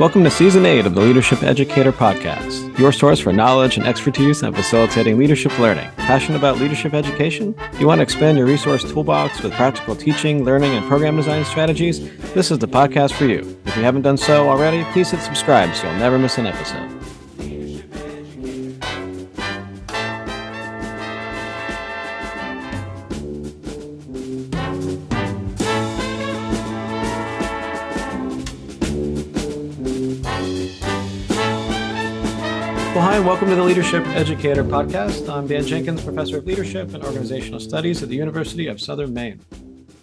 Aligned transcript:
Welcome 0.00 0.24
to 0.24 0.30
Season 0.30 0.64
8 0.64 0.86
of 0.86 0.94
the 0.94 1.02
Leadership 1.02 1.42
Educator 1.42 1.92
Podcast, 1.92 2.78
your 2.78 2.90
source 2.90 3.20
for 3.20 3.34
knowledge 3.34 3.76
and 3.76 3.86
expertise 3.86 4.42
on 4.42 4.54
facilitating 4.54 5.18
leadership 5.18 5.58
learning. 5.58 5.90
Passionate 5.98 6.38
about 6.38 6.56
leadership 6.56 6.94
education? 6.94 7.54
You 7.78 7.86
want 7.86 7.98
to 7.98 8.02
expand 8.02 8.38
your 8.38 8.46
resource 8.46 8.82
toolbox 8.82 9.42
with 9.42 9.52
practical 9.52 9.94
teaching, 9.94 10.42
learning, 10.42 10.72
and 10.72 10.88
program 10.88 11.18
design 11.18 11.44
strategies? 11.44 12.00
This 12.32 12.50
is 12.50 12.58
the 12.58 12.66
podcast 12.66 13.12
for 13.12 13.26
you. 13.26 13.40
If 13.66 13.76
you 13.76 13.82
haven't 13.82 14.00
done 14.00 14.16
so 14.16 14.48
already, 14.48 14.84
please 14.92 15.10
hit 15.10 15.20
subscribe 15.20 15.74
so 15.74 15.86
you'll 15.86 15.98
never 15.98 16.18
miss 16.18 16.38
an 16.38 16.46
episode. 16.46 16.99
Welcome 33.30 33.48
to 33.48 33.54
the 33.54 33.62
Leadership 33.62 34.04
Educator 34.08 34.64
Podcast. 34.64 35.32
I'm 35.32 35.46
Dan 35.46 35.64
Jenkins, 35.64 36.02
Professor 36.02 36.38
of 36.38 36.46
Leadership 36.46 36.92
and 36.94 37.04
Organizational 37.04 37.60
Studies 37.60 38.02
at 38.02 38.08
the 38.08 38.16
University 38.16 38.66
of 38.66 38.80
Southern 38.80 39.14
Maine. 39.14 39.40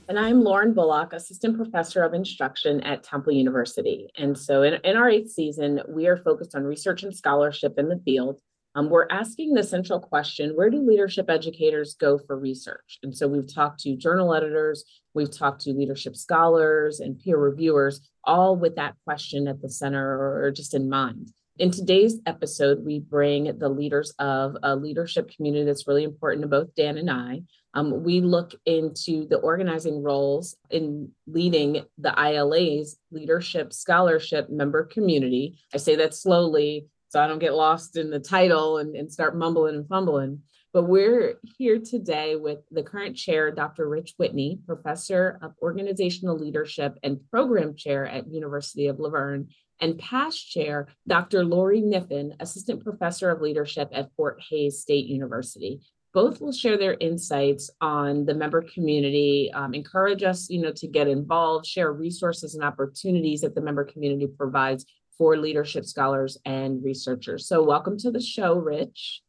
And 0.08 0.18
I'm 0.18 0.46
Lauren 0.46 0.74
Bullock, 0.74 1.12
Assistant 1.12 1.58
Professor 1.58 2.04
of 2.04 2.14
Instruction 2.14 2.80
at 2.84 3.04
Temple 3.04 3.34
University. 3.34 4.10
And 4.18 4.38
so 4.38 4.64
in, 4.64 4.76
in 4.86 4.96
our 4.96 5.10
eighth 5.10 5.32
season, 5.32 5.82
we 5.90 6.08
are 6.08 6.16
focused 6.16 6.56
on 6.56 6.64
research 6.64 7.04
and 7.04 7.14
scholarship 7.14 7.78
in 7.78 7.90
the 7.90 8.00
field. 8.06 8.40
Um, 8.76 8.90
we're 8.90 9.10
asking 9.12 9.56
the 9.56 9.64
central 9.64 10.00
question 10.00 10.52
where 10.52 10.70
do 10.70 10.80
leadership 10.80 11.30
educators 11.30 11.96
go 11.96 12.18
for 12.18 12.40
research? 12.40 12.98
And 13.04 13.14
so 13.14 13.28
we've 13.28 13.54
talked 13.54 13.82
to 13.82 13.98
journal 13.98 14.34
editors, 14.34 14.86
we've 15.14 15.38
talked 15.38 15.64
to 15.64 15.72
leadership 15.72 16.16
scholars 16.16 17.02
and 17.02 17.20
peer 17.20 17.38
reviewers, 17.38 18.00
all 18.24 18.56
with 18.56 18.78
that 18.78 18.96
question 19.04 19.50
at 19.50 19.62
the 19.62 19.70
center 19.70 20.02
or 20.02 20.50
just 20.50 20.74
in 20.74 20.90
mind. 20.90 21.34
In 21.60 21.72
today's 21.72 22.20
episode, 22.28 22.86
we 22.86 23.00
bring 23.00 23.58
the 23.58 23.70
leaders 23.70 24.14
of 24.20 24.56
a 24.62 24.76
leadership 24.76 25.32
community 25.36 25.66
that's 25.66 25.88
really 25.88 26.04
important 26.04 26.44
to 26.44 26.48
both 26.48 26.76
Dan 26.76 27.00
and 27.00 27.10
I. 27.10 27.42
Um, 27.74 28.04
we 28.04 28.22
look 28.22 28.54
into 28.68 29.28
the 29.28 29.38
organizing 29.38 30.04
roles 30.04 30.56
in 30.70 31.12
leading 31.26 31.84
the 31.98 32.14
ILA's 32.16 33.00
leadership 33.12 33.74
scholarship 33.74 34.52
member 34.52 34.84
community. 34.84 35.58
I 35.74 35.78
say 35.78 35.96
that 35.96 36.14
slowly 36.14 36.88
so 37.10 37.22
I 37.22 37.28
don't 37.28 37.40
get 37.40 37.56
lost 37.56 37.98
in 37.98 38.12
the 38.12 38.20
title 38.20 38.78
and, 38.78 38.96
and 38.96 39.12
start 39.12 39.36
mumbling 39.36 39.76
and 39.76 39.88
fumbling. 39.88 40.42
But 40.74 40.84
we're 40.84 41.40
here 41.58 41.80
today 41.80 42.36
with 42.36 42.60
the 42.70 42.84
current 42.84 43.16
chair, 43.16 43.50
Dr. 43.50 43.88
Rich 43.88 44.14
Whitney, 44.18 44.60
professor 44.66 45.40
of 45.42 45.54
organizational 45.62 46.38
leadership 46.38 47.00
and 47.02 47.20
program 47.32 47.76
chair 47.76 48.06
at 48.06 48.32
University 48.32 48.88
of 48.88 49.00
La 49.00 49.10
Verne, 49.10 49.48
and 49.80 49.98
past 49.98 50.50
chair, 50.50 50.88
Dr. 51.08 51.44
Lori 51.46 51.82
Kniffin, 51.82 52.36
assistant 52.40 52.84
professor 52.84 53.30
of 53.30 53.42
leadership 53.42 53.90
at 53.92 54.12
Fort 54.16 54.42
Hays 54.50 54.80
State 54.80 55.06
University. 55.06 55.82
Both 56.14 56.42
will 56.42 56.52
share 56.52 56.78
their 56.78 56.98
insights 57.00 57.70
on 57.80 58.26
the 58.26 58.34
member 58.34 58.64
community, 58.64 59.52
um, 59.54 59.74
encourage 59.74 60.24
us, 60.24 60.50
you 60.50 60.62
know, 60.62 60.72
to 60.72 60.88
get 60.88 61.08
involved, 61.08 61.66
share 61.66 61.94
resources 61.94 62.56
and 62.56 62.64
opportunities 62.64 63.42
that 63.42 63.54
the 63.54 63.62
member 63.62 63.84
community 63.84 64.26
provides 64.26 64.86
for 65.18 65.38
leadership 65.38 65.86
scholars 65.86 66.38
and 66.46 66.84
researchers. 66.84 67.48
So, 67.48 67.64
welcome 67.64 67.98
to 68.00 68.12
the 68.12 68.22
show, 68.22 68.56
Rich. 68.56 69.22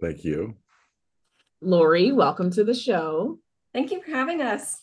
Thank 0.00 0.24
you. 0.24 0.56
Lori, 1.60 2.10
welcome 2.10 2.50
to 2.52 2.64
the 2.64 2.74
show. 2.74 3.38
Thank 3.72 3.92
you 3.92 4.02
for 4.02 4.10
having 4.10 4.42
us. 4.42 4.80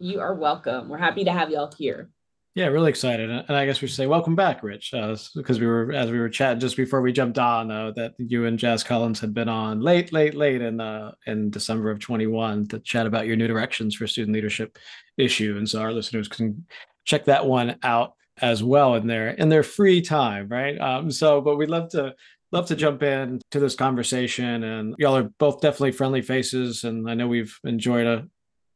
You 0.00 0.20
are 0.20 0.34
welcome. 0.34 0.88
We're 0.88 0.98
happy 0.98 1.24
to 1.24 1.32
have 1.32 1.50
y'all 1.50 1.72
here. 1.78 2.10
Yeah, 2.54 2.66
really 2.66 2.90
excited, 2.90 3.30
and 3.30 3.56
I 3.56 3.66
guess 3.66 3.82
we 3.82 3.88
should 3.88 3.96
say 3.96 4.06
welcome 4.06 4.36
back, 4.36 4.62
Rich, 4.62 4.94
uh, 4.94 5.16
because 5.34 5.58
we 5.58 5.66
were 5.66 5.90
as 5.90 6.08
we 6.12 6.20
were 6.20 6.28
chatting 6.28 6.60
just 6.60 6.76
before 6.76 7.00
we 7.00 7.12
jumped 7.12 7.36
on 7.36 7.68
uh, 7.72 7.90
that 7.96 8.14
you 8.18 8.46
and 8.46 8.60
Jazz 8.60 8.84
Collins 8.84 9.18
had 9.18 9.34
been 9.34 9.48
on 9.48 9.80
late, 9.80 10.12
late, 10.12 10.36
late 10.36 10.62
in 10.62 10.80
uh, 10.80 11.14
in 11.26 11.50
December 11.50 11.90
of 11.90 11.98
21 11.98 12.68
to 12.68 12.78
chat 12.78 13.08
about 13.08 13.26
your 13.26 13.34
new 13.34 13.48
directions 13.48 13.96
for 13.96 14.06
student 14.06 14.34
leadership 14.34 14.78
issue, 15.16 15.56
and 15.58 15.68
so 15.68 15.80
our 15.80 15.92
listeners 15.92 16.28
can 16.28 16.64
check 17.04 17.24
that 17.24 17.44
one 17.44 17.76
out 17.82 18.14
as 18.40 18.62
well 18.62 18.94
in 18.94 19.08
their 19.08 19.30
in 19.30 19.48
their 19.48 19.64
free 19.64 20.00
time, 20.00 20.46
right? 20.48 20.80
Um, 20.80 21.10
so, 21.10 21.40
but 21.40 21.56
we'd 21.56 21.70
love 21.70 21.88
to 21.90 22.14
love 22.52 22.66
to 22.66 22.76
jump 22.76 23.02
in 23.02 23.40
to 23.50 23.58
this 23.58 23.74
conversation, 23.74 24.62
and 24.62 24.94
y'all 24.96 25.16
are 25.16 25.28
both 25.40 25.60
definitely 25.60 25.90
friendly 25.90 26.22
faces, 26.22 26.84
and 26.84 27.10
I 27.10 27.14
know 27.14 27.26
we've 27.26 27.58
enjoyed 27.64 28.06
a 28.06 28.28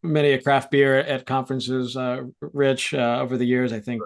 many 0.03 0.33
a 0.33 0.43
craft 0.43 0.71
beer 0.71 0.97
at 0.99 1.27
conferences, 1.27 1.97
uh, 1.97 2.23
Rich, 2.41 2.95
uh, 2.95 3.19
over 3.21 3.37
the 3.37 3.45
years. 3.45 3.73
I 3.73 3.81
think 3.81 4.03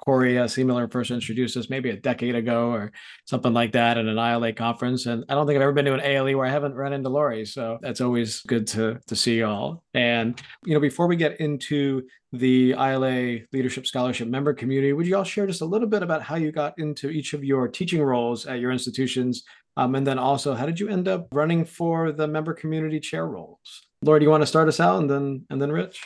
Corey, 0.00 0.38
a 0.38 0.48
similar 0.48 0.88
person, 0.88 1.16
introduced 1.16 1.56
us 1.56 1.68
maybe 1.68 1.90
a 1.90 1.96
decade 1.96 2.34
ago 2.34 2.70
or 2.70 2.90
something 3.26 3.52
like 3.52 3.72
that 3.72 3.98
at 3.98 4.06
an 4.06 4.16
ILA 4.16 4.52
conference. 4.52 5.06
And 5.06 5.24
I 5.28 5.34
don't 5.34 5.46
think 5.46 5.56
I've 5.56 5.62
ever 5.62 5.72
been 5.72 5.84
to 5.84 5.94
an 5.94 6.00
ALE 6.00 6.36
where 6.36 6.46
I 6.46 6.50
haven't 6.50 6.74
run 6.74 6.92
into 6.92 7.10
Lori. 7.10 7.44
So 7.44 7.78
that's 7.82 8.00
always 8.00 8.40
good 8.42 8.66
to, 8.68 8.98
to 9.06 9.16
see 9.16 9.40
y'all. 9.40 9.82
And, 9.92 10.40
you 10.64 10.72
know, 10.74 10.80
before 10.80 11.06
we 11.06 11.16
get 11.16 11.38
into 11.40 12.02
the 12.32 12.70
ILA 12.70 13.40
Leadership 13.52 13.86
Scholarship 13.86 14.28
member 14.28 14.54
community, 14.54 14.92
would 14.94 15.06
you 15.06 15.16
all 15.16 15.24
share 15.24 15.46
just 15.46 15.62
a 15.62 15.66
little 15.66 15.88
bit 15.88 16.02
about 16.02 16.22
how 16.22 16.36
you 16.36 16.50
got 16.50 16.78
into 16.78 17.10
each 17.10 17.34
of 17.34 17.44
your 17.44 17.68
teaching 17.68 18.02
roles 18.02 18.46
at 18.46 18.60
your 18.60 18.72
institutions? 18.72 19.44
Um, 19.76 19.94
and 19.94 20.06
then 20.06 20.18
also, 20.18 20.54
how 20.54 20.66
did 20.66 20.80
you 20.80 20.88
end 20.88 21.08
up 21.08 21.28
running 21.32 21.64
for 21.64 22.12
the 22.12 22.26
member 22.26 22.54
community 22.54 23.00
chair 23.00 23.26
roles? 23.26 23.89
Laura, 24.02 24.18
do 24.18 24.24
you 24.24 24.30
want 24.30 24.42
to 24.42 24.46
start 24.46 24.66
us 24.66 24.80
out 24.80 24.98
and 24.98 25.10
then 25.10 25.46
and 25.50 25.60
then 25.60 25.70
Rich? 25.70 26.02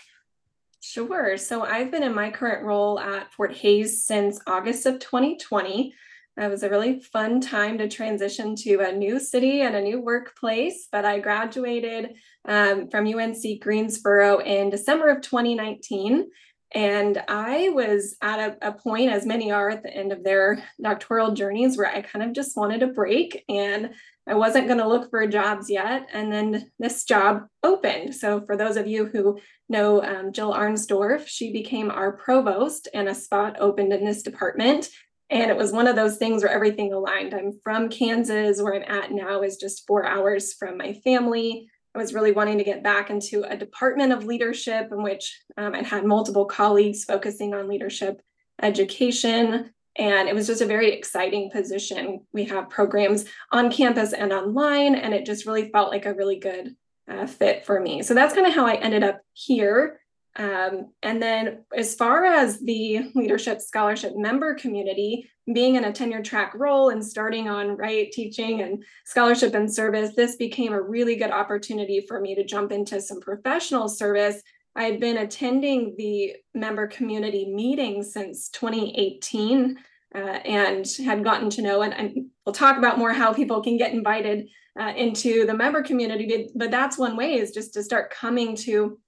Sure. 0.80 1.36
So 1.36 1.62
I've 1.62 1.90
been 1.90 2.02
in 2.02 2.14
my 2.14 2.30
current 2.30 2.64
role 2.64 2.98
at 2.98 3.32
Fort 3.32 3.54
Hays 3.56 4.04
since 4.04 4.40
August 4.46 4.84
of 4.84 4.98
2020. 4.98 5.94
It 6.36 6.50
was 6.50 6.64
a 6.64 6.68
really 6.68 6.98
fun 6.98 7.40
time 7.40 7.78
to 7.78 7.88
transition 7.88 8.56
to 8.56 8.80
a 8.80 8.92
new 8.92 9.20
city 9.20 9.60
and 9.60 9.76
a 9.76 9.80
new 9.80 10.00
workplace. 10.00 10.88
But 10.90 11.04
I 11.04 11.20
graduated 11.20 12.16
um, 12.46 12.88
from 12.88 13.06
UNC 13.06 13.60
Greensboro 13.60 14.40
in 14.40 14.70
December 14.70 15.10
of 15.10 15.22
2019. 15.22 16.26
And 16.74 17.22
I 17.28 17.68
was 17.68 18.16
at 18.20 18.40
a, 18.40 18.68
a, 18.68 18.72
point, 18.72 19.10
as 19.10 19.24
many 19.24 19.52
are 19.52 19.70
at 19.70 19.84
the 19.84 19.94
end 19.94 20.12
of 20.12 20.24
their 20.24 20.62
doctoral 20.82 21.32
journeys, 21.32 21.78
where 21.78 21.86
I 21.86 22.02
kind 22.02 22.24
of 22.24 22.32
just 22.32 22.56
wanted 22.56 22.82
a 22.82 22.88
break 22.88 23.44
and 23.48 23.90
I 24.26 24.34
wasn't 24.34 24.66
going 24.66 24.80
to 24.80 24.88
look 24.88 25.08
for 25.08 25.24
jobs 25.28 25.70
yet. 25.70 26.08
And 26.12 26.32
then 26.32 26.72
this 26.80 27.04
job 27.04 27.46
opened. 27.62 28.16
So, 28.16 28.40
for 28.44 28.56
those 28.56 28.76
of 28.76 28.88
you 28.88 29.06
who 29.06 29.38
know 29.68 30.02
um, 30.02 30.32
Jill 30.32 30.52
Arensdorf, 30.52 31.28
she 31.28 31.52
became 31.52 31.90
our 31.90 32.12
provost, 32.12 32.88
and 32.92 33.08
a 33.08 33.14
spot 33.14 33.56
opened 33.60 33.92
in 33.92 34.04
this 34.04 34.22
department. 34.22 34.88
And 35.30 35.50
it 35.50 35.56
was 35.56 35.72
one 35.72 35.86
of 35.86 35.96
those 35.96 36.16
things 36.16 36.42
where 36.42 36.52
everything 36.52 36.92
aligned. 36.92 37.34
I'm 37.34 37.58
from 37.62 37.88
Kansas, 37.88 38.60
where 38.60 38.74
I'm 38.74 38.82
at 38.82 39.12
now 39.12 39.42
is 39.42 39.56
just 39.56 39.86
four 39.86 40.04
hours 40.04 40.52
from 40.54 40.76
my 40.76 40.94
family. 41.04 41.68
I 41.94 41.98
was 41.98 42.14
really 42.14 42.32
wanting 42.32 42.58
to 42.58 42.64
get 42.64 42.82
back 42.82 43.10
into 43.10 43.44
a 43.44 43.56
department 43.56 44.12
of 44.12 44.24
leadership 44.24 44.88
in 44.90 45.02
which 45.02 45.40
um, 45.56 45.74
I 45.74 45.82
had 45.82 46.04
multiple 46.04 46.44
colleagues 46.44 47.04
focusing 47.04 47.54
on 47.54 47.68
leadership 47.68 48.20
education. 48.60 49.70
And 49.96 50.28
it 50.28 50.34
was 50.34 50.48
just 50.48 50.60
a 50.60 50.66
very 50.66 50.92
exciting 50.92 51.50
position. 51.50 52.26
We 52.32 52.46
have 52.46 52.68
programs 52.68 53.26
on 53.52 53.70
campus 53.70 54.12
and 54.12 54.32
online, 54.32 54.96
and 54.96 55.14
it 55.14 55.24
just 55.24 55.46
really 55.46 55.70
felt 55.70 55.90
like 55.90 56.04
a 56.04 56.14
really 56.14 56.40
good 56.40 56.74
uh, 57.08 57.26
fit 57.26 57.64
for 57.64 57.78
me. 57.78 58.02
So 58.02 58.12
that's 58.12 58.34
kind 58.34 58.46
of 58.46 58.54
how 58.54 58.66
I 58.66 58.74
ended 58.74 59.04
up 59.04 59.20
here. 59.32 60.00
Um, 60.36 60.92
and 61.02 61.22
then, 61.22 61.64
as 61.76 61.94
far 61.94 62.24
as 62.24 62.58
the 62.60 63.10
leadership 63.14 63.60
scholarship 63.60 64.14
member 64.16 64.54
community, 64.54 65.30
being 65.52 65.76
in 65.76 65.84
a 65.84 65.92
tenure 65.92 66.22
track 66.22 66.54
role 66.54 66.88
and 66.88 67.04
starting 67.04 67.48
on 67.48 67.76
right 67.76 68.10
teaching 68.10 68.62
and 68.62 68.82
scholarship 69.04 69.54
and 69.54 69.72
service, 69.72 70.14
this 70.16 70.36
became 70.36 70.72
a 70.72 70.80
really 70.80 71.16
good 71.16 71.30
opportunity 71.30 72.04
for 72.08 72.20
me 72.20 72.34
to 72.34 72.44
jump 72.44 72.72
into 72.72 73.00
some 73.00 73.20
professional 73.20 73.88
service. 73.88 74.42
I 74.74 74.84
had 74.84 74.98
been 74.98 75.18
attending 75.18 75.94
the 75.96 76.34
member 76.52 76.88
community 76.88 77.52
meetings 77.52 78.12
since 78.12 78.48
2018 78.48 79.78
uh, 80.14 80.18
and 80.18 80.86
had 81.04 81.22
gotten 81.22 81.50
to 81.50 81.62
know, 81.62 81.82
and, 81.82 81.94
and, 81.94 82.26
we'll 82.46 82.52
talk 82.52 82.76
about 82.76 82.98
more 82.98 83.10
how 83.10 83.32
people 83.32 83.62
can 83.62 83.78
get 83.78 83.94
invited 83.94 84.46
uh, 84.78 84.92
into 84.96 85.46
the 85.46 85.54
member 85.54 85.82
community. 85.82 86.50
But 86.54 86.70
that's 86.70 86.98
one 86.98 87.16
way 87.16 87.36
is 87.36 87.52
just 87.52 87.72
to 87.72 87.82
start 87.82 88.10
coming 88.10 88.54
to 88.56 88.98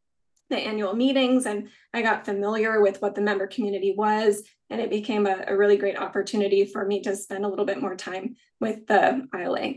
the 0.49 0.57
annual 0.57 0.95
meetings 0.95 1.47
and 1.47 1.69
I 1.93 2.03
got 2.03 2.25
familiar 2.25 2.81
with 2.81 3.03
what 3.03 3.15
the 3.15 3.21
member 3.21 3.47
community 3.47 3.95
was 3.97 4.43
and 4.71 4.81
it 4.81 4.91
became 4.91 5.27
a, 5.27 5.45
a, 5.49 5.57
really 5.57 5.77
great 5.77 5.99
opportunity 5.99 6.65
for 6.65 6.85
me 6.85 7.01
to 7.03 7.15
spend 7.17 7.45
a 7.45 7.49
little 7.49 7.65
bit 7.65 7.81
more 7.81 7.95
time 7.95 8.37
with 8.61 8.87
the 8.87 9.29
ILA. 9.35 9.75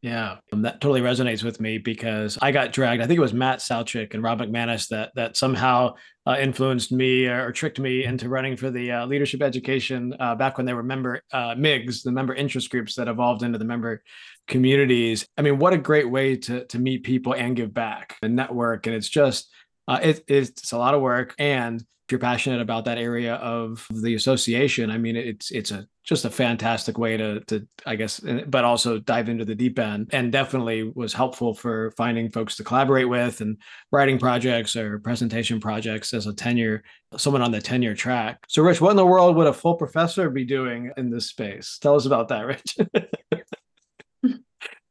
Yeah, 0.00 0.36
that 0.52 0.80
totally 0.80 1.00
resonates 1.00 1.42
with 1.42 1.60
me 1.60 1.78
because 1.78 2.38
I 2.40 2.52
got 2.52 2.72
dragged. 2.72 3.02
I 3.02 3.06
think 3.08 3.18
it 3.18 3.22
was 3.22 3.34
Matt 3.34 3.58
Sowcik 3.58 4.14
and 4.14 4.22
Rob 4.22 4.40
McManus 4.40 4.88
that 4.88 5.10
that 5.16 5.36
somehow 5.36 5.94
uh, 6.24 6.36
influenced 6.38 6.92
me 6.92 7.26
or, 7.26 7.48
or, 7.48 7.52
tricked 7.52 7.80
me 7.80 8.04
into 8.04 8.28
running 8.28 8.56
for 8.56 8.70
the 8.70 8.92
uh, 8.92 9.06
leadership 9.06 9.42
education 9.42 10.14
uh, 10.20 10.36
back 10.36 10.56
when 10.56 10.66
they 10.66 10.74
were 10.74 10.84
member 10.84 11.22
uh, 11.32 11.54
MIGs, 11.56 12.04
the 12.04 12.12
member 12.12 12.32
interest 12.32 12.70
groups 12.70 12.94
that 12.94 13.08
evolved 13.08 13.42
into 13.42 13.58
the 13.58 13.64
member 13.64 14.04
communities. 14.46 15.26
I 15.36 15.42
mean, 15.42 15.58
what 15.58 15.72
a 15.72 15.78
great 15.78 16.08
way 16.08 16.36
to 16.36 16.64
to 16.66 16.78
meet 16.78 17.02
people 17.02 17.34
and 17.34 17.56
give 17.56 17.74
back 17.74 18.16
and 18.22 18.36
network. 18.36 18.86
And 18.86 18.94
it's 18.94 19.08
just 19.08 19.50
uh, 19.88 19.98
it, 20.02 20.24
it's 20.28 20.72
a 20.72 20.78
lot 20.78 20.94
of 20.94 21.00
work 21.00 21.34
and 21.38 21.84
if 22.08 22.12
you're 22.12 22.20
passionate 22.20 22.62
about 22.62 22.86
that 22.86 22.96
area 22.96 23.34
of 23.34 23.86
the 23.90 24.14
association, 24.14 24.90
I 24.90 24.96
mean, 24.96 25.14
it's 25.14 25.50
it's 25.50 25.72
a 25.72 25.86
just 26.04 26.24
a 26.24 26.30
fantastic 26.30 26.96
way 26.96 27.18
to 27.18 27.40
to 27.40 27.68
I 27.84 27.96
guess, 27.96 28.18
but 28.46 28.64
also 28.64 28.98
dive 28.98 29.28
into 29.28 29.44
the 29.44 29.54
deep 29.54 29.78
end, 29.78 30.08
and 30.14 30.32
definitely 30.32 30.90
was 30.94 31.12
helpful 31.12 31.52
for 31.52 31.90
finding 31.98 32.30
folks 32.30 32.56
to 32.56 32.64
collaborate 32.64 33.10
with 33.10 33.42
and 33.42 33.58
writing 33.92 34.18
projects 34.18 34.74
or 34.74 35.00
presentation 35.00 35.60
projects 35.60 36.14
as 36.14 36.26
a 36.26 36.32
tenure 36.32 36.82
someone 37.18 37.42
on 37.42 37.52
the 37.52 37.60
tenure 37.60 37.94
track. 37.94 38.38
So, 38.48 38.62
Rich, 38.62 38.80
what 38.80 38.92
in 38.92 38.96
the 38.96 39.04
world 39.04 39.36
would 39.36 39.46
a 39.46 39.52
full 39.52 39.74
professor 39.74 40.30
be 40.30 40.46
doing 40.46 40.90
in 40.96 41.10
this 41.10 41.26
space? 41.26 41.76
Tell 41.78 41.94
us 41.94 42.06
about 42.06 42.28
that, 42.28 42.46
Rich. 42.46 42.78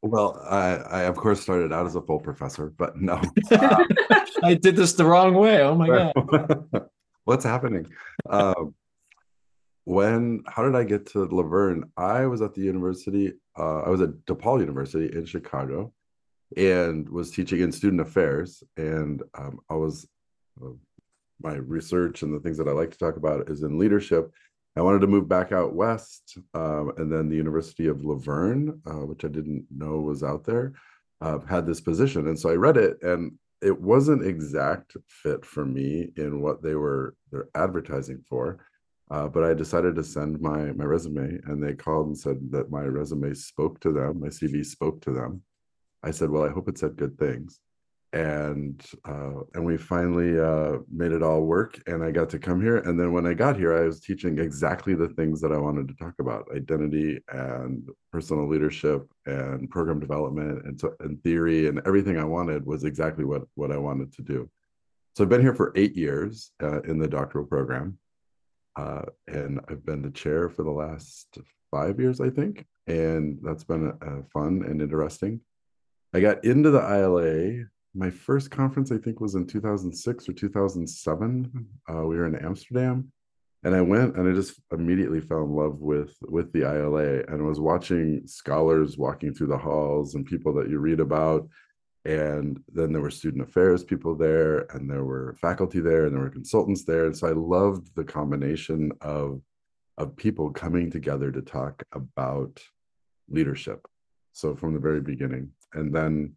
Well, 0.02 0.40
I, 0.48 0.76
I 0.76 1.02
of 1.02 1.16
course 1.16 1.40
started 1.40 1.72
out 1.72 1.86
as 1.86 1.96
a 1.96 2.02
full 2.02 2.20
professor, 2.20 2.72
but 2.76 2.96
no. 2.96 3.20
I 4.42 4.54
did 4.54 4.76
this 4.76 4.92
the 4.92 5.04
wrong 5.04 5.34
way. 5.34 5.62
Oh 5.62 5.74
my 5.74 5.88
god. 5.88 6.88
what's 7.24 7.44
happening? 7.44 7.86
Um, 8.28 8.74
when 9.84 10.44
how 10.46 10.64
did 10.64 10.76
I 10.76 10.84
get 10.84 11.06
to 11.12 11.24
La 11.26 11.42
Verne? 11.42 11.90
I 11.96 12.26
was 12.26 12.42
at 12.42 12.54
the 12.54 12.60
university. 12.60 13.32
Uh, 13.58 13.80
I 13.80 13.88
was 13.88 14.00
at 14.00 14.10
DePaul 14.26 14.60
University 14.60 15.16
in 15.16 15.24
Chicago, 15.24 15.92
and 16.56 17.08
was 17.08 17.30
teaching 17.30 17.60
in 17.60 17.72
student 17.72 18.00
affairs. 18.00 18.62
And 18.76 19.22
um, 19.34 19.60
I 19.68 19.74
was 19.74 20.06
uh, 20.62 20.70
my 21.40 21.54
research 21.54 22.22
and 22.22 22.34
the 22.34 22.40
things 22.40 22.58
that 22.58 22.68
I 22.68 22.72
like 22.72 22.90
to 22.90 22.98
talk 22.98 23.16
about 23.16 23.48
is 23.48 23.62
in 23.62 23.78
leadership. 23.78 24.32
I 24.78 24.82
wanted 24.82 25.00
to 25.00 25.06
move 25.06 25.28
back 25.28 25.52
out 25.52 25.74
west, 25.74 26.38
um, 26.54 26.92
and 26.96 27.12
then 27.12 27.28
the 27.28 27.36
University 27.36 27.88
of 27.88 28.04
La 28.04 28.14
Verne, 28.14 28.80
uh, 28.86 29.04
which 29.06 29.24
I 29.24 29.28
didn't 29.28 29.66
know 29.74 30.00
was 30.00 30.22
out 30.22 30.44
there, 30.44 30.72
uh, 31.20 31.40
had 31.40 31.66
this 31.66 31.80
position, 31.80 32.28
and 32.28 32.38
so 32.38 32.48
I 32.48 32.54
read 32.54 32.76
it, 32.76 33.02
and 33.02 33.32
it 33.60 33.80
wasn't 33.80 34.24
exact 34.24 34.96
fit 35.08 35.44
for 35.44 35.64
me 35.64 36.10
in 36.16 36.40
what 36.40 36.62
they 36.62 36.74
were 36.74 37.14
they're 37.30 37.48
advertising 37.54 38.22
for 38.28 38.64
uh, 39.10 39.26
but 39.26 39.44
i 39.44 39.52
decided 39.52 39.94
to 39.94 40.04
send 40.04 40.40
my 40.40 40.72
my 40.72 40.84
resume 40.84 41.40
and 41.46 41.62
they 41.62 41.74
called 41.74 42.06
and 42.06 42.18
said 42.18 42.38
that 42.50 42.70
my 42.70 42.82
resume 42.82 43.34
spoke 43.34 43.80
to 43.80 43.92
them 43.92 44.20
my 44.20 44.28
cv 44.28 44.64
spoke 44.64 45.00
to 45.00 45.12
them. 45.12 45.42
I 46.02 46.12
said 46.12 46.30
well 46.30 46.44
i 46.44 46.50
hope 46.50 46.68
it 46.68 46.78
said 46.78 46.96
good 46.96 47.18
things 47.18 47.60
and 48.12 48.84
uh, 49.06 49.40
and 49.54 49.64
we 49.64 49.76
finally 49.76 50.38
uh, 50.40 50.78
made 50.90 51.12
it 51.12 51.22
all 51.22 51.42
work 51.42 51.78
and 51.86 52.02
i 52.02 52.10
got 52.10 52.30
to 52.30 52.38
come 52.38 52.60
here 52.60 52.78
and 52.78 52.98
then 52.98 53.12
when 53.12 53.26
i 53.26 53.34
got 53.34 53.56
here 53.56 53.76
i 53.76 53.86
was 53.86 54.00
teaching 54.00 54.38
exactly 54.38 54.94
the 54.94 55.08
things 55.10 55.40
that 55.40 55.52
i 55.52 55.58
wanted 55.58 55.86
to 55.86 55.94
talk 55.94 56.14
about 56.18 56.48
identity 56.54 57.20
and 57.32 57.88
personal 58.10 58.48
leadership 58.48 59.06
and 59.26 59.68
program 59.70 60.00
development 60.00 60.64
and, 60.64 60.80
so, 60.80 60.94
and 61.00 61.22
theory 61.22 61.68
and 61.68 61.80
everything 61.86 62.18
i 62.18 62.24
wanted 62.24 62.64
was 62.64 62.84
exactly 62.84 63.24
what 63.24 63.42
what 63.54 63.70
i 63.70 63.76
wanted 63.76 64.12
to 64.12 64.22
do. 64.22 64.48
So 65.14 65.24
i've 65.24 65.30
been 65.30 65.42
here 65.42 65.54
for 65.54 65.72
eight 65.76 65.94
years 65.94 66.52
uh, 66.62 66.80
in 66.82 66.98
the 66.98 67.08
doctoral 67.08 67.44
program 67.44 67.98
uh, 68.76 69.02
and 69.26 69.60
i've 69.68 69.84
been 69.84 70.02
the 70.02 70.10
chair 70.10 70.48
for 70.48 70.62
the 70.62 70.70
last 70.70 71.38
five 71.70 72.00
years 72.00 72.20
i 72.20 72.30
think 72.30 72.64
and 72.88 73.38
that's 73.42 73.64
been 73.64 73.92
uh, 74.00 74.22
fun 74.32 74.64
and 74.66 74.80
interesting. 74.80 75.40
I 76.14 76.20
got 76.20 76.44
into 76.44 76.70
the 76.70 76.80
ila 76.80 77.66
my 77.98 78.10
first 78.10 78.50
conference 78.50 78.92
i 78.92 78.98
think 78.98 79.20
was 79.20 79.34
in 79.34 79.46
2006 79.46 80.28
or 80.28 80.32
2007 80.32 81.66
uh, 81.90 82.02
we 82.02 82.16
were 82.16 82.26
in 82.26 82.36
amsterdam 82.36 83.10
and 83.64 83.74
i 83.74 83.80
went 83.80 84.16
and 84.16 84.28
i 84.28 84.32
just 84.32 84.60
immediately 84.72 85.20
fell 85.20 85.42
in 85.42 85.50
love 85.50 85.80
with 85.80 86.16
with 86.22 86.52
the 86.52 86.60
ila 86.60 87.20
and 87.28 87.46
was 87.46 87.60
watching 87.60 88.22
scholars 88.26 88.96
walking 88.96 89.34
through 89.34 89.48
the 89.48 89.58
halls 89.58 90.14
and 90.14 90.26
people 90.26 90.52
that 90.54 90.70
you 90.70 90.78
read 90.78 91.00
about 91.00 91.48
and 92.04 92.60
then 92.72 92.92
there 92.92 93.02
were 93.02 93.10
student 93.10 93.42
affairs 93.42 93.84
people 93.84 94.14
there 94.14 94.60
and 94.74 94.88
there 94.88 95.04
were 95.04 95.34
faculty 95.40 95.80
there 95.80 96.06
and 96.06 96.14
there 96.14 96.22
were 96.22 96.30
consultants 96.30 96.84
there 96.84 97.06
and 97.06 97.16
so 97.16 97.28
i 97.28 97.32
loved 97.32 97.94
the 97.96 98.04
combination 98.04 98.92
of 99.00 99.42
of 99.98 100.16
people 100.16 100.50
coming 100.50 100.90
together 100.90 101.30
to 101.32 101.42
talk 101.42 101.82
about 101.92 102.62
leadership. 103.28 103.86
So 104.32 104.54
from 104.54 104.72
the 104.72 104.80
very 104.80 105.00
beginning 105.00 105.50
and 105.74 105.94
then 105.94 106.36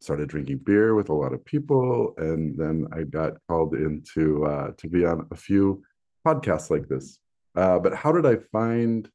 started 0.00 0.28
drinking 0.28 0.58
beer 0.64 0.94
with 0.94 1.08
a 1.10 1.14
lot 1.14 1.32
of 1.32 1.44
people 1.44 2.14
and 2.18 2.56
then 2.56 2.86
i 2.92 3.02
got 3.02 3.34
called 3.48 3.74
into 3.74 4.44
uh, 4.46 4.70
to 4.78 4.88
be 4.88 5.04
on 5.04 5.26
a 5.30 5.36
few 5.36 5.82
podcasts 6.26 6.70
like 6.70 6.88
this. 6.88 7.18
Uh, 7.56 7.78
but 7.78 7.94
how 7.94 8.12
did 8.12 8.26
i 8.26 8.36
find 8.52 9.08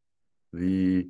the 0.53 1.07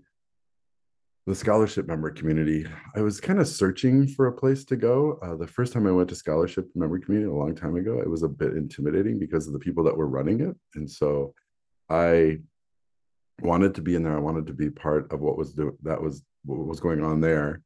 the 1.27 1.33
scholarship 1.33 1.87
member 1.87 2.11
community? 2.11 2.67
I 2.95 3.01
was 3.01 3.19
kind 3.19 3.39
of 3.39 3.47
searching 3.47 4.07
for 4.07 4.27
a 4.27 4.31
place 4.31 4.63
to 4.65 4.75
go. 4.75 5.17
Uh, 5.23 5.35
the 5.35 5.47
first 5.47 5.73
time 5.73 5.87
i 5.87 5.91
went 5.91 6.09
to 6.09 6.15
scholarship 6.15 6.67
member 6.75 6.99
community 6.99 7.31
a 7.31 7.33
long 7.33 7.55
time 7.55 7.75
ago 7.75 7.99
it 7.99 8.09
was 8.09 8.23
a 8.23 8.29
bit 8.29 8.53
intimidating 8.53 9.17
because 9.17 9.47
of 9.47 9.53
the 9.53 9.59
people 9.59 9.83
that 9.85 9.97
were 9.97 10.07
running 10.07 10.41
it. 10.41 10.55
And 10.75 10.89
so 10.89 11.33
i 11.89 12.39
wanted 13.41 13.75
to 13.75 13.81
be 13.81 13.95
in 13.95 14.03
there. 14.03 14.15
I 14.15 14.19
wanted 14.19 14.47
to 14.47 14.53
be 14.53 14.69
part 14.69 15.11
of 15.11 15.19
what 15.19 15.37
was 15.37 15.53
do- 15.53 15.77
that 15.83 16.01
was 16.01 16.23
what 16.45 16.67
was 16.67 16.79
going 16.79 17.03
on 17.03 17.21
there 17.21 17.61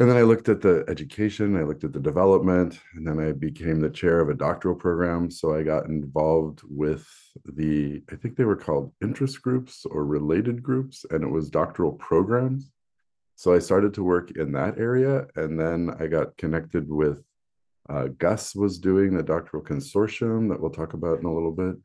and 0.00 0.10
then 0.10 0.16
I 0.16 0.22
looked 0.22 0.48
at 0.48 0.62
the 0.62 0.84
education, 0.88 1.56
I 1.56 1.62
looked 1.62 1.84
at 1.84 1.92
the 1.92 2.00
development, 2.00 2.80
and 2.94 3.06
then 3.06 3.20
I 3.20 3.32
became 3.32 3.80
the 3.80 3.90
chair 3.90 4.20
of 4.20 4.30
a 4.30 4.34
doctoral 4.34 4.74
program. 4.74 5.30
So 5.30 5.54
I 5.54 5.62
got 5.62 5.86
involved 5.86 6.62
with 6.64 7.06
the, 7.44 8.02
I 8.10 8.16
think 8.16 8.36
they 8.36 8.44
were 8.44 8.56
called 8.56 8.92
interest 9.02 9.42
groups 9.42 9.84
or 9.84 10.06
related 10.06 10.62
groups, 10.62 11.04
and 11.10 11.22
it 11.22 11.30
was 11.30 11.50
doctoral 11.50 11.92
programs. 11.92 12.72
So 13.36 13.54
I 13.54 13.58
started 13.58 13.94
to 13.94 14.02
work 14.02 14.32
in 14.32 14.52
that 14.52 14.78
area. 14.78 15.26
And 15.36 15.58
then 15.58 15.94
I 15.98 16.08
got 16.08 16.36
connected 16.36 16.90
with 16.90 17.22
uh, 17.88 18.08
Gus 18.18 18.54
was 18.54 18.78
doing 18.78 19.14
the 19.14 19.22
doctoral 19.22 19.62
consortium 19.62 20.48
that 20.48 20.60
we'll 20.60 20.70
talk 20.70 20.92
about 20.92 21.20
in 21.20 21.24
a 21.24 21.32
little 21.32 21.52
bit. 21.52 21.76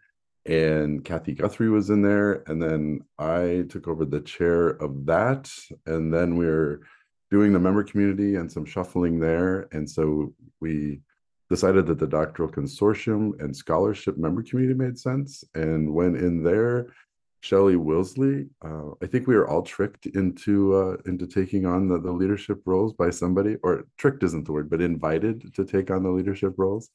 And 0.46 1.04
Kathy 1.04 1.34
Guthrie 1.34 1.70
was 1.70 1.90
in 1.90 2.02
there. 2.02 2.44
And 2.48 2.62
then 2.62 3.02
I 3.18 3.64
took 3.70 3.88
over 3.88 4.04
the 4.04 4.20
chair 4.20 4.68
of 4.68 5.06
that. 5.06 5.50
And 5.86 6.14
then 6.14 6.36
we 6.36 6.46
we're 6.46 6.82
doing 7.32 7.54
the 7.54 7.60
member 7.60 7.84
community 7.84 8.36
and 8.36 8.52
some 8.52 8.66
shuffling 8.66 9.20
there. 9.20 9.68
And 9.72 9.90
so 9.90 10.34
we 10.60 11.02
decided 11.50 11.86
that 11.88 12.00
the 12.00 12.08
doctoral 12.08 12.50
consortium 12.50 13.40
and 13.42 13.56
scholarship 13.56 14.18
member 14.18 14.44
community 14.44 14.78
made 14.78 14.98
sense 14.98 15.44
and 15.54 15.94
went 15.94 16.18
in 16.18 16.44
there. 16.44 16.94
Shelley 17.42 17.76
Wilsley, 17.76 18.50
uh, 18.64 18.96
I 19.04 19.06
think 19.06 19.28
we 19.28 19.36
were 19.36 19.48
all 19.48 19.62
tricked 19.62 20.08
into 20.08 20.76
uh, 20.76 20.98
into 21.06 21.28
taking 21.28 21.68
on 21.68 21.88
the, 21.88 22.00
the 22.00 22.12
leadership 22.12 22.60
roles 22.66 22.94
by 22.94 23.12
somebody, 23.12 23.58
or 23.62 23.86
tricked 24.00 24.24
isn't 24.24 24.46
the 24.46 24.52
word, 24.52 24.68
but 24.68 24.82
invited 24.82 25.54
to 25.54 25.64
take 25.64 25.92
on 25.92 26.02
the 26.02 26.10
leadership 26.10 26.56
roles. 26.58 26.90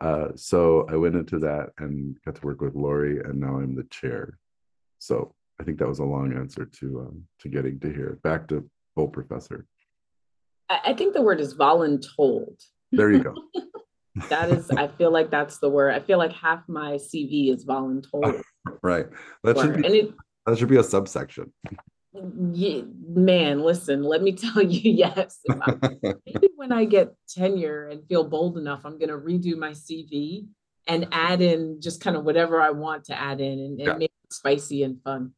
Uh, 0.00 0.30
so 0.34 0.84
I 0.88 0.96
went 0.96 1.14
into 1.14 1.38
that 1.38 1.70
and 1.78 2.18
got 2.24 2.34
to 2.34 2.44
work 2.44 2.60
with 2.60 2.74
Lori, 2.74 3.20
and 3.20 3.38
now 3.38 3.58
I'm 3.58 3.76
the 3.76 3.84
chair. 3.84 4.38
So 4.98 5.32
I 5.60 5.62
think 5.62 5.78
that 5.78 5.86
was 5.86 6.00
a 6.00 6.04
long 6.04 6.32
answer 6.32 6.64
to 6.64 7.00
um, 7.02 7.24
to 7.40 7.48
getting 7.48 7.78
to 7.78 7.92
here. 7.92 8.18
Back 8.24 8.48
to 8.48 8.68
full 8.96 9.06
professor. 9.06 9.66
I 10.84 10.94
think 10.94 11.14
the 11.14 11.22
word 11.22 11.40
is 11.40 11.54
voluntold. 11.54 12.62
There 12.90 13.10
you 13.10 13.22
go. 13.22 13.34
that 14.28 14.50
is, 14.50 14.70
I 14.70 14.88
feel 14.88 15.10
like 15.10 15.30
that's 15.30 15.58
the 15.58 15.70
word. 15.70 15.94
I 15.94 16.00
feel 16.00 16.18
like 16.18 16.32
half 16.32 16.68
my 16.68 16.92
CV 16.92 17.52
is 17.52 17.64
voluntold. 17.64 18.42
right. 18.82 19.06
That 19.42 19.58
should 19.58 19.76
be, 19.78 19.86
and 19.86 19.94
it, 19.94 20.14
that 20.44 20.58
should 20.58 20.68
be 20.68 20.76
a 20.76 20.84
subsection. 20.84 21.52
Yeah, 22.52 22.82
man, 23.08 23.62
listen, 23.62 24.02
let 24.02 24.22
me 24.22 24.32
tell 24.32 24.62
you, 24.62 24.92
yes. 24.92 25.40
maybe 26.26 26.48
when 26.56 26.72
I 26.72 26.84
get 26.84 27.14
tenure 27.26 27.88
and 27.88 28.06
feel 28.06 28.24
bold 28.24 28.58
enough, 28.58 28.82
I'm 28.84 28.98
going 28.98 29.08
to 29.08 29.16
redo 29.16 29.56
my 29.56 29.70
CV 29.70 30.46
and 30.86 31.08
add 31.10 31.40
in 31.40 31.80
just 31.80 32.02
kind 32.02 32.16
of 32.16 32.24
whatever 32.24 32.60
I 32.60 32.70
want 32.70 33.04
to 33.04 33.18
add 33.18 33.40
in 33.40 33.58
and, 33.58 33.78
and 33.78 33.80
yeah. 33.80 33.94
make 33.94 34.12
it 34.24 34.32
spicy 34.32 34.82
and 34.82 35.00
fun. 35.02 35.32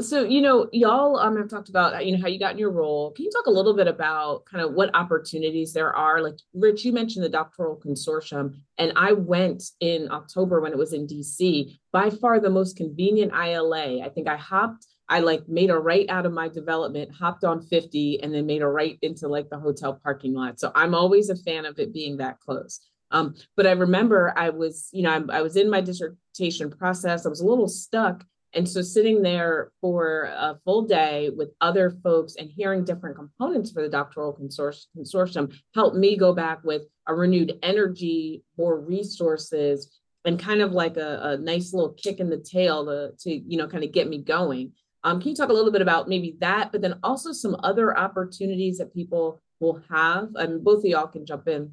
So, 0.00 0.24
you 0.24 0.40
know, 0.40 0.68
y'all 0.72 1.18
um, 1.18 1.36
have 1.36 1.48
talked 1.48 1.68
about, 1.68 2.04
you 2.04 2.12
know, 2.12 2.20
how 2.20 2.28
you 2.28 2.38
got 2.38 2.52
in 2.52 2.58
your 2.58 2.70
role. 2.70 3.10
Can 3.12 3.24
you 3.24 3.30
talk 3.30 3.46
a 3.46 3.50
little 3.50 3.74
bit 3.74 3.88
about 3.88 4.44
kind 4.44 4.64
of 4.64 4.72
what 4.72 4.94
opportunities 4.94 5.72
there 5.72 5.94
are? 5.94 6.22
Like, 6.22 6.36
Rich, 6.54 6.84
you 6.84 6.92
mentioned 6.92 7.24
the 7.24 7.28
doctoral 7.28 7.76
consortium, 7.76 8.60
and 8.78 8.92
I 8.96 9.12
went 9.12 9.62
in 9.80 10.10
October 10.10 10.60
when 10.60 10.72
it 10.72 10.78
was 10.78 10.92
in 10.92 11.06
DC, 11.06 11.78
by 11.92 12.10
far 12.10 12.40
the 12.40 12.50
most 12.50 12.76
convenient 12.76 13.32
ILA. 13.32 14.02
I 14.04 14.08
think 14.08 14.28
I 14.28 14.36
hopped, 14.36 14.86
I 15.08 15.20
like 15.20 15.48
made 15.48 15.70
a 15.70 15.78
right 15.78 16.08
out 16.08 16.26
of 16.26 16.32
my 16.32 16.48
development, 16.48 17.12
hopped 17.12 17.44
on 17.44 17.62
50, 17.62 18.22
and 18.22 18.34
then 18.34 18.46
made 18.46 18.62
a 18.62 18.68
right 18.68 18.98
into 19.02 19.26
like 19.26 19.48
the 19.48 19.58
hotel 19.58 19.98
parking 20.02 20.34
lot. 20.34 20.60
So 20.60 20.70
I'm 20.74 20.94
always 20.94 21.30
a 21.30 21.36
fan 21.36 21.64
of 21.64 21.78
it 21.78 21.92
being 21.92 22.18
that 22.18 22.40
close. 22.40 22.80
Um, 23.10 23.34
but 23.56 23.66
I 23.66 23.72
remember 23.72 24.34
I 24.36 24.50
was, 24.50 24.88
you 24.92 25.02
know, 25.02 25.10
I, 25.10 25.38
I 25.38 25.42
was 25.42 25.56
in 25.56 25.70
my 25.70 25.80
dissertation 25.80 26.70
process. 26.70 27.24
I 27.24 27.30
was 27.30 27.40
a 27.40 27.46
little 27.46 27.68
stuck 27.68 28.24
and 28.54 28.68
so 28.68 28.80
sitting 28.80 29.22
there 29.22 29.72
for 29.80 30.24
a 30.24 30.58
full 30.64 30.82
day 30.82 31.30
with 31.36 31.50
other 31.60 31.90
folks 31.90 32.36
and 32.36 32.50
hearing 32.50 32.84
different 32.84 33.16
components 33.16 33.70
for 33.70 33.82
the 33.82 33.88
doctoral 33.88 34.32
consortium 34.34 35.54
helped 35.74 35.96
me 35.96 36.16
go 36.16 36.32
back 36.32 36.64
with 36.64 36.82
a 37.06 37.14
renewed 37.14 37.58
energy, 37.62 38.42
more 38.56 38.80
resources, 38.80 40.00
and 40.24 40.38
kind 40.38 40.60
of 40.60 40.72
like 40.72 40.96
a, 40.96 41.20
a 41.22 41.36
nice 41.38 41.72
little 41.72 41.92
kick 41.92 42.20
in 42.20 42.30
the 42.30 42.38
tail 42.38 42.86
to, 42.86 43.12
to 43.18 43.30
you 43.30 43.58
know, 43.58 43.68
kind 43.68 43.84
of 43.84 43.92
get 43.92 44.08
me 44.08 44.18
going. 44.22 44.72
Um, 45.04 45.20
can 45.20 45.30
you 45.30 45.36
talk 45.36 45.50
a 45.50 45.54
little 45.54 45.72
bit 45.72 45.82
about 45.82 46.08
maybe 46.08 46.36
that, 46.40 46.72
but 46.72 46.80
then 46.80 46.98
also 47.02 47.32
some 47.32 47.56
other 47.62 47.96
opportunities 47.96 48.78
that 48.78 48.94
people 48.94 49.42
will 49.60 49.82
have? 49.90 50.30
I 50.36 50.46
mean, 50.46 50.62
both 50.64 50.78
of 50.78 50.84
y'all 50.86 51.06
can 51.06 51.26
jump 51.26 51.48
in 51.48 51.72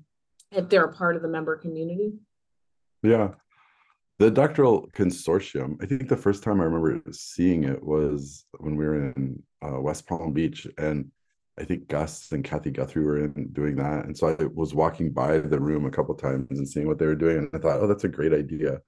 if 0.51 0.69
they're 0.69 0.85
a 0.85 0.93
part 0.93 1.15
of 1.15 1.21
the 1.21 1.27
member 1.27 1.55
community. 1.55 2.13
Yeah. 3.01 3.31
The 4.17 4.31
doctoral 4.31 4.87
consortium, 4.95 5.75
I 5.83 5.87
think 5.87 6.07
the 6.07 6.15
first 6.15 6.41
time 6.41 6.61
I 6.61 6.63
remember 6.63 7.01
seeing 7.11 7.65
it 7.65 7.83
was 7.83 8.45
when 8.59 8.77
we 8.77 8.85
were 8.85 9.11
in 9.11 9.43
uh, 9.61 9.81
West 9.81 10.07
Palm 10.07 10.31
Beach, 10.31 10.65
and 10.77 11.11
I 11.59 11.65
think 11.65 11.89
Gus 11.89 12.31
and 12.31 12.43
Kathy 12.43 12.71
Guthrie 12.71 13.03
were 13.03 13.25
in 13.25 13.49
doing 13.51 13.75
that. 13.75 14.05
And 14.05 14.17
so 14.17 14.29
I 14.39 14.45
was 14.53 14.73
walking 14.73 15.11
by 15.11 15.39
the 15.39 15.59
room 15.59 15.85
a 15.85 15.91
couple 15.91 16.15
times 16.15 16.59
and 16.59 16.67
seeing 16.67 16.87
what 16.87 16.97
they 16.97 17.05
were 17.05 17.15
doing, 17.15 17.37
and 17.39 17.49
I 17.53 17.57
thought, 17.57 17.81
oh, 17.81 17.87
that's 17.87 18.05
a 18.05 18.09
great 18.09 18.33
idea. 18.33 18.81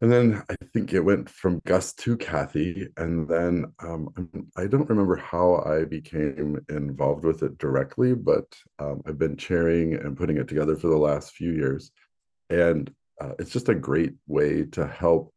And 0.00 0.12
then 0.12 0.42
I 0.48 0.54
think 0.72 0.92
it 0.92 1.00
went 1.00 1.28
from 1.28 1.60
Gus 1.66 1.92
to 1.94 2.16
Kathy, 2.16 2.86
and 2.96 3.26
then 3.26 3.72
um, 3.80 4.10
I 4.56 4.68
don't 4.68 4.88
remember 4.88 5.16
how 5.16 5.64
I 5.66 5.84
became 5.84 6.64
involved 6.68 7.24
with 7.24 7.42
it 7.42 7.58
directly, 7.58 8.14
but 8.14 8.54
um, 8.78 9.02
I've 9.04 9.18
been 9.18 9.36
chairing 9.36 9.94
and 9.94 10.16
putting 10.16 10.36
it 10.36 10.46
together 10.46 10.76
for 10.76 10.86
the 10.88 10.96
last 10.96 11.32
few 11.32 11.50
years, 11.50 11.90
and 12.50 12.88
uh, 13.20 13.32
it's 13.38 13.50
just 13.50 13.68
a 13.68 13.74
great 13.74 14.14
way 14.26 14.64
to 14.72 14.86
help 14.86 15.32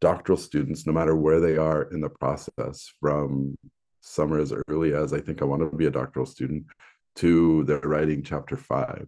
doctoral 0.00 0.38
students, 0.38 0.86
no 0.86 0.92
matter 0.92 1.14
where 1.14 1.40
they 1.40 1.56
are 1.56 1.84
in 1.84 2.00
the 2.00 2.10
process, 2.10 2.92
from 3.00 3.56
summer 4.00 4.40
as 4.40 4.52
early 4.68 4.94
as 4.94 5.12
I 5.12 5.20
think 5.20 5.40
I 5.40 5.44
want 5.44 5.62
to 5.62 5.76
be 5.76 5.86
a 5.86 5.90
doctoral 5.90 6.26
student 6.26 6.64
to 7.16 7.64
they're 7.64 7.78
writing 7.80 8.22
chapter 8.22 8.56
five. 8.56 9.06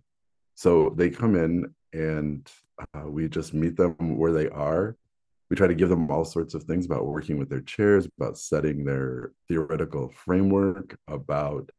So 0.54 0.95
they 0.97 1.11
come 1.11 1.35
in 1.35 1.75
and 1.93 2.49
uh, 2.95 3.09
we 3.09 3.28
just 3.28 3.54
meet 3.54 3.76
them 3.76 4.16
where 4.16 4.33
they 4.33 4.49
are. 4.49 4.97
We 5.50 5.57
try 5.57 5.66
to 5.66 5.75
give 5.75 5.88
them 5.88 6.11
all 6.11 6.25
sorts 6.25 6.54
of 6.54 6.64
things 6.64 6.87
about 6.87 7.07
working 7.07 7.38
with 7.38 7.49
their 7.50 7.61
chairs, 7.61 8.09
about 8.19 8.38
setting 8.38 8.85
their 8.85 9.33
theoretical 9.49 10.12
framework, 10.14 10.97
about 11.09 11.71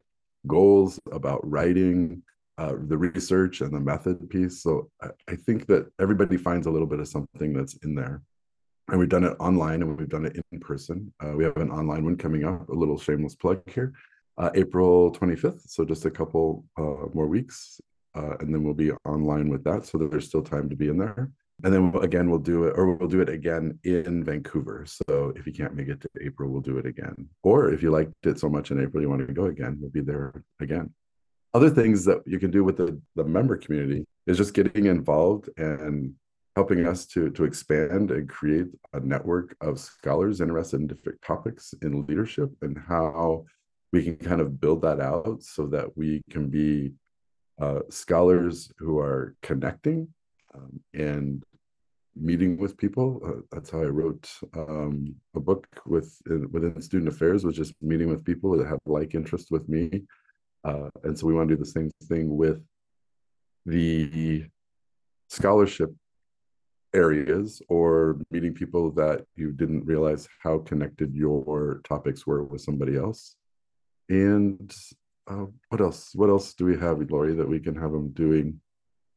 goals, 0.46 1.00
about 1.12 1.50
writing, 1.50 2.22
uh, 2.58 2.74
the 2.88 2.98
research 2.98 3.62
and 3.62 3.74
the 3.74 3.80
method 3.80 4.30
piece. 4.30 4.64
So 4.64 4.90
I, 5.02 5.10
I, 5.28 5.36
think 5.36 5.68
that 5.68 5.92
everybody 6.00 6.38
finds 6.38 6.68
a 6.68 6.72
little 6.72 6.88
bit 6.88 7.00
of 7.00 7.08
something 7.08 7.54
that's 7.54 7.76
in 7.84 7.96
there. 7.96 8.22
And 8.88 9.00
we've 9.00 9.10
done 9.10 9.24
it 9.24 9.36
online 9.40 9.82
and 9.82 9.98
we've 9.98 10.10
done 10.10 10.26
it 10.26 10.40
in 10.52 10.60
person. 10.60 11.12
Uh, 11.22 11.32
we 11.32 11.44
have 11.44 11.58
an 11.58 11.72
online 11.72 12.06
one 12.06 12.18
coming 12.18 12.46
up, 12.46 12.70
a 12.70 12.74
little 12.74 12.98
shameless 12.98 13.36
plug 13.36 13.62
here, 13.70 13.94
uh, 14.38 14.52
April 14.56 15.12
25th. 15.12 15.68
So 15.68 15.84
just 15.84 16.06
a 16.06 16.12
couple 16.12 16.66
uh, 16.78 17.08
more 17.14 17.28
weeks. 17.28 17.82
Uh, 18.14 18.38
and 18.40 18.54
then 18.54 18.64
we'll 18.64 18.74
be 18.74 18.92
online 19.06 19.50
with 19.50 19.64
that 19.66 19.86
so 19.86 19.98
that 19.98 20.10
there's 20.10 20.28
still 20.28 20.44
time 20.44 20.70
to 20.70 20.76
be 20.76 20.88
in 20.88 20.98
there. 20.98 21.32
And 21.64 21.74
then 21.74 21.94
again, 22.02 22.30
we'll 22.30 22.40
do 22.40 22.66
it, 22.66 22.74
or 22.78 22.96
we'll 22.96 23.10
do 23.10 23.22
it 23.22 23.30
again 23.30 23.80
in 23.84 24.24
Vancouver. 24.24 24.86
So 24.86 25.34
if 25.36 25.46
you 25.46 25.54
can't 25.54 25.74
make 25.74 25.88
it 25.88 26.00
to 26.02 26.10
April, 26.22 26.50
we'll 26.50 26.62
do 26.62 26.78
it 26.78 26.86
again. 26.86 27.28
Or 27.44 27.74
if 27.74 27.82
you 27.82 27.92
liked 27.92 28.14
it 28.24 28.40
so 28.40 28.50
much 28.50 28.72
in 28.72 28.82
April, 28.82 29.02
you 29.02 29.10
want 29.10 29.26
to 29.28 29.34
go 29.34 29.46
again, 29.46 29.78
we'll 29.80 29.90
be 29.90 30.02
there 30.02 30.44
again 30.62 30.94
other 31.56 31.70
things 31.70 32.04
that 32.04 32.22
you 32.26 32.38
can 32.38 32.52
do 32.52 32.66
with 32.66 32.76
the, 32.76 33.02
the 33.16 33.24
member 33.24 33.56
community 33.56 34.06
is 34.28 34.38
just 34.38 34.54
getting 34.54 34.88
involved 34.88 35.50
and 35.56 36.14
helping 36.58 36.86
us 36.86 37.06
to, 37.06 37.30
to 37.30 37.46
expand 37.46 38.12
and 38.12 38.28
create 38.28 38.68
a 38.92 39.00
network 39.00 39.56
of 39.62 39.80
scholars 39.80 40.42
interested 40.42 40.82
in 40.82 40.88
different 40.88 41.22
topics 41.22 41.74
in 41.82 42.06
leadership 42.08 42.50
and 42.62 42.78
how 42.78 43.46
we 43.94 44.04
can 44.04 44.18
kind 44.18 44.42
of 44.42 44.60
build 44.60 44.82
that 44.82 45.00
out 45.00 45.42
so 45.42 45.66
that 45.66 45.88
we 45.96 46.22
can 46.30 46.50
be 46.50 46.92
uh, 47.62 47.80
scholars 47.90 48.70
who 48.78 49.00
are 49.00 49.34
connecting 49.42 50.10
um, 50.54 50.78
and 50.94 51.42
meeting 52.18 52.58
with 52.58 52.76
people. 52.76 53.22
Uh, 53.26 53.42
that's 53.50 53.70
how 53.70 53.80
I 53.80 53.86
wrote 53.86 54.30
um, 54.58 55.16
a 55.36 55.40
book 55.40 55.66
with 55.86 56.22
within 56.52 56.82
student 56.82 57.08
affairs, 57.14 57.46
was 57.46 57.56
just 57.56 57.74
meeting 57.82 58.10
with 58.10 58.26
people 58.26 58.58
that 58.58 58.68
have 58.68 58.80
like 58.86 59.16
interest 59.16 59.52
with 59.52 59.70
me 59.70 60.04
uh, 60.66 60.90
and 61.04 61.18
so 61.18 61.28
we 61.28 61.34
want 61.34 61.48
to 61.48 61.56
do 61.56 61.60
the 61.60 61.70
same 61.70 61.92
thing 62.04 62.36
with 62.36 62.62
the 63.66 64.46
scholarship 65.30 65.94
areas 66.94 67.62
or 67.68 68.18
meeting 68.32 68.54
people 68.54 68.90
that 68.92 69.26
you 69.36 69.52
didn't 69.52 69.86
realize 69.86 70.28
how 70.42 70.58
connected 70.60 71.14
your 71.14 71.82
topics 71.88 72.26
were 72.26 72.44
with 72.44 72.62
somebody 72.62 72.96
else. 72.96 73.36
And 74.10 74.74
uh, 75.28 75.46
what 75.70 75.82
else? 75.82 76.12
What 76.16 76.30
else 76.30 76.54
do 76.54 76.66
we 76.66 76.78
have, 76.78 77.00
Lori, 77.10 77.34
that 77.34 77.48
we 77.48 77.60
can 77.60 77.76
have 77.76 77.92
them 77.92 78.10
doing 78.10 78.60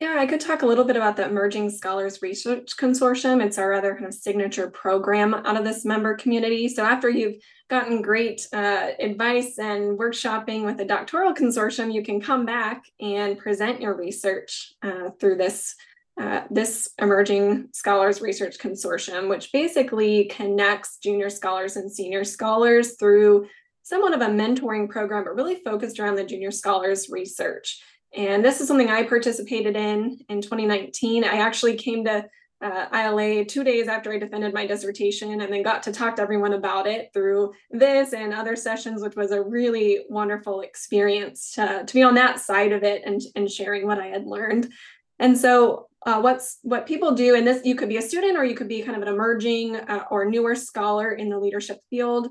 yeah, 0.01 0.17
I 0.17 0.27
could 0.27 0.41
talk 0.41 0.63
a 0.63 0.67
little 0.67 0.85
bit 0.85 0.97
about 0.97 1.17
the 1.17 1.25
Emerging 1.25 1.71
Scholars 1.71 2.23
Research 2.23 2.77
Consortium. 2.77 3.45
It's 3.45 3.59
our 3.59 3.73
other 3.73 3.95
kind 3.95 4.07
of 4.07 4.15
signature 4.15 4.71
program 4.71 5.35
out 5.35 5.57
of 5.57 5.65
this 5.65 5.85
member 5.85 6.15
community. 6.15 6.69
So 6.69 6.85
after 6.85 7.09
you've 7.09 7.43
gotten 7.69 8.01
great 8.01 8.47
uh, 8.53 8.91
advice 9.01 9.59
and 9.59 9.99
workshopping 9.99 10.65
with 10.65 10.77
the 10.77 10.85
doctoral 10.85 11.35
consortium, 11.35 11.93
you 11.93 12.05
can 12.05 12.21
come 12.21 12.47
back 12.47 12.85
and 13.01 13.37
present 13.39 13.81
your 13.81 13.97
research 13.97 14.75
uh, 14.83 15.11
through 15.19 15.37
this 15.37 15.75
uh, 16.21 16.43
this 16.51 16.89
Emerging 16.99 17.69
Scholars 17.73 18.21
Research 18.21 18.59
Consortium, 18.59 19.29
which 19.29 19.53
basically 19.53 20.25
connects 20.25 20.99
junior 20.99 21.31
scholars 21.31 21.77
and 21.77 21.93
senior 21.93 22.25
scholars 22.25 22.97
through 22.97 23.47
somewhat 23.85 24.13
of 24.13 24.21
a 24.21 24.27
mentoring 24.27 24.89
program, 24.89 25.23
but 25.23 25.37
really 25.37 25.63
focused 25.65 26.01
around 26.01 26.17
the 26.17 26.25
junior 26.25 26.51
scholars 26.51 27.09
research. 27.09 27.81
And 28.17 28.45
this 28.45 28.61
is 28.61 28.69
something 28.69 28.89
I 28.89 29.03
participated 29.03 29.77
in 29.77 30.19
in 30.29 30.41
2019. 30.41 31.25
I 31.25 31.39
actually 31.39 31.77
came 31.77 32.05
to 32.05 32.27
uh, 32.61 32.87
ILA 32.93 33.45
two 33.45 33.63
days 33.63 33.87
after 33.87 34.13
I 34.13 34.19
defended 34.19 34.53
my 34.53 34.67
dissertation 34.67 35.41
and 35.41 35.53
then 35.53 35.63
got 35.63 35.83
to 35.85 35.93
talk 35.93 36.17
to 36.17 36.23
everyone 36.23 36.55
about 36.55 36.87
it 36.87 37.11
through 37.13 37.53
this 37.71 38.13
and 38.13 38.35
other 38.35 38.57
sessions, 38.57 39.03
which 39.03 39.15
was 39.15 39.31
a 39.31 39.43
really 39.43 40.01
wonderful 40.09 40.63
experience 40.63 41.53
to, 41.53 41.85
to 41.87 41.95
be 41.95 42.03
on 42.03 42.15
that 42.15 42.41
side 42.41 42.73
of 42.73 42.83
it 42.83 43.03
and, 43.05 43.21
and 43.37 43.51
sharing 43.51 43.87
what 43.87 44.01
I 44.01 44.07
had 44.07 44.27
learned. 44.27 44.73
And 45.21 45.39
so 45.39 45.89
uh, 46.05 46.21
what's 46.21 46.59
what 46.63 46.87
people 46.87 47.13
do, 47.13 47.35
and 47.35 47.47
this 47.47 47.65
you 47.65 47.75
could 47.75 47.89
be 47.89 47.97
a 47.97 48.03
student 48.03 48.37
or 48.37 48.45
you 48.45 48.55
could 48.55 48.69
be 48.69 48.83
kind 48.83 48.97
of 48.97 49.03
an 49.03 49.13
emerging 49.13 49.77
uh, 49.77 50.05
or 50.11 50.25
newer 50.25 50.55
scholar 50.55 51.13
in 51.13 51.29
the 51.29 51.39
leadership 51.39 51.81
field 51.91 52.29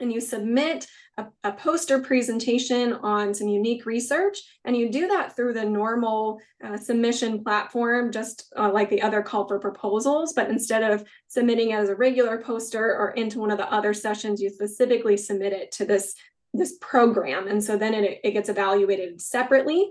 and 0.00 0.12
you 0.12 0.20
submit 0.20 0.86
a, 1.16 1.26
a, 1.44 1.52
poster 1.52 2.00
presentation 2.00 2.92
on 2.92 3.34
some 3.34 3.48
unique 3.48 3.86
research, 3.86 4.38
and 4.64 4.76
you 4.76 4.90
do 4.90 5.08
that 5.08 5.34
through 5.34 5.52
the 5.52 5.64
normal 5.64 6.40
uh, 6.64 6.76
submission 6.76 7.42
platform, 7.42 8.12
just 8.12 8.52
uh, 8.56 8.70
like 8.72 8.88
the 8.88 9.02
other 9.02 9.22
call 9.22 9.46
for 9.46 9.58
proposals. 9.58 10.32
But 10.32 10.48
instead 10.48 10.88
of 10.88 11.04
submitting 11.26 11.72
as 11.72 11.88
a 11.88 11.96
regular 11.96 12.38
poster 12.38 12.94
or 12.96 13.10
into 13.10 13.40
one 13.40 13.50
of 13.50 13.58
the 13.58 13.72
other 13.72 13.92
sessions, 13.92 14.40
you 14.40 14.50
specifically 14.50 15.16
submit 15.16 15.52
it 15.52 15.72
to 15.72 15.84
this, 15.84 16.14
this 16.54 16.78
program. 16.80 17.48
And 17.48 17.62
so 17.62 17.76
then 17.76 17.94
it, 17.94 18.20
it 18.22 18.30
gets 18.32 18.48
evaluated 18.48 19.20
separately. 19.20 19.90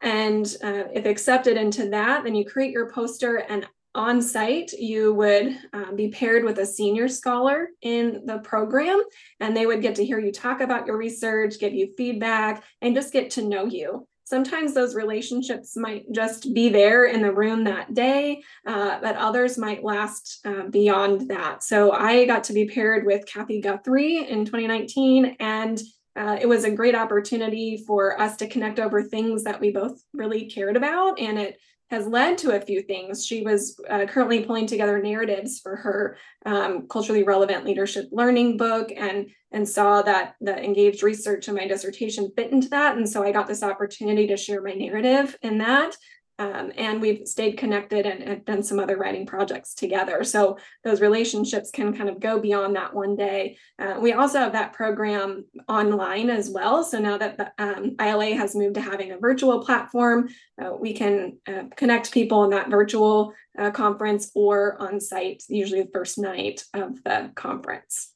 And 0.00 0.44
uh, 0.62 0.84
if 0.92 1.06
accepted 1.06 1.56
into 1.56 1.88
that, 1.90 2.24
then 2.24 2.34
you 2.34 2.44
create 2.44 2.72
your 2.72 2.90
poster 2.90 3.36
and 3.36 3.66
on 3.94 4.20
site, 4.20 4.72
you 4.72 5.14
would 5.14 5.56
um, 5.72 5.94
be 5.94 6.08
paired 6.08 6.44
with 6.44 6.58
a 6.58 6.66
senior 6.66 7.08
scholar 7.08 7.68
in 7.82 8.22
the 8.26 8.38
program, 8.38 9.02
and 9.40 9.56
they 9.56 9.66
would 9.66 9.82
get 9.82 9.94
to 9.96 10.04
hear 10.04 10.18
you 10.18 10.32
talk 10.32 10.60
about 10.60 10.86
your 10.86 10.96
research, 10.96 11.58
give 11.60 11.72
you 11.72 11.92
feedback, 11.96 12.64
and 12.82 12.94
just 12.94 13.12
get 13.12 13.30
to 13.32 13.42
know 13.42 13.66
you. 13.66 14.06
Sometimes 14.24 14.72
those 14.72 14.94
relationships 14.94 15.76
might 15.76 16.10
just 16.10 16.54
be 16.54 16.70
there 16.70 17.04
in 17.04 17.20
the 17.20 17.32
room 17.32 17.64
that 17.64 17.92
day, 17.92 18.42
uh, 18.66 18.98
but 19.00 19.16
others 19.16 19.58
might 19.58 19.84
last 19.84 20.40
uh, 20.46 20.66
beyond 20.70 21.28
that. 21.28 21.62
So 21.62 21.92
I 21.92 22.24
got 22.24 22.44
to 22.44 22.54
be 22.54 22.64
paired 22.64 23.04
with 23.04 23.26
Kathy 23.26 23.60
Guthrie 23.60 24.26
in 24.28 24.44
2019, 24.44 25.36
and 25.38 25.80
uh, 26.16 26.38
it 26.40 26.46
was 26.46 26.64
a 26.64 26.70
great 26.70 26.94
opportunity 26.94 27.84
for 27.86 28.20
us 28.20 28.36
to 28.36 28.48
connect 28.48 28.78
over 28.80 29.02
things 29.02 29.44
that 29.44 29.60
we 29.60 29.70
both 29.70 30.02
really 30.12 30.46
cared 30.46 30.76
about, 30.76 31.20
and 31.20 31.38
it 31.38 31.58
has 31.94 32.06
led 32.06 32.36
to 32.38 32.56
a 32.56 32.60
few 32.60 32.82
things. 32.82 33.24
She 33.24 33.42
was 33.42 33.78
uh, 33.88 34.06
currently 34.06 34.44
pulling 34.44 34.66
together 34.66 35.00
narratives 35.00 35.60
for 35.60 35.76
her 35.76 36.16
um, 36.44 36.88
culturally 36.88 37.22
relevant 37.22 37.64
leadership 37.64 38.08
learning 38.10 38.56
book 38.56 38.90
and, 38.96 39.30
and 39.52 39.68
saw 39.68 40.02
that 40.02 40.34
the 40.40 40.56
engaged 40.62 41.02
research 41.02 41.48
in 41.48 41.54
my 41.54 41.66
dissertation 41.66 42.32
fit 42.36 42.50
into 42.50 42.68
that. 42.68 42.96
And 42.96 43.08
so 43.08 43.22
I 43.22 43.32
got 43.32 43.46
this 43.46 43.62
opportunity 43.62 44.26
to 44.26 44.36
share 44.36 44.60
my 44.60 44.72
narrative 44.72 45.36
in 45.42 45.58
that. 45.58 45.96
Um, 46.38 46.72
and 46.76 47.00
we've 47.00 47.28
stayed 47.28 47.56
connected 47.56 48.06
and, 48.06 48.22
and, 48.22 48.44
done 48.44 48.62
some 48.62 48.80
other 48.80 48.96
writing 48.96 49.24
projects 49.24 49.72
together. 49.72 50.24
So 50.24 50.58
those 50.82 51.00
relationships 51.00 51.70
can 51.70 51.96
kind 51.96 52.08
of 52.08 52.18
go 52.18 52.40
beyond 52.40 52.74
that 52.74 52.92
one 52.92 53.14
day. 53.14 53.56
Uh, 53.78 53.98
we 54.00 54.12
also 54.12 54.40
have 54.40 54.52
that 54.52 54.72
program 54.72 55.44
online 55.68 56.30
as 56.30 56.50
well. 56.50 56.82
So 56.82 56.98
now 56.98 57.18
that 57.18 57.36
the 57.36 57.52
um, 57.58 57.94
ILA 58.00 58.34
has 58.34 58.56
moved 58.56 58.74
to 58.74 58.80
having 58.80 59.12
a 59.12 59.18
virtual 59.18 59.64
platform, 59.64 60.28
uh, 60.60 60.72
we 60.78 60.92
can 60.92 61.38
uh, 61.46 61.64
connect 61.76 62.10
people 62.10 62.42
in 62.42 62.50
that 62.50 62.68
virtual 62.68 63.32
uh, 63.56 63.70
conference 63.70 64.32
or 64.34 64.80
on 64.82 65.00
site, 65.00 65.44
usually 65.48 65.82
the 65.82 65.90
first 65.92 66.18
night 66.18 66.64
of 66.74 67.02
the 67.04 67.30
conference. 67.36 68.12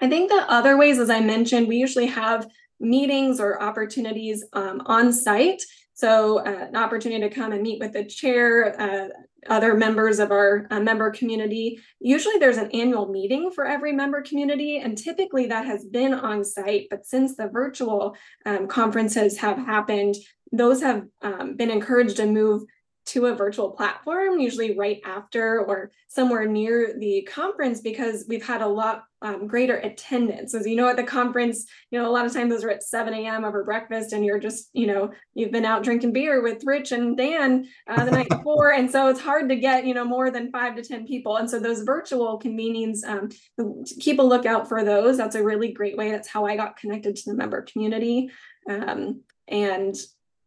I 0.00 0.08
think 0.08 0.30
the 0.30 0.44
other 0.48 0.76
ways, 0.76 0.98
as 0.98 1.10
I 1.10 1.20
mentioned, 1.20 1.68
we 1.68 1.76
usually 1.76 2.06
have 2.06 2.48
meetings 2.80 3.40
or 3.40 3.62
opportunities 3.62 4.44
um, 4.52 4.82
on 4.86 5.12
site 5.12 5.62
so 5.96 6.40
uh, 6.40 6.66
an 6.68 6.76
opportunity 6.76 7.26
to 7.26 7.34
come 7.34 7.52
and 7.52 7.62
meet 7.62 7.80
with 7.80 7.94
the 7.94 8.04
chair, 8.04 8.78
uh, 8.78 9.08
other 9.48 9.74
members 9.74 10.18
of 10.18 10.30
our 10.30 10.66
uh, 10.70 10.78
member 10.78 11.10
community. 11.10 11.80
Usually 12.00 12.36
there's 12.36 12.58
an 12.58 12.70
annual 12.72 13.08
meeting 13.08 13.50
for 13.50 13.64
every 13.64 13.94
member 13.94 14.20
community, 14.20 14.76
and 14.76 14.98
typically 14.98 15.46
that 15.46 15.64
has 15.64 15.86
been 15.86 16.12
on 16.12 16.44
site. 16.44 16.88
But 16.90 17.06
since 17.06 17.34
the 17.34 17.48
virtual 17.48 18.14
um, 18.44 18.66
conferences 18.68 19.38
have 19.38 19.56
happened, 19.56 20.16
those 20.52 20.82
have 20.82 21.06
um, 21.22 21.56
been 21.56 21.70
encouraged 21.70 22.18
to 22.18 22.26
move 22.26 22.64
to 23.06 23.26
a 23.26 23.34
virtual 23.34 23.70
platform, 23.70 24.40
usually 24.40 24.76
right 24.76 25.00
after 25.04 25.60
or 25.60 25.90
somewhere 26.08 26.44
near 26.44 26.94
the 26.98 27.22
conference, 27.30 27.80
because 27.80 28.24
we've 28.28 28.44
had 28.44 28.62
a 28.62 28.66
lot 28.66 29.04
um, 29.22 29.46
greater 29.46 29.76
attendance. 29.76 30.54
As 30.54 30.66
you 30.66 30.76
know, 30.76 30.88
at 30.88 30.96
the 30.96 31.04
conference, 31.04 31.66
you 31.90 31.98
know, 31.98 32.08
a 32.08 32.12
lot 32.12 32.26
of 32.26 32.32
times 32.32 32.50
those 32.50 32.64
are 32.64 32.70
at 32.70 32.82
7 32.82 33.14
a.m. 33.14 33.44
over 33.44 33.64
breakfast, 33.64 34.12
and 34.12 34.24
you're 34.24 34.40
just, 34.40 34.70
you 34.72 34.86
know, 34.86 35.12
you've 35.34 35.52
been 35.52 35.64
out 35.64 35.84
drinking 35.84 36.12
beer 36.12 36.42
with 36.42 36.64
Rich 36.64 36.92
and 36.92 37.16
Dan 37.16 37.66
uh, 37.86 38.04
the 38.04 38.10
night 38.10 38.28
before. 38.28 38.72
And 38.72 38.90
so 38.90 39.08
it's 39.08 39.20
hard 39.20 39.48
to 39.48 39.56
get, 39.56 39.86
you 39.86 39.94
know, 39.94 40.04
more 40.04 40.30
than 40.30 40.50
five 40.50 40.74
to 40.76 40.82
10 40.82 41.06
people. 41.06 41.36
And 41.36 41.48
so 41.48 41.60
those 41.60 41.82
virtual 41.82 42.40
convenings, 42.40 43.04
um, 43.04 43.30
keep 44.00 44.18
a 44.18 44.22
lookout 44.22 44.68
for 44.68 44.84
those. 44.84 45.16
That's 45.16 45.36
a 45.36 45.44
really 45.44 45.72
great 45.72 45.96
way. 45.96 46.10
That's 46.10 46.28
how 46.28 46.44
I 46.44 46.56
got 46.56 46.76
connected 46.76 47.16
to 47.16 47.30
the 47.30 47.36
member 47.36 47.62
community. 47.62 48.30
Um, 48.68 49.22
and 49.48 49.94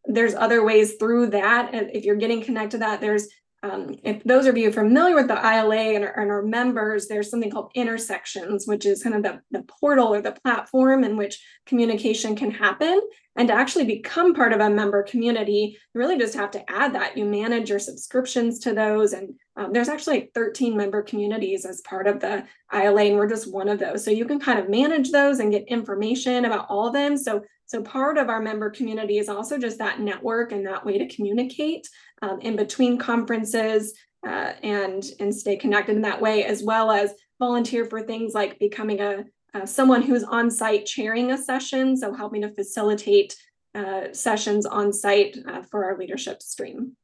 there's 0.05 0.35
other 0.35 0.63
ways 0.63 0.95
through 0.95 1.27
that. 1.27 1.73
If 1.73 2.05
you're 2.05 2.15
getting 2.15 2.43
connected 2.43 2.71
to 2.71 2.77
that, 2.79 3.01
there's 3.01 3.27
um, 3.61 3.97
if 4.03 4.23
those 4.23 4.45
of 4.45 4.57
you 4.57 4.71
familiar 4.71 5.15
with 5.15 5.27
the 5.27 5.33
ILA 5.33 5.95
and 5.95 6.05
our, 6.05 6.17
and 6.17 6.31
our, 6.31 6.41
members, 6.41 7.07
there's 7.07 7.29
something 7.29 7.51
called 7.51 7.71
intersections, 7.75 8.65
which 8.65 8.85
is 8.85 9.03
kind 9.03 9.15
of 9.15 9.23
the, 9.23 9.41
the 9.51 9.63
portal 9.63 10.13
or 10.13 10.21
the 10.21 10.31
platform 10.31 11.03
in 11.03 11.17
which 11.17 11.43
communication 11.65 12.37
can 12.37 12.51
happen. 12.51 13.01
And 13.35 13.49
to 13.49 13.53
actually 13.53 13.85
become 13.85 14.33
part 14.33 14.53
of 14.53 14.61
a 14.61 14.69
member 14.69 15.03
community, 15.03 15.77
you 15.93 15.99
really 15.99 16.17
just 16.17 16.35
have 16.35 16.51
to 16.51 16.71
add 16.71 16.95
that. 16.95 17.17
You 17.17 17.25
manage 17.25 17.69
your 17.69 17.79
subscriptions 17.79 18.59
to 18.59 18.73
those. 18.73 19.11
And 19.11 19.35
um, 19.57 19.73
there's 19.73 19.89
actually 19.89 20.31
13 20.33 20.77
member 20.77 21.01
communities 21.01 21.65
as 21.65 21.81
part 21.81 22.07
of 22.07 22.21
the 22.21 22.45
ILA, 22.73 23.03
and 23.03 23.17
we're 23.17 23.29
just 23.29 23.51
one 23.51 23.67
of 23.67 23.79
those. 23.79 24.05
So 24.05 24.11
you 24.11 24.25
can 24.25 24.39
kind 24.39 24.59
of 24.59 24.69
manage 24.69 25.11
those 25.11 25.39
and 25.39 25.51
get 25.51 25.67
information 25.67 26.45
about 26.45 26.67
all 26.69 26.87
of 26.87 26.93
them. 26.93 27.17
So 27.17 27.43
so 27.69 27.83
part 27.83 28.17
of 28.17 28.29
our 28.29 28.41
member 28.41 28.71
community 28.71 29.19
is 29.19 29.29
also 29.29 29.59
just 29.59 29.77
that 29.77 29.99
network 29.99 30.51
and 30.51 30.65
that 30.65 30.83
way 30.83 30.97
to 30.97 31.07
communicate 31.07 31.87
um, 32.23 32.41
in 32.41 32.55
between 32.55 32.97
conferences 32.97 33.93
uh, 34.25 34.53
and 34.63 35.05
and 35.19 35.33
stay 35.33 35.55
connected 35.55 35.95
in 35.95 36.01
that 36.01 36.19
way, 36.19 36.43
as 36.43 36.63
well 36.63 36.91
as 36.91 37.13
volunteer 37.37 37.85
for 37.85 38.01
things 38.01 38.33
like 38.33 38.57
becoming 38.57 38.99
a 39.01 39.23
uh, 39.53 39.67
someone 39.67 40.01
who's 40.01 40.23
on 40.23 40.49
site 40.49 40.87
chairing 40.87 41.31
a 41.31 41.37
session, 41.37 41.95
so 41.95 42.11
helping 42.11 42.41
to 42.41 42.49
facilitate 42.49 43.35
uh, 43.75 44.05
sessions 44.13 44.65
on 44.65 44.91
site 44.91 45.37
uh, 45.47 45.61
for 45.61 45.85
our 45.85 45.97
leadership 45.97 46.41
stream. 46.41 46.97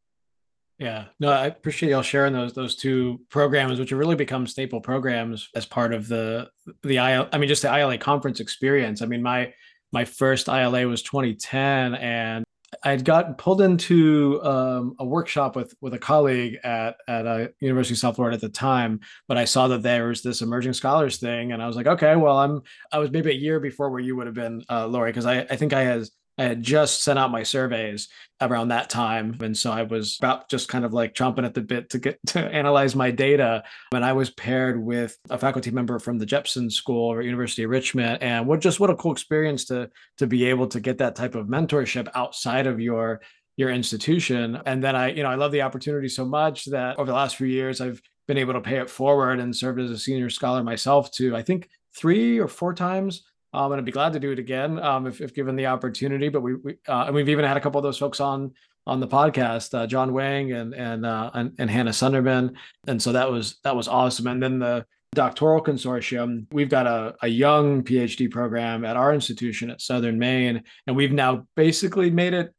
Yeah, 0.79 1.05
no, 1.19 1.29
I 1.29 1.45
appreciate 1.45 1.91
y'all 1.91 2.01
sharing 2.01 2.33
those 2.33 2.53
those 2.53 2.75
two 2.75 3.21
programs, 3.29 3.79
which 3.79 3.91
have 3.91 3.99
really 3.99 4.15
become 4.15 4.47
staple 4.47 4.81
programs 4.81 5.47
as 5.53 5.67
part 5.67 5.93
of 5.93 6.07
the 6.07 6.49
the 6.81 6.97
I 6.97 7.27
I 7.31 7.37
mean 7.37 7.49
just 7.49 7.61
the 7.61 7.77
ILA 7.77 7.99
conference 7.99 8.39
experience. 8.39 9.03
I 9.03 9.05
mean 9.05 9.21
my 9.21 9.53
my 9.91 10.05
first 10.05 10.47
ILA 10.47 10.87
was 10.87 11.01
2010, 11.03 11.95
and 11.95 12.45
I'd 12.83 13.05
got 13.05 13.37
pulled 13.37 13.61
into 13.61 14.41
um, 14.43 14.95
a 14.99 15.05
workshop 15.05 15.55
with 15.55 15.73
with 15.81 15.93
a 15.93 15.99
colleague 15.99 16.57
at 16.63 16.97
at 17.07 17.25
a 17.25 17.53
University 17.59 17.93
of 17.93 17.99
South 17.99 18.15
Florida 18.15 18.35
at 18.35 18.41
the 18.41 18.49
time, 18.49 18.99
but 19.27 19.37
I 19.37 19.45
saw 19.45 19.67
that 19.69 19.83
there 19.83 20.07
was 20.07 20.21
this 20.21 20.41
emerging 20.41 20.73
scholars 20.73 21.17
thing, 21.17 21.51
and 21.51 21.61
I 21.61 21.67
was 21.67 21.75
like, 21.75 21.87
okay, 21.87 22.15
well, 22.15 22.37
I'm 22.37 22.61
I 22.91 22.99
was 22.99 23.11
maybe 23.11 23.31
a 23.31 23.35
year 23.35 23.59
before 23.59 23.89
where 23.89 24.01
you 24.01 24.15
would 24.15 24.27
have 24.27 24.35
been, 24.35 24.63
uh, 24.69 24.87
Lori, 24.87 25.11
because 25.11 25.25
I 25.25 25.41
I 25.41 25.55
think 25.55 25.73
I 25.73 25.81
had 25.83 26.05
I 26.37 26.43
had 26.43 26.63
just 26.63 27.03
sent 27.03 27.17
out 27.17 27.31
my 27.31 27.43
surveys 27.43 28.09
around 28.41 28.67
that 28.67 28.89
time. 28.89 29.37
And 29.41 29.57
so 29.57 29.71
I 29.71 29.83
was 29.83 30.17
about 30.19 30.49
just 30.49 30.67
kind 30.67 30.83
of 30.83 30.93
like 30.93 31.13
chomping 31.13 31.45
at 31.45 31.53
the 31.53 31.61
bit 31.61 31.89
to 31.91 31.99
get 31.99 32.19
to 32.27 32.39
analyze 32.39 32.95
my 32.95 33.11
data. 33.11 33.63
And 33.93 34.03
I 34.03 34.13
was 34.13 34.29
paired 34.29 34.83
with 34.83 35.17
a 35.29 35.37
faculty 35.37 35.71
member 35.71 35.99
from 35.99 36.17
the 36.17 36.25
Jepson 36.25 36.69
School 36.69 37.11
or 37.11 37.21
University 37.21 37.63
of 37.63 37.69
Richmond. 37.69 38.21
And 38.21 38.47
what 38.47 38.59
just 38.59 38.79
what 38.79 38.89
a 38.89 38.95
cool 38.95 39.13
experience 39.13 39.65
to 39.65 39.89
to 40.17 40.27
be 40.27 40.45
able 40.45 40.67
to 40.67 40.79
get 40.79 40.97
that 40.97 41.15
type 41.15 41.35
of 41.35 41.47
mentorship 41.47 42.09
outside 42.15 42.67
of 42.67 42.79
your 42.79 43.21
your 43.57 43.69
institution. 43.69 44.59
And 44.65 44.83
then 44.83 44.97
I, 44.97 45.11
you 45.11 45.23
know, 45.23 45.29
I 45.29 45.35
love 45.35 45.53
the 45.53 45.61
opportunity 45.61 46.09
so 46.09 46.25
much 46.25 46.65
that 46.65 46.99
over 46.99 47.05
the 47.05 47.15
last 47.15 47.37
few 47.37 47.47
years 47.47 47.79
I've 47.79 48.01
been 48.27 48.37
able 48.37 48.53
to 48.53 48.61
pay 48.61 48.79
it 48.79 48.89
forward 48.89 49.39
and 49.39 49.55
served 49.55 49.79
as 49.79 49.91
a 49.91 49.97
senior 49.97 50.29
scholar 50.29 50.63
myself 50.63 51.11
to 51.13 51.35
I 51.35 51.41
think 51.41 51.69
three 51.95 52.39
or 52.39 52.49
four 52.49 52.73
times 52.73 53.23
um, 53.55 53.71
and 53.71 53.79
I'd 53.79 53.85
be 53.85 53.91
glad 53.91 54.13
to 54.13 54.19
do 54.19 54.31
it 54.31 54.39
again 54.39 54.79
um, 54.79 55.07
if, 55.07 55.21
if 55.21 55.33
given 55.33 55.55
the 55.55 55.67
opportunity. 55.67 56.29
But 56.29 56.41
we, 56.41 56.55
we 56.55 56.77
uh, 56.87 57.05
and 57.07 57.15
we've 57.15 57.29
even 57.29 57.45
had 57.45 57.57
a 57.57 57.59
couple 57.61 57.79
of 57.79 57.83
those 57.83 57.97
folks 57.97 58.19
on 58.19 58.51
on 58.87 58.99
the 58.99 59.07
podcast, 59.07 59.73
uh, 59.73 59.87
John 59.87 60.13
Wang 60.13 60.51
and 60.51 60.73
and, 60.73 61.05
uh, 61.05 61.31
and 61.33 61.53
and 61.57 61.69
Hannah 61.69 61.91
Sunderman, 61.91 62.55
and 62.87 63.01
so 63.01 63.11
that 63.13 63.31
was 63.31 63.59
that 63.63 63.75
was 63.75 63.87
awesome. 63.87 64.27
And 64.27 64.43
then 64.43 64.59
the 64.59 64.85
doctoral 65.13 65.63
consortium, 65.63 66.45
we've 66.51 66.69
got 66.69 66.85
a, 66.85 67.15
a 67.21 67.27
young 67.27 67.83
PhD 67.83 68.29
program 68.29 68.83
at 68.83 68.97
our 68.97 69.13
institution 69.13 69.71
at 69.71 69.81
Southern 69.81 70.19
Maine, 70.19 70.61
and 70.85 70.95
we've 70.95 71.13
now 71.13 71.47
basically 71.55 72.09
made 72.09 72.33
it 72.33 72.53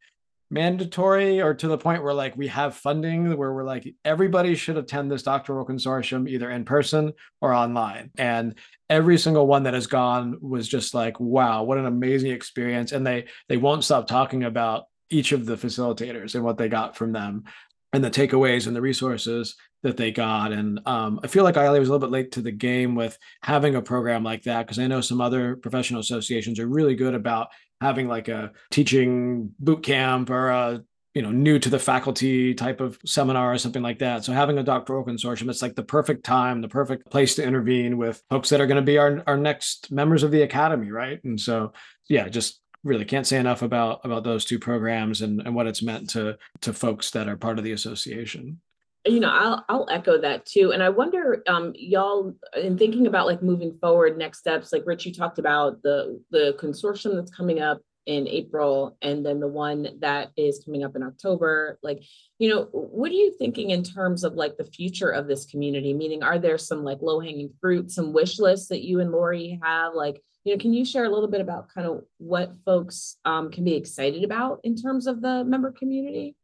mandatory 0.50 1.40
or 1.40 1.54
to 1.54 1.66
the 1.66 1.78
point 1.78 2.02
where 2.02 2.14
like 2.14 2.36
we 2.36 2.46
have 2.46 2.76
funding 2.76 3.36
where 3.36 3.52
we're 3.52 3.64
like 3.64 3.94
everybody 4.04 4.54
should 4.54 4.76
attend 4.76 5.10
this 5.10 5.24
doctoral 5.24 5.66
consortium 5.66 6.28
either 6.28 6.50
in 6.50 6.64
person 6.64 7.12
or 7.40 7.52
online 7.52 8.10
and 8.16 8.54
every 8.88 9.18
single 9.18 9.46
one 9.46 9.64
that 9.64 9.74
has 9.74 9.88
gone 9.88 10.36
was 10.40 10.68
just 10.68 10.94
like 10.94 11.18
wow 11.18 11.64
what 11.64 11.78
an 11.78 11.86
amazing 11.86 12.30
experience 12.30 12.92
and 12.92 13.04
they 13.04 13.26
they 13.48 13.56
won't 13.56 13.82
stop 13.82 14.06
talking 14.06 14.44
about 14.44 14.84
each 15.10 15.32
of 15.32 15.46
the 15.46 15.56
facilitators 15.56 16.34
and 16.36 16.44
what 16.44 16.58
they 16.58 16.68
got 16.68 16.96
from 16.96 17.12
them 17.12 17.44
and 17.92 18.04
the 18.04 18.10
takeaways 18.10 18.66
and 18.66 18.76
the 18.76 18.80
resources 18.80 19.56
that 19.82 19.96
they 19.96 20.10
got. 20.10 20.52
And 20.52 20.80
um, 20.86 21.20
I 21.22 21.28
feel 21.28 21.44
like 21.44 21.56
ILA 21.56 21.78
was 21.78 21.88
a 21.88 21.92
little 21.92 22.06
bit 22.06 22.12
late 22.12 22.32
to 22.32 22.42
the 22.42 22.52
game 22.52 22.94
with 22.94 23.16
having 23.42 23.74
a 23.74 23.82
program 23.82 24.24
like 24.24 24.42
that 24.42 24.66
because 24.66 24.78
I 24.78 24.86
know 24.86 25.00
some 25.00 25.20
other 25.20 25.56
professional 25.56 26.00
associations 26.00 26.58
are 26.58 26.66
really 26.66 26.94
good 26.94 27.14
about 27.14 27.48
having 27.80 28.08
like 28.08 28.28
a 28.28 28.52
teaching 28.70 29.52
boot 29.58 29.82
camp 29.82 30.30
or 30.30 30.48
a 30.48 30.84
you 31.14 31.22
know 31.22 31.30
new 31.30 31.58
to 31.58 31.70
the 31.70 31.78
faculty 31.78 32.54
type 32.54 32.80
of 32.80 32.98
seminar 33.06 33.52
or 33.52 33.58
something 33.58 33.82
like 33.82 34.00
that. 34.00 34.24
So 34.24 34.32
having 34.32 34.58
a 34.58 34.62
doctoral 34.62 35.04
consortium 35.04 35.48
it's 35.48 35.62
like 35.62 35.74
the 35.74 35.82
perfect 35.82 36.24
time 36.24 36.60
the 36.60 36.68
perfect 36.68 37.10
place 37.10 37.34
to 37.36 37.44
intervene 37.44 37.96
with 37.96 38.22
folks 38.30 38.50
that 38.50 38.60
are 38.60 38.66
going 38.66 38.76
to 38.76 38.82
be 38.82 38.98
our, 38.98 39.22
our 39.26 39.36
next 39.36 39.90
members 39.90 40.22
of 40.22 40.30
the 40.30 40.42
academy 40.42 40.90
right? 40.90 41.22
And 41.24 41.40
so 41.40 41.72
yeah 42.08 42.28
just 42.28 42.60
really 42.84 43.04
can't 43.04 43.26
say 43.26 43.38
enough 43.38 43.62
about 43.62 44.04
about 44.04 44.24
those 44.24 44.44
two 44.44 44.58
programs 44.58 45.22
and, 45.22 45.40
and 45.40 45.54
what 45.54 45.66
it's 45.66 45.82
meant 45.82 46.10
to 46.10 46.36
to 46.60 46.72
folks 46.72 47.10
that 47.12 47.28
are 47.28 47.36
part 47.36 47.58
of 47.58 47.64
the 47.64 47.72
association 47.72 48.60
you 49.06 49.20
know 49.20 49.30
i'll 49.30 49.64
i'll 49.68 49.86
echo 49.90 50.18
that 50.18 50.44
too. 50.46 50.72
And 50.72 50.82
i 50.82 50.88
wonder 50.88 51.42
um 51.46 51.72
y'all 51.76 52.34
in 52.56 52.76
thinking 52.76 53.06
about 53.06 53.26
like 53.26 53.42
moving 53.42 53.76
forward 53.80 54.18
next 54.18 54.38
steps 54.38 54.72
like 54.72 54.82
rich 54.86 55.06
you 55.06 55.12
talked 55.12 55.38
about 55.38 55.82
the 55.82 56.20
the 56.30 56.56
consortium 56.58 57.14
that's 57.14 57.34
coming 57.34 57.60
up 57.60 57.80
in 58.06 58.28
april 58.28 58.96
and 59.02 59.26
then 59.26 59.40
the 59.40 59.48
one 59.48 59.88
that 60.00 60.30
is 60.36 60.62
coming 60.64 60.84
up 60.84 60.94
in 60.96 61.02
october. 61.02 61.78
Like 61.82 62.02
you 62.38 62.48
know 62.48 62.68
what 62.72 63.10
are 63.10 63.14
you 63.14 63.34
thinking 63.38 63.70
in 63.70 63.82
terms 63.82 64.24
of 64.24 64.34
like 64.34 64.56
the 64.56 64.64
future 64.64 65.10
of 65.10 65.26
this 65.26 65.46
community? 65.46 65.92
Meaning 65.92 66.22
are 66.22 66.38
there 66.38 66.58
some 66.58 66.84
like 66.84 66.98
low 67.00 67.20
hanging 67.20 67.50
fruit 67.60 67.90
some 67.90 68.12
wish 68.12 68.38
lists 68.38 68.68
that 68.68 68.84
you 68.84 69.00
and 69.00 69.10
lori 69.10 69.58
have? 69.62 69.94
Like 69.94 70.22
you 70.44 70.54
know 70.54 70.60
can 70.60 70.72
you 70.72 70.84
share 70.84 71.04
a 71.04 71.10
little 71.10 71.28
bit 71.28 71.40
about 71.40 71.68
kind 71.68 71.86
of 71.86 72.04
what 72.18 72.54
folks 72.64 73.16
um, 73.24 73.50
can 73.50 73.64
be 73.64 73.74
excited 73.74 74.22
about 74.22 74.60
in 74.62 74.76
terms 74.76 75.06
of 75.06 75.20
the 75.20 75.44
member 75.44 75.72
community? 75.72 76.36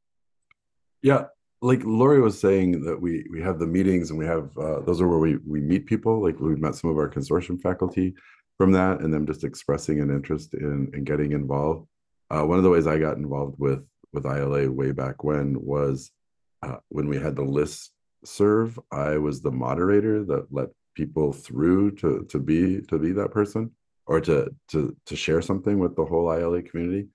Yeah 1.00 1.26
like 1.62 1.82
Lori 1.84 2.20
was 2.20 2.38
saying 2.38 2.82
that 2.82 3.00
we 3.00 3.24
we 3.30 3.40
have 3.40 3.60
the 3.60 3.66
meetings 3.66 4.10
and 4.10 4.18
we 4.18 4.26
have 4.26 4.50
uh, 4.58 4.80
those 4.80 5.00
are 5.00 5.08
where 5.08 5.20
we 5.20 5.36
we 5.46 5.60
meet 5.60 5.86
people. 5.86 6.20
Like 6.20 6.38
we 6.40 6.56
met 6.56 6.74
some 6.74 6.90
of 6.90 6.96
our 6.96 7.08
consortium 7.08 7.60
faculty 7.60 8.14
from 8.58 8.72
that, 8.72 9.00
and 9.00 9.14
them 9.14 9.26
just 9.26 9.44
expressing 9.44 10.00
an 10.00 10.10
interest 10.10 10.54
in 10.54 10.90
in 10.92 11.04
getting 11.04 11.32
involved. 11.32 11.86
Uh, 12.30 12.42
one 12.42 12.58
of 12.58 12.64
the 12.64 12.70
ways 12.70 12.86
I 12.86 12.98
got 12.98 13.16
involved 13.16 13.54
with 13.58 13.84
with 14.12 14.26
ILA 14.26 14.70
way 14.70 14.90
back 14.90 15.22
when 15.22 15.62
was 15.62 16.10
uh, 16.62 16.76
when 16.88 17.08
we 17.08 17.18
had 17.18 17.36
the 17.36 17.42
list 17.42 17.92
serve. 18.24 18.78
I 18.90 19.16
was 19.16 19.40
the 19.40 19.52
moderator 19.52 20.24
that 20.24 20.48
let 20.50 20.68
people 20.94 21.32
through 21.32 21.92
to 21.92 22.26
to 22.28 22.38
be 22.40 22.80
to 22.82 22.98
be 22.98 23.12
that 23.12 23.30
person 23.30 23.70
or 24.06 24.20
to 24.20 24.52
to 24.72 24.96
to 25.06 25.16
share 25.16 25.40
something 25.40 25.78
with 25.78 25.94
the 25.94 26.04
whole 26.04 26.32
ILA 26.32 26.62
community. 26.62 27.06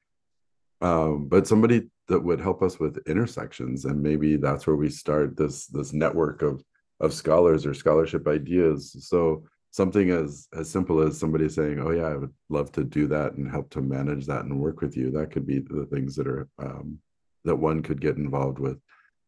Um, 0.81 1.27
but 1.27 1.47
somebody 1.47 1.89
that 2.07 2.23
would 2.23 2.39
help 2.39 2.61
us 2.61 2.79
with 2.79 2.99
intersections 3.07 3.85
and 3.85 4.01
maybe 4.01 4.37
that's 4.37 4.67
where 4.67 4.75
we 4.75 4.89
start 4.89 5.35
this 5.35 5.67
this 5.67 5.91
network 5.91 6.41
of 6.41 6.63
of 6.99 7.13
scholars 7.13 7.65
or 7.65 7.73
scholarship 7.73 8.27
ideas 8.27 8.95
so 9.07 9.43
something 9.71 10.11
as 10.11 10.47
as 10.57 10.69
simple 10.69 11.01
as 11.01 11.19
somebody 11.19 11.49
saying 11.49 11.79
oh 11.79 11.91
yeah 11.91 12.05
i 12.05 12.15
would 12.15 12.33
love 12.49 12.71
to 12.71 12.83
do 12.83 13.07
that 13.07 13.33
and 13.33 13.51
help 13.51 13.69
to 13.69 13.81
manage 13.81 14.25
that 14.25 14.45
and 14.45 14.57
work 14.57 14.81
with 14.81 14.95
you 14.95 15.11
that 15.11 15.31
could 15.31 15.45
be 15.45 15.59
the 15.59 15.87
things 15.91 16.15
that 16.15 16.27
are 16.27 16.47
um, 16.59 16.97
that 17.43 17.55
one 17.55 17.81
could 17.81 17.99
get 17.99 18.17
involved 18.17 18.59
with 18.59 18.79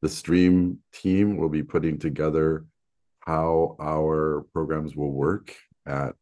the 0.01 0.09
stream 0.09 0.79
team 0.93 1.37
will 1.37 1.49
be 1.49 1.63
putting 1.63 1.97
together 1.97 2.65
how 3.21 3.75
our 3.81 4.45
programs 4.53 4.95
will 4.95 5.11
work 5.11 5.53
at 5.85 6.15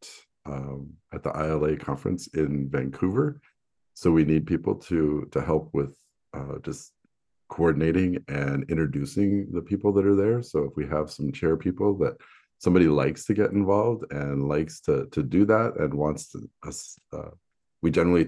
um, 0.46 0.94
at 1.14 1.24
the 1.24 1.32
ILA 1.32 1.78
conference 1.78 2.28
in 2.28 2.70
Vancouver. 2.70 3.42
So 3.98 4.12
we 4.12 4.26
need 4.26 4.46
people 4.46 4.76
to 4.90 5.28
to 5.32 5.42
help 5.42 5.72
with 5.74 5.98
uh, 6.32 6.60
just 6.62 6.94
coordinating 7.50 8.24
and 8.28 8.64
introducing 8.70 9.52
the 9.52 9.64
people 9.64 9.92
that 9.94 10.06
are 10.06 10.16
there. 10.16 10.44
So 10.44 10.66
if 10.66 10.74
we 10.76 10.86
have 10.86 11.10
some 11.10 11.32
chair 11.32 11.58
people 11.58 11.98
that 11.98 12.16
somebody 12.60 12.88
likes 12.88 13.26
to 13.26 13.34
get 13.34 13.54
involved 13.54 14.04
and 14.12 14.48
likes 14.48 14.82
to 14.82 15.08
to 15.14 15.24
do 15.24 15.46
that 15.46 15.78
and 15.80 15.92
wants 15.96 16.32
to, 16.34 16.48
us 16.62 17.00
uh, 17.12 17.32
we 17.82 17.90
generally 17.90 18.28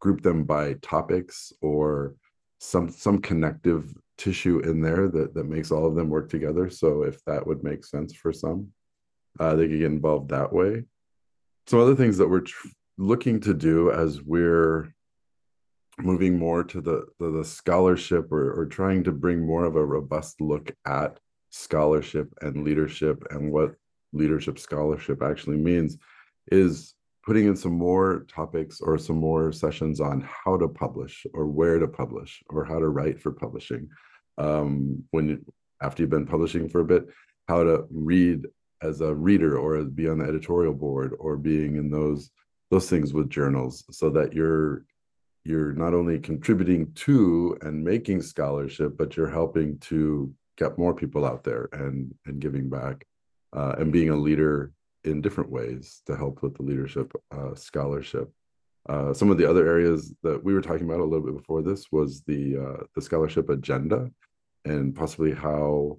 group 0.00 0.20
them 0.20 0.44
by 0.44 0.74
topics 0.82 1.50
or 1.62 2.14
some 2.58 2.90
some 2.90 3.22
connective 3.22 3.94
tissue 4.18 4.58
in 4.58 4.82
there 4.82 5.08
that 5.08 5.32
that 5.32 5.48
makes 5.48 5.70
all 5.70 5.86
of 5.86 5.94
them 5.94 6.10
work 6.10 6.28
together. 6.28 6.68
So 6.68 7.04
if 7.04 7.24
that 7.24 7.46
would 7.46 7.64
make 7.64 7.86
sense 7.86 8.12
for 8.12 8.34
some, 8.34 8.68
uh, 9.38 9.54
they 9.56 9.66
could 9.66 9.78
get 9.78 9.96
involved 9.98 10.28
that 10.28 10.52
way. 10.52 10.84
Some 11.68 11.80
other 11.80 11.96
things 11.96 12.18
that 12.18 12.28
we're 12.28 12.40
tr- 12.40 12.68
looking 13.00 13.40
to 13.40 13.54
do 13.54 13.90
as 13.90 14.20
we're 14.20 14.94
moving 15.98 16.38
more 16.38 16.62
to 16.62 16.82
the 16.82 17.06
the, 17.18 17.30
the 17.30 17.44
scholarship 17.44 18.30
or, 18.30 18.52
or 18.52 18.66
trying 18.66 19.02
to 19.02 19.10
bring 19.10 19.44
more 19.44 19.64
of 19.64 19.76
a 19.76 19.84
robust 19.84 20.40
look 20.40 20.70
at 20.86 21.18
scholarship 21.48 22.32
and 22.42 22.62
leadership 22.62 23.24
and 23.30 23.50
what 23.50 23.74
leadership 24.12 24.58
scholarship 24.58 25.22
actually 25.22 25.56
means 25.56 25.96
is 26.52 26.94
putting 27.24 27.46
in 27.46 27.56
some 27.56 27.72
more 27.72 28.26
topics 28.28 28.80
or 28.80 28.98
some 28.98 29.16
more 29.16 29.50
sessions 29.50 30.00
on 30.00 30.26
how 30.44 30.56
to 30.56 30.68
publish 30.68 31.26
or 31.32 31.46
where 31.46 31.78
to 31.78 31.88
publish 31.88 32.42
or 32.50 32.64
how 32.64 32.78
to 32.78 32.88
write 32.88 33.20
for 33.20 33.32
publishing. 33.32 33.88
Um, 34.38 35.04
when 35.10 35.44
after 35.82 36.02
you've 36.02 36.10
been 36.10 36.26
publishing 36.26 36.68
for 36.68 36.80
a 36.80 36.84
bit 36.84 37.06
how 37.48 37.64
to 37.64 37.86
read 37.90 38.46
as 38.82 39.00
a 39.00 39.14
reader 39.14 39.58
or 39.58 39.82
be 39.84 40.08
on 40.08 40.18
the 40.18 40.24
editorial 40.24 40.74
board 40.74 41.14
or 41.18 41.36
being 41.36 41.76
in 41.76 41.90
those 41.90 42.30
those 42.70 42.88
things 42.88 43.12
with 43.12 43.30
journals 43.30 43.84
so 43.90 44.10
that 44.10 44.32
you're 44.32 44.84
you're 45.44 45.72
not 45.72 45.94
only 45.94 46.18
contributing 46.18 46.92
to 46.92 47.56
and 47.62 47.82
making 47.82 48.20
scholarship 48.22 48.96
but 48.96 49.16
you're 49.16 49.30
helping 49.30 49.78
to 49.78 50.32
get 50.56 50.78
more 50.78 50.94
people 50.94 51.24
out 51.24 51.42
there 51.42 51.68
and 51.72 52.14
and 52.26 52.40
giving 52.40 52.68
back 52.68 53.06
uh, 53.52 53.74
and 53.78 53.92
being 53.92 54.10
a 54.10 54.16
leader 54.16 54.72
in 55.04 55.20
different 55.20 55.50
ways 55.50 56.02
to 56.06 56.16
help 56.16 56.42
with 56.42 56.56
the 56.56 56.62
leadership 56.62 57.12
uh, 57.32 57.54
scholarship. 57.54 58.30
Uh, 58.88 59.12
some 59.12 59.30
of 59.30 59.38
the 59.38 59.48
other 59.48 59.66
areas 59.66 60.14
that 60.22 60.42
we 60.42 60.54
were 60.54 60.62
talking 60.62 60.86
about 60.86 61.00
a 61.00 61.04
little 61.04 61.24
bit 61.24 61.36
before 61.36 61.62
this 61.62 61.86
was 61.90 62.22
the 62.22 62.56
uh, 62.56 62.84
the 62.94 63.02
scholarship 63.02 63.48
agenda, 63.48 64.10
and 64.64 64.94
possibly 64.94 65.32
how 65.32 65.98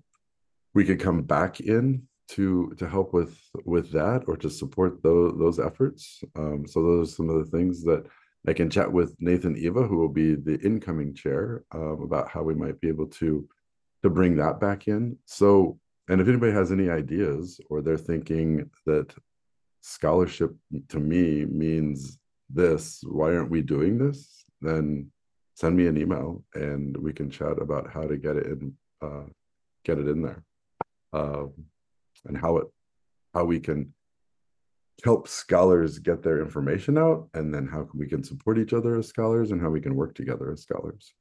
we 0.73 0.86
could 0.86 0.99
come 0.99 1.21
back 1.21 1.60
in 1.60 2.03
to 2.29 2.73
to 2.77 2.88
help 2.88 3.13
with 3.13 3.38
with 3.65 3.91
that 3.91 4.23
or 4.27 4.38
to 4.38 4.49
support 4.49 5.03
those 5.03 5.38
those 5.38 5.60
efforts. 5.60 6.23
Um, 6.36 6.65
so 6.67 6.81
those 6.81 7.10
are 7.10 7.15
some 7.15 7.29
of 7.29 7.43
the 7.43 7.57
things 7.57 7.84
that 7.84 8.05
I 8.47 8.53
can 8.53 8.69
chat 8.69 8.91
with 8.91 9.15
Nathan 9.19 9.55
Eva, 9.57 9.84
who 9.84 9.97
will 9.97 10.10
be 10.10 10.36
the 10.36 10.60
incoming 10.62 11.13
chair, 11.13 11.63
um, 11.73 12.01
about 12.01 12.29
how 12.29 12.41
we 12.41 12.55
might 12.55 12.79
be 12.81 12.88
able 12.88 13.07
to 13.07 13.47
to 14.03 14.10
bring 14.10 14.36
that 14.38 14.60
back 14.60 14.88
in. 14.88 15.17
So 15.25 15.79
and 16.10 16.19
if 16.19 16.27
anybody 16.27 16.51
has 16.51 16.71
any 16.71 16.89
ideas 16.89 17.60
or 17.69 17.81
they're 17.81 17.97
thinking 17.97 18.69
that 18.86 19.13
scholarship 19.81 20.53
to 20.89 20.99
me 20.99 21.45
means 21.45 22.19
this, 22.49 23.03
why 23.07 23.36
aren't 23.36 23.49
we 23.49 23.62
doing 23.62 23.97
this? 23.97 24.43
Then 24.62 25.12
send 25.55 25.75
me 25.75 25.88
an 25.88 25.97
email 25.97 26.43
and 26.53 26.97
we 26.97 27.13
can 27.13 27.29
chat 27.29 27.62
about 27.62 27.91
how 27.91 28.01
to 28.01 28.17
get 28.17 28.36
it 28.36 28.47
in, 28.47 28.73
uh, 29.01 29.23
get 29.86 29.99
it 29.99 30.07
in 30.07 30.21
there, 30.21 30.43
um, 31.13 31.53
and 32.25 32.38
how 32.38 32.57
it, 32.57 32.67
how 33.34 33.45
we 33.45 33.60
can 33.60 33.93
help 35.03 35.27
scholars 35.27 35.99
get 35.99 36.21
their 36.21 36.41
information 36.41 36.97
out, 36.97 37.27
and 37.34 37.53
then 37.53 37.67
how 37.67 37.88
we 37.93 38.07
can 38.07 38.23
support 38.23 38.57
each 38.57 38.73
other 38.73 38.97
as 38.97 39.07
scholars, 39.07 39.51
and 39.51 39.62
how 39.62 39.69
we 39.69 39.81
can 39.81 39.95
work 39.95 40.13
together 40.13 40.51
as 40.51 40.62
scholars. 40.62 41.13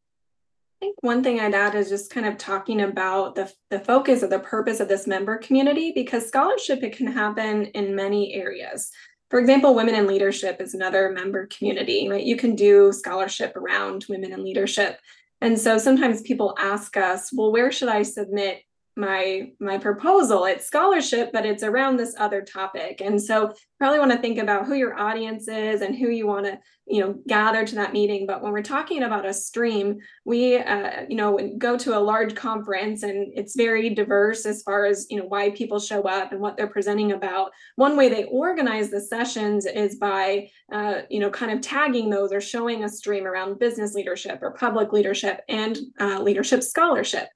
I 0.82 0.86
think 0.86 0.96
one 1.02 1.22
thing 1.22 1.40
I'd 1.40 1.54
add 1.54 1.74
is 1.74 1.90
just 1.90 2.10
kind 2.10 2.26
of 2.26 2.38
talking 2.38 2.80
about 2.80 3.34
the, 3.34 3.52
the 3.68 3.80
focus 3.80 4.22
or 4.22 4.28
the 4.28 4.38
purpose 4.38 4.80
of 4.80 4.88
this 4.88 5.06
member 5.06 5.36
community 5.36 5.92
because 5.94 6.26
scholarship 6.26 6.82
it 6.82 6.96
can 6.96 7.06
happen 7.06 7.66
in 7.66 7.94
many 7.94 8.32
areas. 8.34 8.90
For 9.28 9.38
example, 9.38 9.74
women 9.74 9.94
in 9.94 10.06
leadership 10.06 10.60
is 10.60 10.72
another 10.72 11.10
member 11.10 11.46
community, 11.46 12.08
right? 12.08 12.24
You 12.24 12.36
can 12.36 12.56
do 12.56 12.92
scholarship 12.92 13.56
around 13.56 14.06
women 14.08 14.32
in 14.32 14.42
leadership. 14.42 14.98
And 15.42 15.58
so 15.58 15.76
sometimes 15.76 16.22
people 16.22 16.54
ask 16.58 16.96
us, 16.96 17.30
well, 17.32 17.52
where 17.52 17.70
should 17.70 17.88
I 17.88 18.02
submit 18.02 18.62
my 18.96 19.50
my 19.60 19.78
proposal. 19.78 20.44
It's 20.44 20.66
scholarship 20.66 21.30
but 21.32 21.46
it's 21.46 21.62
around 21.62 21.96
this 21.96 22.14
other 22.18 22.42
topic. 22.42 23.00
And 23.00 23.22
so 23.22 23.52
probably 23.78 23.98
want 23.98 24.12
to 24.12 24.18
think 24.18 24.38
about 24.38 24.66
who 24.66 24.74
your 24.74 24.98
audience 24.98 25.48
is 25.48 25.80
and 25.80 25.96
who 25.96 26.08
you 26.08 26.26
want 26.26 26.46
to 26.46 26.58
you 26.86 27.00
know 27.00 27.14
gather 27.26 27.64
to 27.64 27.74
that 27.76 27.92
meeting. 27.92 28.26
But 28.26 28.42
when 28.42 28.52
we're 28.52 28.62
talking 28.62 29.02
about 29.02 29.26
a 29.26 29.32
stream 29.32 29.98
we 30.24 30.58
uh, 30.58 31.04
you 31.08 31.16
know 31.16 31.38
go 31.58 31.78
to 31.78 31.96
a 31.96 32.00
large 32.00 32.34
conference 32.34 33.02
and 33.02 33.32
it's 33.34 33.56
very 33.56 33.90
diverse 33.90 34.44
as 34.44 34.62
far 34.62 34.86
as 34.86 35.06
you 35.08 35.18
know 35.18 35.26
why 35.26 35.50
people 35.50 35.78
show 35.78 36.02
up 36.02 36.32
and 36.32 36.40
what 36.40 36.56
they're 36.56 36.66
presenting 36.66 37.12
about. 37.12 37.52
One 37.76 37.96
way 37.96 38.08
they 38.08 38.24
organize 38.24 38.90
the 38.90 39.00
sessions 39.00 39.66
is 39.66 39.96
by 39.96 40.48
uh, 40.72 41.02
you 41.08 41.20
know 41.20 41.30
kind 41.30 41.52
of 41.52 41.60
tagging 41.60 42.10
those 42.10 42.32
or 42.32 42.40
showing 42.40 42.84
a 42.84 42.88
stream 42.88 43.26
around 43.26 43.58
business 43.58 43.94
leadership 43.94 44.40
or 44.42 44.52
public 44.52 44.92
leadership 44.92 45.42
and 45.48 45.78
uh, 46.00 46.20
leadership 46.20 46.62
scholarship 46.62 47.28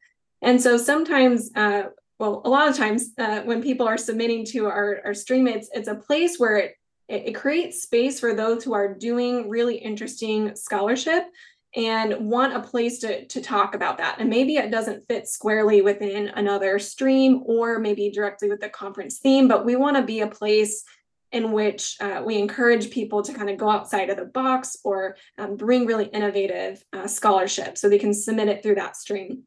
and 0.44 0.61
so 0.61 0.76
sometimes, 0.76 1.50
uh, 1.57 1.85
well, 2.18 2.42
a 2.44 2.48
lot 2.48 2.68
of 2.68 2.76
times 2.76 3.11
uh, 3.18 3.40
when 3.40 3.62
people 3.62 3.88
are 3.88 3.98
submitting 3.98 4.44
to 4.46 4.66
our, 4.66 5.00
our 5.04 5.14
stream, 5.14 5.48
it's, 5.48 5.68
it's 5.72 5.88
a 5.88 5.94
place 5.94 6.38
where 6.38 6.57
it, 6.59 6.74
it 7.09 7.33
creates 7.33 7.83
space 7.83 8.20
for 8.20 8.35
those 8.35 8.62
who 8.62 8.74
are 8.74 8.94
doing 8.94 9.48
really 9.48 9.76
interesting 9.76 10.54
scholarship 10.54 11.24
and 11.76 12.30
want 12.30 12.54
a 12.54 12.61
place 12.61 12.98
to, 13.00 13.26
to 13.26 13.40
talk 13.40 13.74
about 13.74 13.98
that. 13.98 14.16
And 14.20 14.30
maybe 14.30 14.57
it 14.57 14.70
doesn't 14.70 15.07
fit 15.09 15.26
squarely 15.26 15.83
within 15.83 16.28
another 16.28 16.78
stream 16.78 17.42
or 17.46 17.78
maybe 17.78 18.11
directly 18.11 18.48
with 18.48 18.61
the 18.61 18.68
conference 18.68 19.18
theme, 19.18 19.48
but 19.48 19.64
we 19.64 19.74
want 19.74 19.96
to 19.96 20.02
be 20.02 20.20
a 20.20 20.28
place 20.28 20.85
in 21.33 21.50
which 21.50 21.96
uh, 22.00 22.22
we 22.24 22.38
encourage 22.38 22.90
people 22.90 23.22
to 23.22 23.33
kind 23.33 23.50
of 23.50 23.59
go 23.59 23.68
outside 23.68 24.09
of 24.09 24.16
the 24.16 24.24
box 24.24 24.76
or 24.85 25.16
um, 25.37 25.57
bring 25.57 25.85
really 25.85 26.07
innovative 26.07 26.85
uh, 26.92 27.09
scholarship 27.09 27.76
so 27.76 27.88
they 27.88 27.98
can 27.98 28.14
submit 28.14 28.48
it 28.48 28.62
through 28.62 28.76
that 28.76 28.96
stream. 28.96 29.42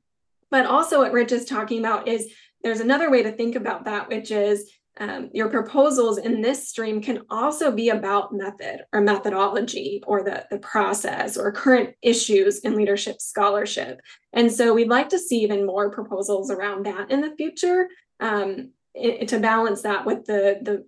But 0.50 0.66
also, 0.66 1.00
what 1.00 1.14
Rich 1.14 1.32
is 1.32 1.46
talking 1.46 1.80
about 1.80 2.08
is 2.08 2.32
there's 2.64 2.80
another 2.80 3.10
way 3.10 3.24
to 3.24 3.32
think 3.32 3.56
about 3.56 3.86
that, 3.86 4.08
which 4.10 4.32
is 4.32 4.72
um, 5.00 5.30
your 5.32 5.50
proposals 5.50 6.18
in 6.18 6.42
this 6.42 6.68
stream 6.68 7.02
can 7.02 7.22
also 7.30 7.72
be 7.72 7.90
about 7.90 8.34
method 8.34 8.82
or 8.92 9.02
methodology 9.02 10.02
or 10.08 10.24
the, 10.24 10.46
the 10.50 10.58
process 10.58 11.38
or 11.38 11.52
current 11.52 11.96
issues 12.02 12.60
in 12.60 12.76
leadership 12.76 13.22
scholarship. 13.22 14.02
And 14.34 14.52
so 14.52 14.74
we'd 14.74 14.90
like 14.90 15.10
to 15.10 15.20
see 15.20 15.42
even 15.42 15.66
more 15.66 15.92
proposals 15.92 16.50
around 16.50 16.86
that 16.88 17.12
in 17.12 17.22
the 17.22 17.36
future 17.36 17.90
um, 18.20 18.72
it, 18.96 19.28
to 19.28 19.40
balance 19.40 19.84
that 19.84 20.06
with 20.06 20.26
the, 20.26 20.60
the 20.64 20.86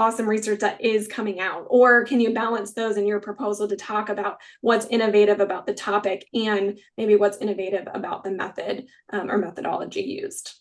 awesome 0.00 0.26
research 0.26 0.60
that 0.60 0.80
is 0.80 1.06
coming 1.06 1.40
out? 1.40 1.66
Or 1.68 2.04
can 2.04 2.20
you 2.20 2.32
balance 2.32 2.72
those 2.72 2.96
in 2.96 3.06
your 3.06 3.20
proposal 3.20 3.68
to 3.68 3.76
talk 3.76 4.08
about 4.08 4.38
what's 4.62 4.86
innovative 4.86 5.40
about 5.40 5.66
the 5.66 5.74
topic 5.74 6.26
and 6.32 6.78
maybe 6.96 7.16
what's 7.16 7.38
innovative 7.38 7.86
about 7.92 8.24
the 8.24 8.30
method 8.30 8.86
um, 9.12 9.30
or 9.30 9.38
methodology 9.38 10.02
used? 10.02 10.60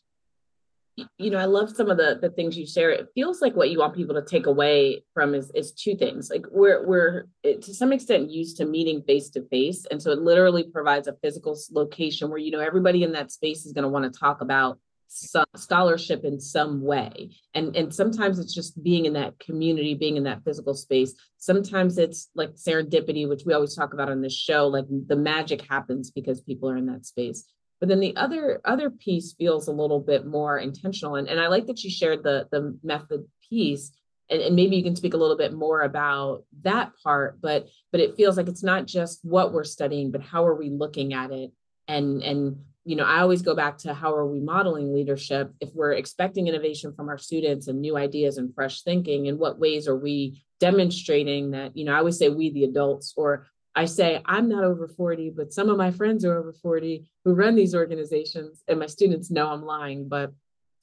you 1.17 1.29
know, 1.29 1.37
I 1.37 1.45
love 1.45 1.73
some 1.73 1.89
of 1.89 1.97
the 1.97 2.19
the 2.21 2.29
things 2.29 2.57
you 2.57 2.65
share. 2.65 2.89
It 2.91 3.07
feels 3.15 3.41
like 3.41 3.55
what 3.55 3.69
you 3.69 3.79
want 3.79 3.95
people 3.95 4.15
to 4.15 4.21
take 4.21 4.47
away 4.47 5.03
from 5.13 5.33
is 5.33 5.51
is 5.55 5.71
two 5.71 5.95
things. 5.95 6.29
Like 6.29 6.45
we're 6.51 6.85
we're 6.85 7.27
to 7.43 7.73
some 7.73 7.93
extent 7.93 8.29
used 8.29 8.57
to 8.57 8.65
meeting 8.65 9.01
face 9.03 9.29
to 9.31 9.47
face, 9.47 9.85
and 9.89 10.01
so 10.01 10.11
it 10.11 10.19
literally 10.19 10.63
provides 10.63 11.07
a 11.07 11.15
physical 11.21 11.57
location 11.71 12.29
where 12.29 12.39
you 12.39 12.51
know 12.51 12.59
everybody 12.59 13.03
in 13.03 13.13
that 13.13 13.31
space 13.31 13.65
is 13.65 13.73
going 13.73 13.83
to 13.83 13.89
want 13.89 14.11
to 14.11 14.19
talk 14.19 14.41
about 14.41 14.79
scholarship 15.09 16.23
in 16.23 16.39
some 16.39 16.81
way. 16.81 17.31
And 17.53 17.75
and 17.75 17.93
sometimes 17.93 18.39
it's 18.39 18.53
just 18.53 18.81
being 18.81 19.05
in 19.05 19.13
that 19.13 19.39
community 19.39 19.95
being 19.95 20.17
in 20.17 20.23
that 20.23 20.43
physical 20.43 20.73
space. 20.73 21.15
Sometimes 21.37 21.97
it's 21.97 22.29
like 22.35 22.53
serendipity 22.55 23.27
which 23.27 23.43
we 23.45 23.53
always 23.53 23.75
talk 23.75 23.93
about 23.93 24.09
on 24.09 24.21
this 24.21 24.35
show 24.35 24.67
like 24.67 24.85
the 25.07 25.15
magic 25.15 25.67
happens 25.67 26.11
because 26.11 26.41
people 26.41 26.69
are 26.69 26.77
in 26.77 26.85
that 26.87 27.05
space. 27.05 27.45
But 27.79 27.89
then 27.89 27.99
the 27.99 28.15
other 28.15 28.61
other 28.65 28.89
piece 28.89 29.33
feels 29.33 29.67
a 29.67 29.73
little 29.73 29.99
bit 29.99 30.25
more 30.25 30.57
intentional 30.57 31.15
and, 31.15 31.27
and 31.27 31.39
i 31.39 31.47
like 31.47 31.65
that 31.67 31.83
you 31.83 31.89
shared 31.89 32.23
the 32.23 32.47
the 32.51 32.77
method 32.83 33.25
piece 33.49 33.91
and, 34.29 34.41
and 34.41 34.55
maybe 34.55 34.75
you 34.75 34.83
can 34.83 34.95
speak 34.95 35.13
a 35.13 35.17
little 35.17 35.37
bit 35.37 35.53
more 35.53 35.81
about 35.81 36.43
that 36.63 36.91
part 37.01 37.39
but 37.41 37.67
but 37.91 38.01
it 38.01 38.15
feels 38.15 38.35
like 38.35 38.49
it's 38.49 38.63
not 38.63 38.85
just 38.85 39.19
what 39.23 39.53
we're 39.53 39.63
studying 39.63 40.11
but 40.11 40.21
how 40.21 40.45
are 40.45 40.55
we 40.55 40.69
looking 40.69 41.13
at 41.13 41.31
it 41.31 41.51
and 41.87 42.21
and 42.21 42.57
you 42.85 42.95
know, 42.95 43.03
I 43.03 43.19
always 43.19 43.41
go 43.41 43.55
back 43.55 43.77
to 43.79 43.93
how 43.93 44.13
are 44.13 44.25
we 44.25 44.39
modeling 44.39 44.93
leadership? 44.93 45.53
If 45.59 45.69
we're 45.73 45.93
expecting 45.93 46.47
innovation 46.47 46.93
from 46.93 47.09
our 47.09 47.17
students 47.17 47.67
and 47.67 47.81
new 47.81 47.97
ideas 47.97 48.37
and 48.37 48.53
fresh 48.53 48.81
thinking, 48.81 49.27
in 49.27 49.37
what 49.37 49.59
ways 49.59 49.87
are 49.87 49.97
we 49.97 50.43
demonstrating 50.59 51.51
that? 51.51 51.75
You 51.75 51.85
know, 51.85 51.93
I 51.93 51.97
always 51.97 52.17
say 52.17 52.29
we, 52.29 52.51
the 52.51 52.63
adults, 52.63 53.13
or 53.15 53.47
I 53.75 53.85
say 53.85 54.21
I'm 54.25 54.49
not 54.49 54.63
over 54.63 54.87
40, 54.87 55.31
but 55.35 55.53
some 55.53 55.69
of 55.69 55.77
my 55.77 55.91
friends 55.91 56.25
are 56.25 56.37
over 56.37 56.53
40 56.53 57.09
who 57.25 57.33
run 57.33 57.55
these 57.55 57.75
organizations, 57.75 58.63
and 58.67 58.79
my 58.79 58.87
students 58.87 59.29
know 59.29 59.49
I'm 59.49 59.63
lying, 59.63 60.07
but 60.07 60.31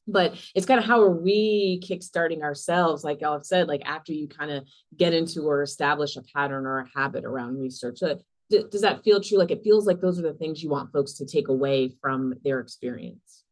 but 0.09 0.35
it's 0.55 0.67
kind 0.67 0.79
of 0.79 0.87
how 0.87 1.03
are 1.03 1.11
we 1.11 1.81
kickstarting 1.85 2.43
ourselves 2.43 3.03
like 3.03 3.23
have 3.23 3.45
said 3.45 3.67
like 3.67 3.83
after 3.85 4.13
you 4.13 4.29
kind 4.29 4.51
of 4.51 4.65
get 4.97 5.13
into 5.13 5.43
or 5.43 5.63
establish 5.63 6.17
a 6.17 6.23
pattern 6.23 6.65
or 6.65 6.79
a 6.79 6.99
habit 6.99 7.25
around 7.25 7.59
research 7.59 7.99
so 7.99 8.17
does 8.49 8.83
that 8.83 9.03
feel 9.03 9.21
true? 9.21 9.39
Like 9.39 9.51
it 9.51 9.65
feels 9.65 9.87
like 9.87 10.01
those 10.01 10.19
are 10.19 10.23
the 10.23 10.35
things 10.35 10.63
you 10.63 10.71
want 10.71 10.93
folks 10.93 11.15
to 11.15 11.27
take 11.27 11.49
away 11.49 11.95
from 12.01 12.35
their 12.45 12.61
experience. 12.61 13.45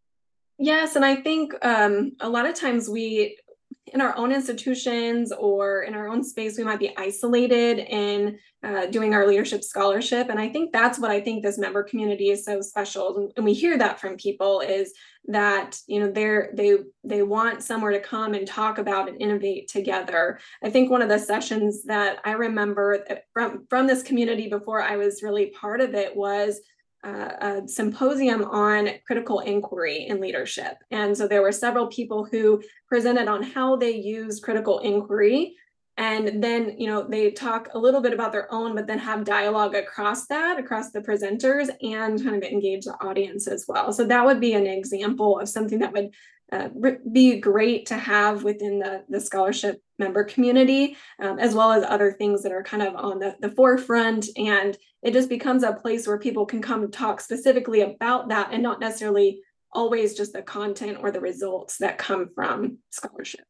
Yes, 0.59 0.95
and 0.95 1.05
I 1.05 1.17
think 1.17 1.53
um, 1.65 2.13
a 2.21 2.29
lot 2.29 2.47
of 2.47 2.55
times 2.55 2.89
we 2.89 3.39
in 3.87 4.01
our 4.01 4.17
own 4.17 4.33
institutions 4.33 5.33
or 5.33 5.83
in 5.83 5.95
our 5.95 6.09
own 6.09 6.25
space, 6.25 6.59
we 6.59 6.65
might 6.65 6.79
be 6.79 6.97
isolated 6.97 7.79
in 7.79 8.39
uh, 8.63 8.87
doing 8.87 9.15
our 9.15 9.27
leadership 9.27 9.63
scholarship. 9.63 10.31
And 10.31 10.41
I 10.41 10.49
think 10.49 10.73
that's 10.73 10.99
what 10.99 11.11
I 11.11 11.21
think 11.21 11.43
this 11.43 11.59
member 11.59 11.83
community 11.83 12.31
is 12.31 12.45
so 12.45 12.61
special. 12.61 13.31
And 13.37 13.45
we 13.45 13.53
hear 13.53 13.77
that 13.79 14.01
from 14.01 14.17
people 14.17 14.61
is 14.61 14.93
that 15.27 15.79
you 15.87 16.01
know 16.01 16.11
they're 16.11 16.51
they 16.55 16.77
they 17.03 17.23
want 17.23 17.63
somewhere 17.63 17.93
to 17.93 18.01
come 18.01 18.35
and 18.35 18.47
talk 18.47 18.79
about 18.79 19.09
and 19.09 19.21
innovate 19.21 19.69
together. 19.69 20.39
I 20.63 20.71
think 20.71 20.91
one 20.91 21.03
of 21.03 21.09
the 21.09 21.19
sessions 21.19 21.85
that 21.85 22.19
I 22.25 22.33
remember 22.33 23.05
from 23.33 23.67
from 23.69 23.87
this 23.87 24.03
community 24.03 24.49
before 24.49 24.83
I 24.83 24.97
was 24.97 25.23
really 25.23 25.47
part 25.47 25.81
of 25.81 25.95
it 25.95 26.15
was 26.15 26.61
a 27.05 27.69
symposium 27.69 28.45
on 28.45 28.88
critical 29.07 29.40
inquiry 29.40 30.07
in 30.07 30.21
leadership. 30.21 30.79
And 30.90 31.17
so 31.17 31.29
there 31.29 31.43
were 31.43 31.53
several 31.53 31.87
people 31.88 32.25
who 32.25 32.62
presented 32.88 33.29
on 33.29 33.43
how 33.43 33.77
they 33.77 33.95
use 33.95 34.40
critical 34.40 34.79
inquiry. 34.79 35.55
And 35.97 36.43
then, 36.43 36.77
you 36.77 36.88
know, 36.88 37.07
they 37.07 37.31
talk 37.31 37.69
a 37.75 37.79
little 37.79 38.01
bit 38.01 38.12
about 38.12 38.33
their 38.33 38.53
own, 38.53 38.75
but 38.75 38.87
then 38.87 38.99
have 38.99 39.25
dialogue 39.25 39.77
across 39.77 40.27
that, 40.27 40.59
across 40.59 40.90
the 40.90 41.01
presenters, 41.01 41.69
and 41.83 42.23
kind 42.23 42.37
of 42.37 42.43
engage 42.43 42.85
the 42.85 42.95
audience 42.95 43.47
as 43.47 43.67
well. 43.69 43.93
So 43.93 44.05
that 44.05 44.25
would 44.25 44.40
be 44.40 44.55
an 44.55 44.67
example 44.67 45.38
of 45.38 45.49
something 45.49 45.79
that 45.79 45.93
would 45.93 46.11
uh, 46.53 46.69
be 47.12 47.38
great 47.38 47.87
to 47.87 47.97
have 47.97 48.45
within 48.45 48.79
the, 48.79 49.05
the 49.09 49.21
scholarship 49.21 49.81
member 49.99 50.25
community, 50.25 50.97
um, 51.21 51.38
as 51.38 51.55
well 51.55 51.73
as 51.73 51.85
other 51.85 52.12
things 52.12 52.43
that 52.43 52.53
are 52.53 52.62
kind 52.62 52.83
of 52.83 52.95
on 52.97 53.19
the, 53.19 53.37
the 53.40 53.51
forefront 53.51 54.27
and 54.37 54.77
it 55.05 55.12
just 55.12 55.29
becomes 55.29 55.62
a 55.62 55.75
place 55.75 56.07
where 56.07 56.19
people 56.19 56.47
can 56.47 56.62
come 56.62 56.90
talk 56.90 57.21
specifically 57.21 57.83
about 57.83 58.31
that 58.31 58.49
and 58.53 58.62
not 58.62 58.81
necessarily 58.81 59.43
always 59.71 60.14
just 60.14 60.33
the 60.33 60.43
content 60.43 60.99
or 61.01 61.11
the 61.11 61.21
results 61.21 61.77
that 61.79 61.99
come 61.99 62.31
from 62.35 62.79
scholarship. 62.88 63.45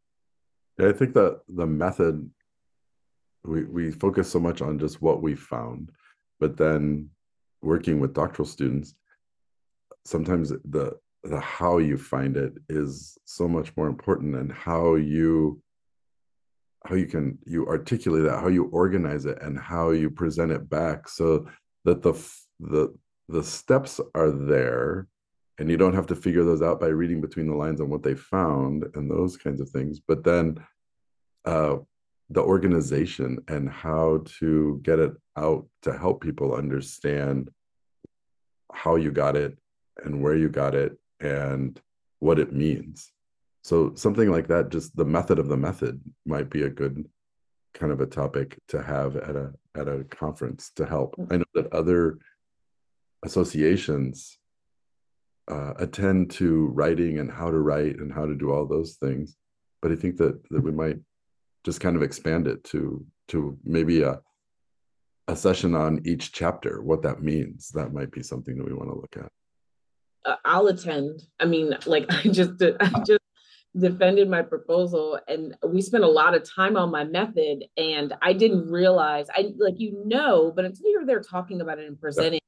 Yeah, 0.79 0.89
I 0.89 0.93
think 0.93 1.15
that 1.15 1.43
the 1.49 1.67
method 1.67 2.29
we 3.45 3.65
we 3.65 3.91
focus 3.93 4.31
so 4.31 4.41
much 4.41 4.63
on 4.63 4.79
just 4.79 5.01
what 5.01 5.23
we 5.23 5.37
found, 5.37 5.93
but 6.41 6.57
then 6.57 7.11
working 7.63 8.01
with 8.01 8.15
doctoral 8.15 8.49
students, 8.49 8.95
sometimes 10.05 10.49
the 10.49 10.99
the 11.23 11.39
how 11.39 11.79
you 11.79 11.97
find 11.97 12.37
it 12.37 12.55
is 12.69 13.17
so 13.27 13.47
much 13.47 13.75
more 13.77 13.87
important 13.87 14.35
and 14.35 14.51
how 14.51 14.97
you 14.97 15.63
how 16.87 16.95
you 16.95 17.07
can 17.07 17.39
you 17.47 17.67
articulate 17.67 18.25
that 18.25 18.41
how 18.41 18.49
you 18.49 18.65
organize 18.67 19.25
it 19.25 19.41
and 19.43 19.59
how 19.59 19.91
you 19.91 20.11
present 20.11 20.53
it 20.53 20.69
back 20.69 21.09
so 21.09 21.47
that 21.85 22.03
the 22.03 22.13
the 22.61 22.95
the 23.29 23.43
steps 23.43 24.01
are 24.15 24.31
there 24.31 25.09
and 25.59 25.71
you 25.71 25.77
don't 25.77 25.95
have 25.95 26.07
to 26.07 26.17
figure 26.17 26.45
those 26.45 26.63
out 26.63 26.81
by 26.81 26.89
reading 26.89 27.21
between 27.21 27.47
the 27.47 27.55
lines 27.55 27.81
on 27.81 27.89
what 27.89 28.03
they 28.03 28.15
found 28.15 28.85
and 28.95 29.11
those 29.11 29.37
kinds 29.37 29.61
of 29.61 29.71
things. 29.71 30.01
But 30.01 30.25
then 30.25 30.59
uh 31.45 31.77
the 32.31 32.43
organization 32.43 33.39
and 33.49 33.69
how 33.69 34.23
to 34.39 34.81
get 34.83 34.99
it 34.99 35.13
out 35.37 35.67
to 35.83 35.97
help 35.97 36.23
people 36.23 36.55
understand 36.55 37.51
how 38.73 38.97
you 38.97 39.11
got 39.11 39.37
it 39.37 39.57
and 40.03 40.23
where 40.23 40.37
you 40.37 40.49
got 40.49 40.75
it 40.75 40.99
and 41.21 41.81
what 42.21 42.39
it 42.39 42.53
means 42.53 43.14
so 43.65 43.95
something 43.95 44.31
like 44.31 44.47
that 44.47 44.69
just 44.69 44.95
the 44.95 45.05
method 45.05 45.39
of 45.39 45.49
the 45.49 45.57
method 45.57 45.99
might 46.27 46.51
be 46.51 46.63
a 46.63 46.71
good 46.71 47.09
kind 47.73 47.91
of 47.91 48.01
a 48.01 48.07
topic 48.07 48.59
to 48.69 48.81
have 48.81 49.17
at 49.17 49.35
a 49.35 49.53
at 49.75 49.89
a 49.89 50.05
conference 50.05 50.71
to 50.77 50.87
help 50.87 51.17
mm. 51.17 51.27
i 51.33 51.37
know 51.37 51.45
that 51.55 51.73
other 51.73 52.19
associations 53.25 54.39
uh, 55.51 55.75
attend 55.79 56.31
to 56.31 56.67
writing 56.69 57.19
and 57.19 57.31
how 57.31 57.51
to 57.51 57.59
write 57.59 57.99
and 57.99 58.13
how 58.13 58.25
to 58.25 58.35
do 58.35 58.53
all 58.53 58.67
those 58.67 58.95
things 58.95 59.37
but 59.83 59.91
i 59.91 59.97
think 59.97 60.17
that 60.17 60.39
that 60.51 60.63
we 60.63 60.71
might 60.71 60.99
just 61.65 61.81
kind 61.81 61.97
of 61.97 62.03
expand 62.03 62.47
it 62.47 62.63
to 62.65 63.05
to 63.29 63.59
maybe 63.65 64.03
a 64.03 64.21
a 65.29 65.35
session 65.35 65.75
on 65.75 66.03
each 66.05 66.33
chapter 66.33 66.83
what 66.83 67.03
that 67.03 67.23
means 67.23 67.71
that 67.71 67.95
might 67.95 68.11
be 68.11 68.23
something 68.23 68.57
that 68.59 68.67
we 68.67 68.75
want 68.75 68.91
to 68.91 68.97
look 68.97 69.17
at 69.17 69.33
uh, 70.27 70.37
I'll 70.43 70.69
attend. 70.69 71.21
I 71.39 71.45
mean, 71.45 71.77
like 71.85 72.07
I 72.25 72.29
just, 72.29 72.53
I 72.63 73.03
just 73.07 73.21
defended 73.79 74.29
my 74.29 74.43
proposal 74.43 75.19
and 75.27 75.57
we 75.67 75.83
spent 75.83 76.05
a 76.05 76.09
lot 76.09 76.35
of 76.35 76.49
time 76.49 76.77
on 76.77 76.91
my 76.91 77.05
method 77.05 77.65
and 77.77 78.15
I 78.23 78.33
didn't 78.33 78.71
realize 78.71 79.27
I 79.31 79.53
like 79.59 79.81
you 79.81 80.03
know, 80.05 80.53
but 80.55 80.65
until 80.65 80.91
you're 80.91 81.07
there 81.07 81.21
talking 81.21 81.61
about 81.61 81.79
it 81.79 81.89
and 81.89 82.01
presenting 82.01 82.41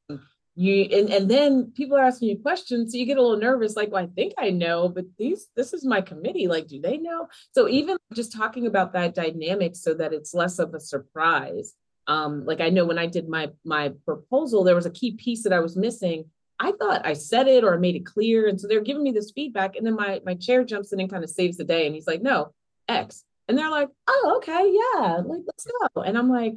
you 0.57 0.89
and, 0.91 1.11
and 1.11 1.31
then 1.31 1.71
people 1.73 1.97
are 1.99 2.05
asking 2.05 2.31
you 2.31 2.39
questions 2.39 2.91
so 2.91 2.99
you 2.99 3.05
get 3.05 3.19
a 3.19 3.23
little 3.23 3.37
nervous 3.37 3.77
like 3.77 3.93
well 3.93 4.03
i 4.03 4.07
think 4.07 4.33
i 4.39 4.49
know 4.49 4.89
but 4.89 5.05
these 5.19 5.49
this 5.55 5.75
is 5.75 5.85
my 5.85 6.01
committee 6.01 6.49
like 6.49 6.67
do 6.67 6.81
they 6.81 6.97
know? 6.97 7.29
So 7.53 7.69
even 7.69 7.99
just 8.15 8.33
talking 8.33 8.67
about 8.67 8.95
that 8.95 9.15
dynamic 9.15 9.77
so 9.77 9.93
that 9.95 10.15
it's 10.15 10.33
less 10.33 10.59
of 10.59 10.73
a 10.73 10.81
surprise 10.81 11.75
um 12.07 12.47
like 12.47 12.63
i 12.63 12.71
know 12.71 12.87
when 12.87 12.99
i 12.99 13.07
did 13.07 13.29
my 13.29 13.51
my 13.65 13.93
proposal 14.07 14.65
there 14.65 14.75
was 14.75 14.87
a 14.87 14.91
key 14.91 15.13
piece 15.13 15.43
that 15.43 15.53
i 15.53 15.61
was 15.61 15.77
missing 15.77 16.25
I 16.59 16.73
thought 16.73 17.07
I 17.07 17.13
said 17.13 17.49
it 17.49 17.65
or 17.65 17.75
I 17.75 17.79
made 17.79 17.97
it 17.97 18.07
clear. 18.07 18.49
And 18.49 18.61
so 18.61 18.67
they're 18.67 18.81
giving 18.81 19.03
me 19.03 19.13
this 19.13 19.33
feedback. 19.33 19.77
And 19.77 19.87
then 19.87 19.95
my, 19.95 20.21
my 20.25 20.35
chair 20.35 20.65
jumps 20.65 20.93
in 20.93 21.01
and 21.01 21.11
kind 21.11 21.25
of 21.25 21.31
saves 21.31 21.57
the 21.57 21.65
day. 21.65 21.87
And 21.87 21.95
he's 21.95 22.07
like, 22.07 22.23
no, 22.23 22.53
X. 22.89 23.25
And 23.49 23.57
they're 23.57 23.71
like, 23.71 23.89
oh, 24.09 24.35
okay, 24.39 24.73
yeah, 24.73 25.19
like 25.25 25.43
let's 25.47 25.67
go. 25.67 26.03
And 26.03 26.19
I'm 26.19 26.29
like, 26.29 26.55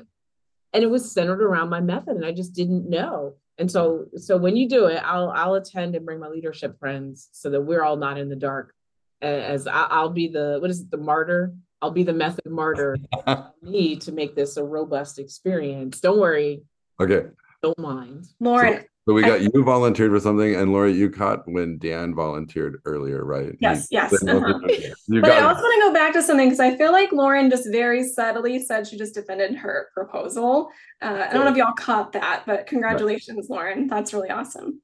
and 0.74 0.84
it 0.84 0.90
was 0.90 1.12
centered 1.12 1.42
around 1.42 1.70
my 1.70 1.82
method. 1.82 2.16
And 2.16 2.26
I 2.26 2.32
just 2.32 2.54
didn't 2.54 2.90
know. 2.90 3.36
And 3.58 3.70
so, 3.70 4.06
so 4.16 4.38
when 4.38 4.56
you 4.56 4.70
do 4.70 4.86
it, 4.86 5.02
I'll 5.04 5.30
I'll 5.30 5.56
attend 5.56 5.94
and 5.96 6.06
bring 6.06 6.20
my 6.20 6.30
leadership 6.30 6.80
friends 6.80 7.28
so 7.34 7.50
that 7.50 7.62
we're 7.62 7.84
all 7.84 7.98
not 7.98 8.18
in 8.18 8.30
the 8.30 8.36
dark. 8.36 8.74
As 9.22 9.68
I'll 9.68 10.10
be 10.10 10.30
the 10.30 10.58
what 10.62 10.72
is 10.72 10.82
it, 10.82 10.90
the 10.90 10.98
martyr? 10.98 11.54
I'll 11.82 11.92
be 11.92 12.04
the 12.04 12.14
method 12.14 12.46
martyr. 12.46 12.98
me 13.62 13.98
to 13.98 14.12
make 14.12 14.36
this 14.36 14.56
a 14.58 14.64
robust 14.64 15.20
experience. 15.20 16.00
Don't 16.00 16.20
worry. 16.20 16.64
Okay. 17.00 17.28
Don't 17.62 17.80
mind. 17.80 18.26
Lauren, 18.40 18.86
so, 19.10 19.12
so 19.12 19.16
we 19.16 19.22
got 19.22 19.42
you 19.42 19.64
volunteered 19.64 20.12
for 20.12 20.20
something, 20.20 20.56
and 20.56 20.72
Laura, 20.72 20.92
you 20.92 21.10
caught 21.10 21.48
when 21.48 21.78
Dan 21.78 22.14
volunteered 22.14 22.82
earlier, 22.86 23.26
right? 23.26 23.56
Yes, 23.60 23.88
you, 23.90 23.98
yes. 23.98 24.14
Uh-huh. 24.14 24.60
but 25.08 25.32
I 25.32 25.42
also 25.42 25.62
want 25.62 25.82
to 25.82 25.88
go 25.88 25.94
back 25.94 26.14
to 26.14 26.22
something 26.22 26.48
because 26.48 26.60
I 26.60 26.76
feel 26.78 26.92
like 26.92 27.12
Lauren 27.12 27.50
just 27.50 27.68
very 27.72 28.08
subtly 28.08 28.64
said 28.64 28.88
she 28.88 28.98
just 28.98 29.16
defended 29.16 29.56
her 29.56 29.90
proposal. 29.94 30.70
Uh, 31.02 31.26
I 31.30 31.34
don't 31.34 31.46
know 31.46 31.52
if 31.52 31.58
y'all 31.58 31.74
caught 31.74 32.12
that, 32.14 32.44
but 32.46 32.68
congratulations, 32.68 33.48
right. 33.50 33.56
Lauren. 33.56 33.88
That's 33.88 34.14
really 34.14 34.30
awesome. 34.30 34.82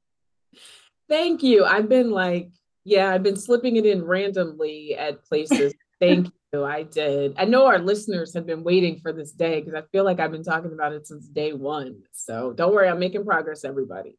Thank 1.07 1.43
you. 1.43 1.65
I've 1.65 1.89
been 1.89 2.11
like, 2.11 2.49
yeah, 2.83 3.13
I've 3.13 3.23
been 3.23 3.35
slipping 3.35 3.75
it 3.75 3.85
in 3.85 4.03
randomly 4.03 4.95
at 4.95 5.23
places. 5.25 5.73
Thank 5.99 6.27
you. 6.27 6.31
I 6.53 6.83
did. 6.83 7.35
I 7.37 7.45
know 7.45 7.65
our 7.65 7.79
listeners 7.79 8.33
have 8.33 8.45
been 8.45 8.63
waiting 8.63 8.99
for 8.99 9.11
this 9.11 9.31
day 9.31 9.59
because 9.59 9.73
I 9.73 9.83
feel 9.91 10.05
like 10.05 10.19
I've 10.19 10.31
been 10.31 10.43
talking 10.43 10.71
about 10.71 10.93
it 10.93 11.05
since 11.05 11.27
day 11.27 11.53
one. 11.53 12.03
So 12.13 12.53
don't 12.53 12.73
worry, 12.73 12.87
I'm 12.87 12.99
making 12.99 13.25
progress, 13.25 13.65
everybody. 13.65 14.17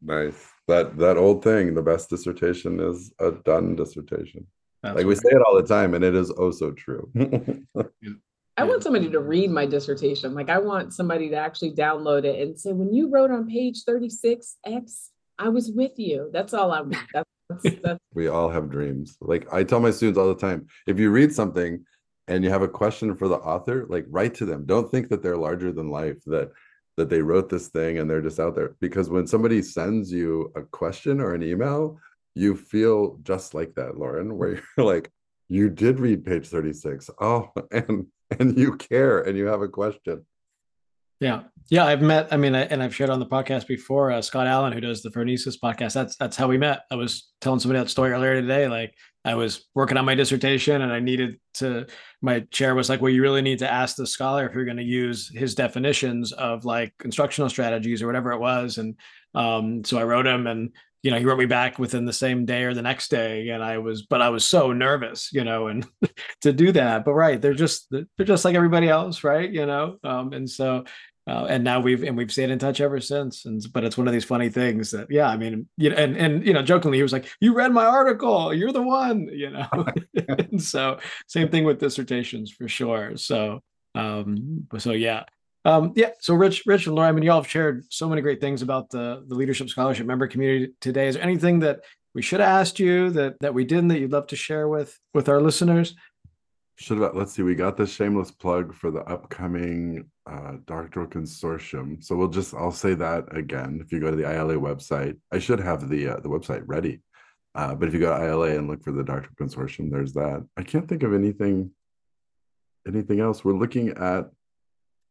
Nice. 0.00 0.48
That 0.68 0.96
that 0.98 1.16
old 1.16 1.44
thing, 1.44 1.74
the 1.74 1.82
best 1.82 2.10
dissertation 2.10 2.80
is 2.80 3.12
a 3.20 3.32
done 3.32 3.76
dissertation. 3.76 4.46
That's 4.82 4.96
like 4.96 5.06
we 5.06 5.14
say 5.14 5.30
it 5.30 5.42
all 5.46 5.54
the 5.54 5.66
time, 5.66 5.94
and 5.94 6.04
it 6.04 6.14
is 6.14 6.32
oh 6.36 6.50
so 6.50 6.72
true. 6.72 7.10
I 8.56 8.64
want 8.64 8.82
somebody 8.82 9.08
to 9.10 9.20
read 9.20 9.50
my 9.50 9.64
dissertation. 9.64 10.34
Like 10.34 10.50
I 10.50 10.58
want 10.58 10.92
somebody 10.92 11.30
to 11.30 11.36
actually 11.36 11.72
download 11.72 12.24
it 12.24 12.40
and 12.40 12.58
say, 12.58 12.72
when 12.72 12.92
you 12.92 13.08
wrote 13.10 13.30
on 13.30 13.48
page 13.48 13.84
36, 13.84 14.56
X, 14.66 15.10
I 15.38 15.48
was 15.48 15.70
with 15.70 15.98
you. 15.98 16.30
That's 16.32 16.52
all 16.52 16.70
I 16.72 16.80
want. 16.82 16.96
That's 17.14 17.30
we 18.14 18.28
all 18.28 18.48
have 18.48 18.70
dreams. 18.70 19.16
Like 19.20 19.52
I 19.52 19.64
tell 19.64 19.80
my 19.80 19.90
students 19.90 20.18
all 20.18 20.28
the 20.28 20.40
time, 20.40 20.66
if 20.86 20.98
you 20.98 21.10
read 21.10 21.32
something 21.32 21.84
and 22.28 22.44
you 22.44 22.50
have 22.50 22.62
a 22.62 22.68
question 22.68 23.16
for 23.16 23.28
the 23.28 23.36
author, 23.36 23.86
like 23.88 24.06
write 24.08 24.34
to 24.34 24.46
them. 24.46 24.64
Don't 24.66 24.90
think 24.90 25.08
that 25.08 25.22
they're 25.22 25.36
larger 25.36 25.72
than 25.72 25.90
life, 25.90 26.18
that 26.26 26.50
that 26.96 27.08
they 27.08 27.22
wrote 27.22 27.48
this 27.48 27.68
thing 27.68 27.98
and 27.98 28.08
they're 28.08 28.20
just 28.20 28.38
out 28.38 28.54
there. 28.54 28.76
Because 28.80 29.08
when 29.08 29.26
somebody 29.26 29.62
sends 29.62 30.12
you 30.12 30.52
a 30.56 30.62
question 30.62 31.20
or 31.20 31.34
an 31.34 31.42
email, 31.42 31.98
you 32.34 32.56
feel 32.56 33.18
just 33.22 33.54
like 33.54 33.74
that, 33.74 33.96
Lauren, 33.96 34.36
where 34.38 34.60
you're 34.76 34.86
like, 34.86 35.10
you 35.48 35.68
did 35.68 36.00
read 36.00 36.24
page 36.24 36.48
36. 36.48 37.10
Oh, 37.20 37.50
and 37.70 38.06
and 38.38 38.58
you 38.58 38.76
care 38.76 39.20
and 39.20 39.36
you 39.36 39.46
have 39.46 39.62
a 39.62 39.68
question. 39.68 40.24
Yeah, 41.22 41.42
yeah, 41.70 41.86
I've 41.86 42.02
met. 42.02 42.32
I 42.32 42.36
mean, 42.36 42.56
I, 42.56 42.62
and 42.62 42.82
I've 42.82 42.94
shared 42.94 43.08
on 43.08 43.20
the 43.20 43.26
podcast 43.26 43.68
before. 43.68 44.10
Uh, 44.10 44.20
Scott 44.20 44.48
Allen, 44.48 44.72
who 44.72 44.80
does 44.80 45.02
the 45.02 45.10
Phronesis 45.10 45.54
podcast, 45.56 45.92
that's 45.92 46.16
that's 46.16 46.36
how 46.36 46.48
we 46.48 46.58
met. 46.58 46.80
I 46.90 46.96
was 46.96 47.30
telling 47.40 47.60
somebody 47.60 47.78
that 47.78 47.88
story 47.88 48.10
earlier 48.10 48.40
today. 48.40 48.66
Like, 48.66 48.92
I 49.24 49.36
was 49.36 49.68
working 49.72 49.96
on 49.96 50.04
my 50.04 50.16
dissertation, 50.16 50.82
and 50.82 50.92
I 50.92 50.98
needed 50.98 51.38
to. 51.54 51.86
My 52.22 52.40
chair 52.50 52.74
was 52.74 52.88
like, 52.88 53.00
"Well, 53.00 53.12
you 53.12 53.22
really 53.22 53.40
need 53.40 53.60
to 53.60 53.72
ask 53.72 53.94
the 53.94 54.04
scholar 54.04 54.48
if 54.48 54.54
you're 54.54 54.64
going 54.64 54.78
to 54.78 54.82
use 54.82 55.30
his 55.32 55.54
definitions 55.54 56.32
of 56.32 56.64
like 56.64 56.92
instructional 57.04 57.48
strategies 57.48 58.02
or 58.02 58.08
whatever 58.08 58.32
it 58.32 58.40
was." 58.40 58.78
And 58.78 58.96
um, 59.36 59.84
so 59.84 59.98
I 59.98 60.02
wrote 60.02 60.26
him, 60.26 60.48
and 60.48 60.72
you 61.02 61.10
know, 61.10 61.18
he 61.18 61.24
wrote 61.24 61.38
me 61.38 61.46
back 61.46 61.78
within 61.78 62.04
the 62.04 62.12
same 62.12 62.44
day 62.44 62.62
or 62.62 62.74
the 62.74 62.82
next 62.82 63.10
day. 63.10 63.48
And 63.48 63.62
I 63.62 63.78
was, 63.78 64.02
but 64.02 64.22
I 64.22 64.28
was 64.28 64.44
so 64.44 64.72
nervous, 64.72 65.30
you 65.32 65.42
know, 65.42 65.66
and 65.66 65.84
to 66.42 66.52
do 66.52 66.70
that. 66.72 67.04
But 67.04 67.14
right, 67.14 67.42
they're 67.42 67.54
just 67.54 67.90
they're 67.90 68.26
just 68.26 68.44
like 68.44 68.54
everybody 68.54 68.88
else, 68.88 69.24
right? 69.24 69.50
You 69.50 69.66
know, 69.66 69.98
um, 70.04 70.32
and 70.32 70.48
so 70.48 70.84
uh, 71.26 71.46
and 71.48 71.62
now 71.62 71.78
we've 71.78 72.02
and 72.02 72.16
we've 72.16 72.32
stayed 72.32 72.50
in 72.50 72.58
touch 72.58 72.80
ever 72.80 73.00
since. 73.00 73.44
And 73.44 73.64
but 73.72 73.84
it's 73.84 73.96
one 73.96 74.08
of 74.08 74.12
these 74.12 74.24
funny 74.24 74.48
things 74.48 74.90
that 74.90 75.08
yeah, 75.10 75.28
I 75.28 75.36
mean, 75.36 75.68
you 75.76 75.90
know, 75.90 75.96
and 75.96 76.16
and 76.16 76.46
you 76.46 76.52
know, 76.52 76.62
jokingly 76.62 76.98
he 76.98 77.02
was 77.02 77.12
like, 77.12 77.30
"You 77.40 77.54
read 77.54 77.72
my 77.72 77.84
article, 77.84 78.52
you're 78.52 78.72
the 78.72 78.82
one," 78.82 79.28
you 79.32 79.50
know. 79.50 79.68
and 80.28 80.62
so 80.62 80.98
same 81.28 81.48
thing 81.48 81.64
with 81.64 81.78
dissertations 81.78 82.50
for 82.50 82.68
sure. 82.68 83.16
So 83.16 83.60
um, 83.94 84.66
so 84.78 84.92
yeah. 84.92 85.24
Um, 85.64 85.92
yeah, 85.94 86.10
so 86.18 86.34
Rich, 86.34 86.64
Rich 86.66 86.86
and 86.86 86.96
Laura, 86.96 87.08
I 87.08 87.12
mean, 87.12 87.22
y'all 87.22 87.40
have 87.40 87.48
shared 87.48 87.84
so 87.88 88.08
many 88.08 88.20
great 88.20 88.40
things 88.40 88.62
about 88.62 88.90
the 88.90 89.24
the 89.28 89.36
leadership 89.36 89.68
scholarship 89.68 90.06
member 90.06 90.26
community 90.26 90.72
today. 90.80 91.06
Is 91.06 91.14
there 91.14 91.22
anything 91.22 91.60
that 91.60 91.80
we 92.14 92.22
should 92.22 92.40
have 92.40 92.48
asked 92.48 92.80
you 92.80 93.10
that 93.10 93.38
that 93.40 93.54
we 93.54 93.64
didn't 93.64 93.88
that 93.88 94.00
you'd 94.00 94.12
love 94.12 94.26
to 94.28 94.36
share 94.36 94.66
with 94.66 94.98
with 95.14 95.28
our 95.28 95.40
listeners? 95.40 95.94
Should 96.82 96.98
have, 96.98 97.14
let's 97.14 97.32
see, 97.32 97.42
we 97.42 97.54
got 97.54 97.76
the 97.76 97.86
shameless 97.86 98.32
plug 98.32 98.74
for 98.74 98.90
the 98.90 99.02
upcoming 99.02 100.04
uh, 100.28 100.54
doctoral 100.66 101.06
consortium. 101.06 102.02
So 102.02 102.16
we'll 102.16 102.26
just, 102.26 102.54
I'll 102.54 102.72
say 102.72 102.94
that 102.94 103.36
again. 103.36 103.80
If 103.80 103.92
you 103.92 104.00
go 104.00 104.10
to 104.10 104.16
the 104.16 104.28
ILA 104.28 104.54
website, 104.54 105.16
I 105.30 105.38
should 105.38 105.60
have 105.60 105.88
the 105.88 106.08
uh, 106.08 106.16
the 106.16 106.28
website 106.28 106.64
ready. 106.66 107.00
Uh, 107.54 107.76
but 107.76 107.86
if 107.86 107.94
you 107.94 108.00
go 108.00 108.18
to 108.18 108.26
ILA 108.26 108.56
and 108.56 108.66
look 108.66 108.82
for 108.82 108.90
the 108.90 109.04
doctoral 109.04 109.36
consortium, 109.40 109.92
there's 109.92 110.12
that. 110.14 110.44
I 110.56 110.64
can't 110.64 110.88
think 110.88 111.04
of 111.04 111.14
anything, 111.14 111.70
anything 112.84 113.20
else. 113.20 113.44
We're 113.44 113.52
looking 113.52 113.90
at 113.90 114.30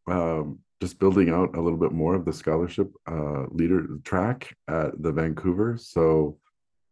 um, 0.08 0.60
just 0.82 1.00
building 1.00 1.30
out 1.30 1.56
a 1.56 1.62
little 1.62 1.80
bit 1.80 1.94
more 1.94 2.16
of 2.16 2.26
the 2.26 2.34
scholarship 2.34 2.92
uh, 3.10 3.46
leader 3.50 3.88
track 4.04 4.54
at 4.68 5.02
the 5.02 5.14
Vancouver. 5.14 5.78
So 5.80 6.38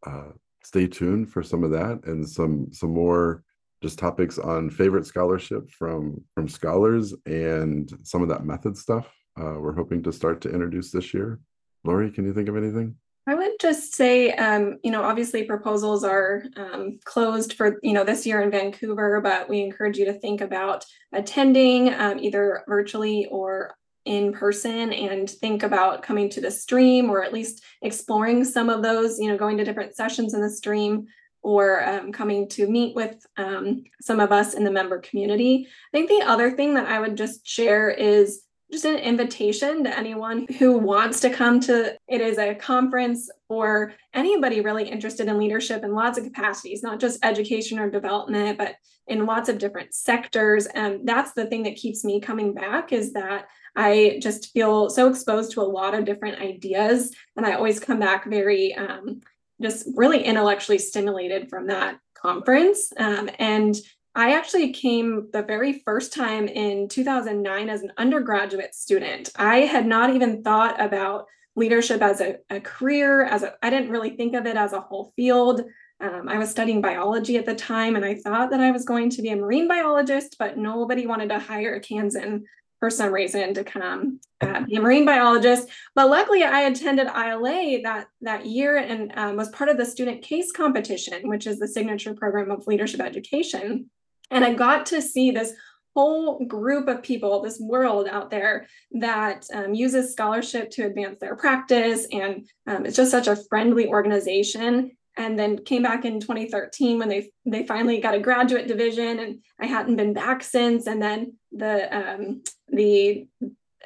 uh, 0.07 0.29
stay 0.63 0.87
tuned 0.87 1.29
for 1.29 1.43
some 1.43 1.65
of 1.65 1.71
that 1.71 2.05
and 2.05 2.25
some 2.27 2.71
some 2.71 2.93
more 2.93 3.43
just 3.81 3.99
topics 3.99 4.37
on 4.37 4.69
favorite 4.69 5.05
scholarship 5.05 5.69
from 5.71 6.23
from 6.35 6.47
scholars 6.47 7.13
and 7.25 7.91
some 8.03 8.21
of 8.21 8.29
that 8.29 8.45
method 8.45 8.77
stuff 8.77 9.09
uh, 9.39 9.55
we're 9.57 9.73
hoping 9.73 10.03
to 10.03 10.11
start 10.11 10.41
to 10.41 10.49
introduce 10.49 10.91
this 10.91 11.13
year. 11.13 11.39
Lori, 11.83 12.11
can 12.11 12.25
you 12.25 12.33
think 12.33 12.49
of 12.49 12.57
anything? 12.57 12.95
I 13.27 13.35
would 13.35 13.53
just 13.61 13.93
say, 13.93 14.31
um, 14.33 14.79
you 14.83 14.91
know, 14.91 15.03
obviously 15.03 15.43
proposals 15.43 16.03
are 16.03 16.43
um, 16.57 16.99
closed 17.05 17.53
for, 17.53 17.79
you 17.83 17.93
know, 17.93 18.03
this 18.03 18.25
year 18.25 18.41
in 18.41 18.49
Vancouver, 18.49 19.21
but 19.21 19.47
we 19.47 19.61
encourage 19.61 19.97
you 19.97 20.05
to 20.05 20.13
think 20.13 20.41
about 20.41 20.83
attending 21.13 21.93
um, 21.93 22.17
either 22.19 22.63
virtually 22.67 23.27
or 23.27 23.75
in 24.05 24.33
person 24.33 24.91
and 24.91 25.29
think 25.29 25.61
about 25.61 26.01
coming 26.01 26.29
to 26.31 26.41
the 26.41 26.49
stream 26.49 27.09
or 27.09 27.23
at 27.23 27.33
least 27.33 27.63
exploring 27.83 28.43
some 28.43 28.69
of 28.69 28.81
those, 28.81 29.19
you 29.19 29.27
know, 29.27 29.37
going 29.37 29.57
to 29.57 29.63
different 29.63 29.95
sessions 29.95 30.33
in 30.33 30.41
the 30.41 30.49
stream 30.49 31.05
or 31.41 31.83
um, 31.87 32.11
coming 32.11 32.47
to 32.49 32.67
meet 32.67 32.95
with 32.95 33.25
um, 33.37 33.83
some 34.01 34.19
of 34.19 34.31
us 34.31 34.53
in 34.53 34.63
the 34.63 34.71
member 34.71 34.99
community. 34.99 35.67
I 35.93 35.97
think 35.97 36.09
the 36.09 36.27
other 36.27 36.51
thing 36.51 36.73
that 36.75 36.87
I 36.87 36.99
would 36.99 37.15
just 37.15 37.47
share 37.47 37.89
is 37.89 38.41
just 38.71 38.85
an 38.85 38.97
invitation 38.97 39.83
to 39.83 39.97
anyone 39.97 40.45
who 40.59 40.77
wants 40.77 41.19
to 41.21 41.29
come 41.29 41.59
to 41.59 41.97
it 42.07 42.21
is 42.21 42.37
a 42.37 42.53
conference 42.53 43.29
for 43.47 43.93
anybody 44.13 44.61
really 44.61 44.87
interested 44.87 45.27
in 45.27 45.39
leadership 45.39 45.83
in 45.83 45.93
lots 45.93 46.17
of 46.17 46.23
capacities 46.23 46.83
not 46.83 46.99
just 46.99 47.23
education 47.25 47.79
or 47.79 47.89
development 47.89 48.57
but 48.57 48.75
in 49.07 49.25
lots 49.25 49.49
of 49.49 49.57
different 49.57 49.93
sectors 49.93 50.67
and 50.67 51.07
that's 51.07 51.33
the 51.33 51.47
thing 51.47 51.63
that 51.63 51.75
keeps 51.75 52.05
me 52.05 52.21
coming 52.21 52.53
back 52.53 52.93
is 52.93 53.13
that 53.13 53.47
i 53.75 54.19
just 54.21 54.51
feel 54.51 54.89
so 54.89 55.09
exposed 55.09 55.51
to 55.51 55.61
a 55.61 55.63
lot 55.63 55.95
of 55.95 56.05
different 56.05 56.39
ideas 56.39 57.11
and 57.37 57.45
i 57.45 57.53
always 57.53 57.79
come 57.79 57.99
back 57.99 58.25
very 58.25 58.75
um, 58.75 59.19
just 59.61 59.87
really 59.95 60.23
intellectually 60.23 60.77
stimulated 60.77 61.49
from 61.49 61.67
that 61.67 61.99
conference. 62.13 62.91
Um, 62.97 63.29
and 63.39 63.75
I 64.15 64.33
actually 64.35 64.73
came 64.73 65.29
the 65.31 65.43
very 65.43 65.73
first 65.85 66.13
time 66.13 66.47
in 66.47 66.87
2009 66.89 67.69
as 67.69 67.81
an 67.81 67.93
undergraduate 67.97 68.75
student. 68.75 69.29
I 69.35 69.59
had 69.59 69.85
not 69.85 70.13
even 70.15 70.43
thought 70.43 70.81
about 70.81 71.27
leadership 71.55 72.01
as 72.01 72.21
a, 72.21 72.37
a 72.49 72.59
career, 72.59 73.23
as 73.23 73.45
I 73.61 73.69
didn't 73.69 73.91
really 73.91 74.11
think 74.11 74.35
of 74.35 74.45
it 74.45 74.55
as 74.55 74.73
a 74.73 74.81
whole 74.81 75.13
field. 75.15 75.63
Um, 76.01 76.29
I 76.29 76.37
was 76.37 76.49
studying 76.49 76.81
biology 76.81 77.37
at 77.37 77.45
the 77.45 77.55
time, 77.55 77.95
and 77.95 78.05
I 78.05 78.15
thought 78.15 78.51
that 78.51 78.61
I 78.61 78.71
was 78.71 78.85
going 78.85 79.09
to 79.11 79.21
be 79.21 79.29
a 79.29 79.35
marine 79.35 79.67
biologist, 79.67 80.37
but 80.39 80.57
nobody 80.57 81.05
wanted 81.05 81.29
to 81.29 81.39
hire 81.39 81.75
a 81.75 81.81
Kansan 81.81 82.45
for 82.79 82.89
some 82.89 83.11
reason 83.11 83.53
to 83.53 83.63
come 83.63 84.19
uh, 84.41 84.61
be 84.61 84.75
a 84.75 84.81
marine 84.81 85.05
biologist. 85.05 85.67
But 85.95 86.09
luckily, 86.09 86.43
I 86.43 86.61
attended 86.61 87.07
ILA 87.07 87.81
that 87.83 88.07
that 88.21 88.45
year 88.45 88.77
and 88.77 89.11
um, 89.15 89.35
was 89.35 89.49
part 89.49 89.69
of 89.69 89.77
the 89.77 89.85
student 89.85 90.21
case 90.21 90.51
competition, 90.51 91.27
which 91.27 91.45
is 91.45 91.59
the 91.59 91.67
signature 91.67 92.13
program 92.13 92.51
of 92.51 92.67
leadership 92.67 93.01
education. 93.01 93.89
And 94.31 94.45
I 94.45 94.53
got 94.53 94.85
to 94.87 95.01
see 95.01 95.31
this 95.31 95.53
whole 95.95 96.45
group 96.45 96.87
of 96.87 97.01
people, 97.01 97.41
this 97.41 97.59
world 97.59 98.07
out 98.07 98.29
there 98.29 98.67
that 98.91 99.45
um, 99.53 99.73
uses 99.73 100.11
scholarship 100.11 100.69
to 100.71 100.85
advance 100.85 101.19
their 101.19 101.35
practice, 101.35 102.07
and 102.11 102.47
um, 102.67 102.85
it's 102.85 102.95
just 102.95 103.11
such 103.11 103.27
a 103.27 103.35
friendly 103.35 103.87
organization 103.87 104.91
and 105.17 105.37
then 105.37 105.57
came 105.65 105.83
back 105.83 106.05
in 106.05 106.19
2013 106.19 106.97
when 106.97 107.09
they 107.09 107.29
they 107.45 107.65
finally 107.65 107.99
got 107.99 108.13
a 108.13 108.19
graduate 108.19 108.67
division 108.67 109.19
and 109.19 109.39
i 109.59 109.65
hadn't 109.65 109.95
been 109.95 110.13
back 110.13 110.43
since 110.43 110.87
and 110.87 111.01
then 111.01 111.33
the 111.51 111.97
um, 111.97 112.43
the 112.67 113.27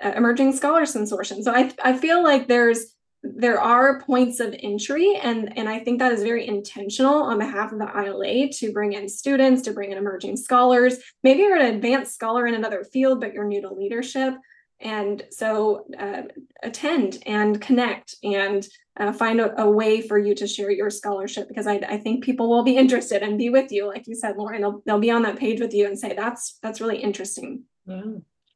uh, 0.04 0.13
emerging 0.15 0.54
scholars 0.54 0.93
consortium. 0.93 1.43
So 1.43 1.54
I, 1.54 1.71
I 1.84 1.97
feel 1.97 2.23
like 2.23 2.47
there's 2.47 2.95
there 3.23 3.60
are 3.60 4.02
points 4.02 4.41
of 4.41 4.54
entry 4.62 5.15
and 5.15 5.58
and 5.58 5.69
i 5.69 5.80
think 5.80 5.97
that 5.97 6.12
is 6.12 6.23
very 6.23 6.45
intentional 6.45 7.23
on 7.23 7.39
behalf 7.39 7.71
of 7.71 7.80
the 7.80 7.86
ila 7.86 8.49
to 8.49 8.73
bring 8.73 8.91
in 8.91 9.08
students 9.08 9.62
to 9.62 9.71
bring 9.71 9.93
in 9.93 9.97
emerging 9.97 10.36
scholars. 10.36 10.97
Maybe 11.23 11.39
you're 11.39 11.56
an 11.56 11.73
advanced 11.73 12.13
scholar 12.13 12.45
in 12.47 12.54
another 12.54 12.84
field 12.84 13.21
but 13.21 13.34
you're 13.34 13.47
new 13.47 13.62
to 13.62 13.73
leadership 13.73 14.36
and 14.79 15.23
so 15.31 15.86
uh, 15.97 16.23
attend 16.62 17.19
and 17.25 17.62
connect 17.62 18.15
and 18.23 18.67
uh, 18.99 19.12
find 19.12 19.39
a, 19.39 19.59
a, 19.62 19.69
way 19.69 20.01
for 20.01 20.19
you 20.19 20.36
to 20.36 20.45
share 20.45 20.69
your 20.69 20.89
scholarship 20.89 21.47
because 21.47 21.65
I, 21.65 21.75
I, 21.88 21.97
think 21.97 22.23
people 22.23 22.49
will 22.49 22.63
be 22.63 22.77
interested 22.77 23.23
and 23.23 23.38
be 23.38 23.49
with 23.49 23.71
you 23.71 23.88
like 23.88 24.07
you 24.07 24.15
said 24.15 24.38
lauren 24.38 24.62
they'll, 24.62 24.81
they'll 24.86 24.99
be 24.99 25.09
on 25.09 25.23
that 25.23 25.39
page 25.39 25.59
with 25.59 25.73
you 25.73 25.88
and 25.88 25.97
say 25.97 26.13
that's 26.15 26.59
that's 26.62 26.81
really 26.81 26.97
interesting. 26.97 27.63
Yeah. 27.86 28.03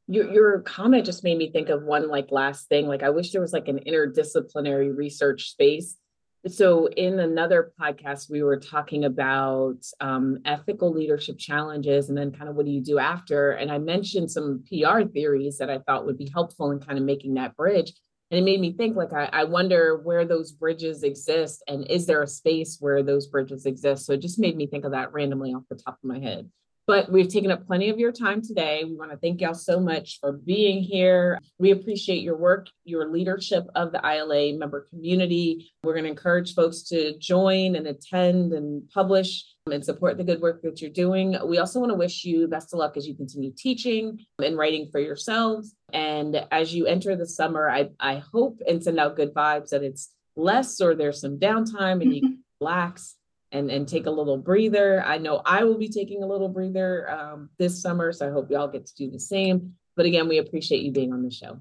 Your, 0.09 0.31
your 0.31 0.59
comment 0.61 1.05
just 1.05 1.23
made 1.23 1.37
me 1.37 1.51
think 1.51 1.69
of 1.69 1.83
one 1.83 2.07
like 2.07 2.31
last 2.31 2.69
thing 2.69 2.87
like 2.87 3.03
i 3.03 3.09
wish 3.09 3.31
there 3.31 3.41
was 3.41 3.51
like 3.51 3.67
an 3.67 3.81
interdisciplinary 3.85 4.95
research 4.95 5.49
space 5.49 5.97
so 6.45 6.87
in 6.87 7.19
another 7.19 7.71
podcast 7.79 8.29
we 8.29 8.43
were 8.43 8.59
talking 8.59 9.05
about 9.05 9.77
um, 9.99 10.39
ethical 10.45 10.93
leadership 10.93 11.37
challenges 11.37 12.09
and 12.09 12.17
then 12.17 12.31
kind 12.31 12.49
of 12.49 12.55
what 12.55 12.65
do 12.65 12.71
you 12.71 12.81
do 12.81 12.99
after? 12.99 13.51
And 13.51 13.71
i 13.71 13.77
mentioned 13.77 14.31
some 14.31 14.63
pr 14.67 15.01
theories 15.13 15.57
that 15.57 15.69
i 15.69 15.79
thought 15.79 16.05
would 16.05 16.17
be 16.17 16.29
helpful 16.33 16.71
in 16.71 16.79
kind 16.79 16.97
of 16.97 17.03
making 17.03 17.35
that 17.35 17.55
bridge. 17.55 17.93
And 18.29 18.39
it 18.39 18.43
made 18.43 18.59
me 18.59 18.73
think 18.73 18.95
like 18.95 19.13
I, 19.13 19.29
I 19.31 19.43
wonder 19.45 20.01
where 20.03 20.25
those 20.25 20.51
bridges 20.51 21.03
exist 21.03 21.63
and 21.67 21.89
is 21.89 22.05
there 22.05 22.21
a 22.21 22.27
space 22.27 22.77
where 22.79 23.01
those 23.01 23.27
bridges 23.27 23.65
exist? 23.65 24.05
So 24.05 24.13
it 24.13 24.21
just 24.21 24.39
made 24.39 24.57
me 24.57 24.67
think 24.67 24.85
of 24.85 24.91
that 24.91 25.13
randomly 25.13 25.53
off 25.53 25.63
the 25.69 25.75
top 25.75 25.97
of 26.03 26.07
my 26.07 26.19
head 26.19 26.49
but 26.87 27.11
we've 27.11 27.27
taken 27.27 27.51
up 27.51 27.67
plenty 27.67 27.89
of 27.89 27.99
your 27.99 28.13
time 28.13 28.41
today. 28.41 28.83
We 28.85 28.95
want 28.95 29.11
to 29.11 29.17
thank 29.17 29.41
y'all 29.41 29.53
so 29.53 29.77
much 29.77 30.19
for 30.21 30.31
being 30.31 30.81
here. 30.81 31.37
We 31.59 31.71
appreciate 31.71 32.23
your 32.23 32.37
work, 32.37 32.67
your 32.85 33.11
leadership 33.11 33.65
of 33.75 33.91
the 33.91 33.99
ILA 33.99 34.57
member 34.57 34.87
community. 34.89 35.73
We're 35.83 35.93
going 35.93 36.05
to 36.05 36.09
encourage 36.09 36.55
folks 36.55 36.83
to 36.83 37.17
join 37.19 37.75
and 37.75 37.87
attend 37.87 38.53
and 38.53 38.89
publish 38.89 39.43
and 39.69 39.83
support 39.83 40.17
the 40.17 40.23
good 40.23 40.39
work 40.39 40.61
that 40.61 40.81
you're 40.81 40.89
doing. 40.89 41.37
We 41.45 41.57
also 41.57 41.81
want 41.81 41.91
to 41.91 41.97
wish 41.97 42.23
you 42.23 42.47
best 42.47 42.73
of 42.73 42.79
luck 42.79 42.95
as 42.95 43.05
you 43.05 43.15
continue 43.15 43.51
teaching 43.51 44.25
and 44.41 44.57
writing 44.57 44.87
for 44.89 45.01
yourselves. 45.01 45.75
And 45.91 46.41
as 46.51 46.73
you 46.73 46.85
enter 46.85 47.17
the 47.17 47.27
summer, 47.27 47.69
I, 47.69 47.89
I 47.99 48.23
hope 48.31 48.61
and 48.65 48.81
send 48.81 48.97
out 48.97 49.17
good 49.17 49.33
vibes 49.33 49.69
that 49.69 49.83
it's 49.83 50.09
less 50.37 50.79
or 50.79 50.95
there's 50.95 51.19
some 51.19 51.37
downtime 51.37 52.01
and 52.01 52.15
you 52.15 52.37
relax 52.61 53.17
and 53.51 53.71
and 53.71 53.87
take 53.87 54.05
a 54.05 54.11
little 54.11 54.37
breather. 54.37 55.03
I 55.03 55.17
know 55.17 55.41
I 55.45 55.63
will 55.63 55.77
be 55.77 55.89
taking 55.89 56.23
a 56.23 56.27
little 56.27 56.49
breather 56.49 57.09
um, 57.09 57.49
this 57.57 57.81
summer, 57.81 58.11
so 58.11 58.27
I 58.27 58.31
hope 58.31 58.51
y'all 58.51 58.67
get 58.67 58.85
to 58.87 58.95
do 58.95 59.09
the 59.09 59.19
same. 59.19 59.73
But 59.95 60.05
again, 60.05 60.27
we 60.27 60.37
appreciate 60.37 60.83
you 60.83 60.91
being 60.91 61.13
on 61.13 61.23
the 61.23 61.31
show. 61.31 61.59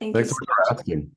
Thank 0.00 0.14
Thanks 0.14 0.30
you. 0.30 0.36
for 0.36 0.74
asking. 0.74 1.10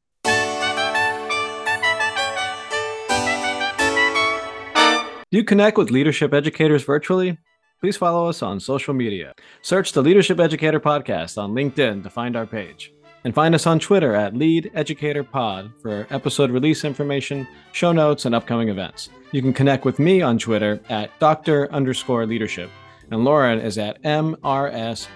Do 5.32 5.38
you 5.40 5.44
connect 5.44 5.78
with 5.78 5.92
leadership 5.92 6.34
educators 6.34 6.84
virtually? 6.84 7.38
Please 7.82 7.98
follow 7.98 8.30
us 8.30 8.42
on 8.42 8.60
social 8.60 8.94
media. 8.94 9.34
Search 9.62 9.92
the 9.92 10.02
Leadership 10.02 10.40
Educator 10.40 10.80
Podcast 10.80 11.38
on 11.38 11.54
LinkedIn 11.54 12.04
to 12.04 12.10
find 12.10 12.38
our 12.38 12.46
page. 12.46 12.94
And 13.26 13.34
find 13.34 13.56
us 13.56 13.66
on 13.66 13.80
Twitter 13.80 14.14
at 14.14 14.36
Lead 14.36 14.72
Educator 14.76 15.24
Pod 15.24 15.72
for 15.82 16.06
episode 16.12 16.52
release 16.52 16.86
information, 16.86 17.48
show 17.72 17.92
notes, 17.92 18.26
and 18.26 18.36
upcoming 18.36 18.70
events. 18.70 19.10
You 19.32 19.42
can 19.42 19.52
connect 19.52 19.84
with 19.84 19.98
me 19.98 20.22
on 20.22 20.38
Twitter 20.38 20.80
at 20.90 21.10
Dr. 21.20 21.68
underscore 21.74 22.28
leadership. 22.28 22.70
And 23.10 23.26
Lauren 23.26 23.60
is 23.60 23.80
at 23.80 24.00
MRSLAURJB. 24.04 25.10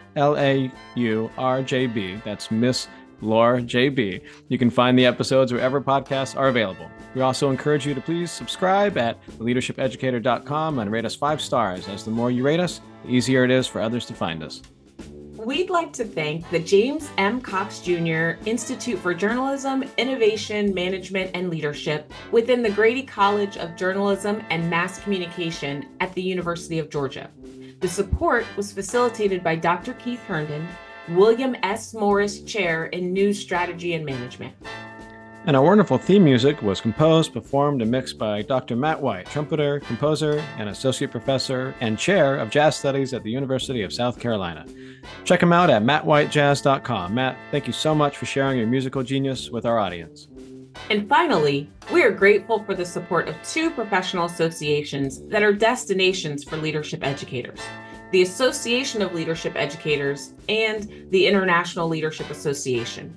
That's 2.23 2.49
Miss 2.49 2.87
Laura 3.21 3.61
JB. 3.61 4.21
You 4.47 4.57
can 4.57 4.71
find 4.71 4.97
the 4.97 5.05
episodes 5.05 5.53
wherever 5.53 5.79
podcasts 5.79 6.35
are 6.35 6.47
available. 6.47 6.89
We 7.13 7.21
also 7.21 7.51
encourage 7.51 7.85
you 7.85 7.93
to 7.93 8.01
please 8.01 8.31
subscribe 8.31 8.97
at 8.97 9.23
leadershipeducator.com 9.37 10.79
and 10.79 10.91
rate 10.91 11.05
us 11.05 11.13
five 11.15 11.41
stars, 11.41 11.87
as 11.87 12.05
the 12.05 12.11
more 12.11 12.31
you 12.31 12.43
rate 12.43 12.59
us, 12.59 12.81
the 13.05 13.11
easier 13.11 13.43
it 13.43 13.51
is 13.51 13.67
for 13.67 13.81
others 13.81 14.07
to 14.07 14.15
find 14.15 14.41
us. 14.41 14.63
We'd 15.45 15.69
like 15.69 15.93
to 15.93 16.03
thank 16.03 16.49
the 16.49 16.59
James 16.59 17.09
M. 17.17 17.39
Cox 17.39 17.79
Jr. 17.79 18.31
Institute 18.45 18.99
for 18.99 19.13
Journalism, 19.13 19.85
Innovation, 19.97 20.73
Management, 20.73 21.31
and 21.33 21.49
Leadership 21.49 22.11
within 22.31 22.61
the 22.61 22.69
Grady 22.69 23.03
College 23.03 23.55
of 23.57 23.77
Journalism 23.77 24.43
and 24.49 24.69
Mass 24.69 24.99
Communication 24.99 25.87
at 26.01 26.13
the 26.13 26.21
University 26.21 26.77
of 26.77 26.89
Georgia. 26.89 27.29
The 27.79 27.87
support 27.87 28.45
was 28.57 28.73
facilitated 28.73 29.41
by 29.41 29.55
Dr. 29.55 29.93
Keith 29.93 30.21
Herndon, 30.23 30.67
William 31.09 31.55
S. 31.63 31.93
Morris 31.93 32.41
Chair 32.41 32.87
in 32.87 33.13
News 33.13 33.39
Strategy 33.39 33.93
and 33.93 34.05
Management. 34.05 34.53
And 35.45 35.55
our 35.55 35.63
wonderful 35.63 35.97
theme 35.97 36.23
music 36.23 36.61
was 36.61 36.81
composed, 36.81 37.33
performed, 37.33 37.81
and 37.81 37.89
mixed 37.89 38.17
by 38.17 38.41
Dr. 38.41 38.75
Matt 38.75 39.01
White, 39.01 39.25
trumpeter, 39.27 39.79
composer, 39.79 40.43
and 40.57 40.69
associate 40.69 41.11
professor 41.11 41.73
and 41.79 41.97
chair 41.97 42.35
of 42.35 42.49
jazz 42.49 42.75
studies 42.75 43.13
at 43.13 43.23
the 43.23 43.31
University 43.31 43.81
of 43.83 43.93
South 43.93 44.19
Carolina. 44.19 44.65
Check 45.23 45.41
him 45.41 45.53
out 45.53 45.69
at 45.69 45.81
mattwhitejazz.com. 45.81 47.13
Matt, 47.13 47.37
thank 47.51 47.67
you 47.67 47.73
so 47.73 47.95
much 47.95 48.17
for 48.17 48.25
sharing 48.25 48.57
your 48.57 48.67
musical 48.67 49.01
genius 49.01 49.49
with 49.49 49.65
our 49.65 49.79
audience. 49.79 50.27
And 50.89 51.07
finally, 51.07 51.69
we 51.91 52.03
are 52.03 52.11
grateful 52.11 52.63
for 52.63 52.75
the 52.75 52.85
support 52.85 53.27
of 53.27 53.35
two 53.41 53.71
professional 53.71 54.25
associations 54.25 55.21
that 55.27 55.41
are 55.41 55.53
destinations 55.53 56.43
for 56.43 56.57
leadership 56.57 57.03
educators 57.03 57.59
the 58.11 58.23
Association 58.23 59.03
of 59.03 59.13
Leadership 59.13 59.53
Educators 59.55 60.33
and 60.47 61.07
the 61.11 61.27
International 61.27 61.87
Leadership 61.87 62.31
Association. 62.31 63.15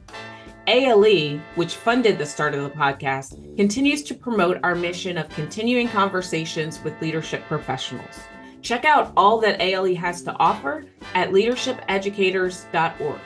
ALE, 0.67 1.39
which 1.55 1.77
funded 1.77 2.19
the 2.19 2.27
start 2.27 2.55
of 2.55 2.63
the 2.63 2.71
podcast, 2.71 3.57
continues 3.57 4.03
to 4.05 4.15
promote 4.15 4.61
our 4.63 4.75
mission 4.75 5.19
of 5.19 5.29
continuing 5.31 5.89
conversations 5.89 6.83
with 6.85 7.01
leadership 7.01 7.43
professionals. 7.49 8.21
Check 8.63 8.85
out 8.85 9.13
all 9.17 9.41
that 9.41 9.61
ALE 9.61 9.97
has 9.97 10.23
to 10.23 10.37
offer 10.39 10.85
at 11.15 11.31
leadershipeducators.org. 11.31 13.21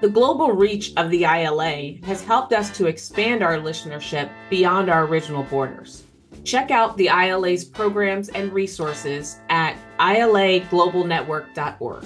The 0.00 0.08
global 0.08 0.52
reach 0.52 0.92
of 0.96 1.10
the 1.10 1.24
ILA 1.24 1.94
has 2.04 2.24
helped 2.24 2.52
us 2.52 2.70
to 2.76 2.86
expand 2.86 3.42
our 3.42 3.56
listenership 3.56 4.30
beyond 4.48 4.88
our 4.88 5.06
original 5.06 5.42
borders. 5.42 6.04
Check 6.44 6.70
out 6.70 6.96
the 6.96 7.08
ILA's 7.08 7.64
programs 7.64 8.28
and 8.30 8.52
resources 8.52 9.40
at 9.50 9.76
ilaglobalnetwork.org. 9.98 12.04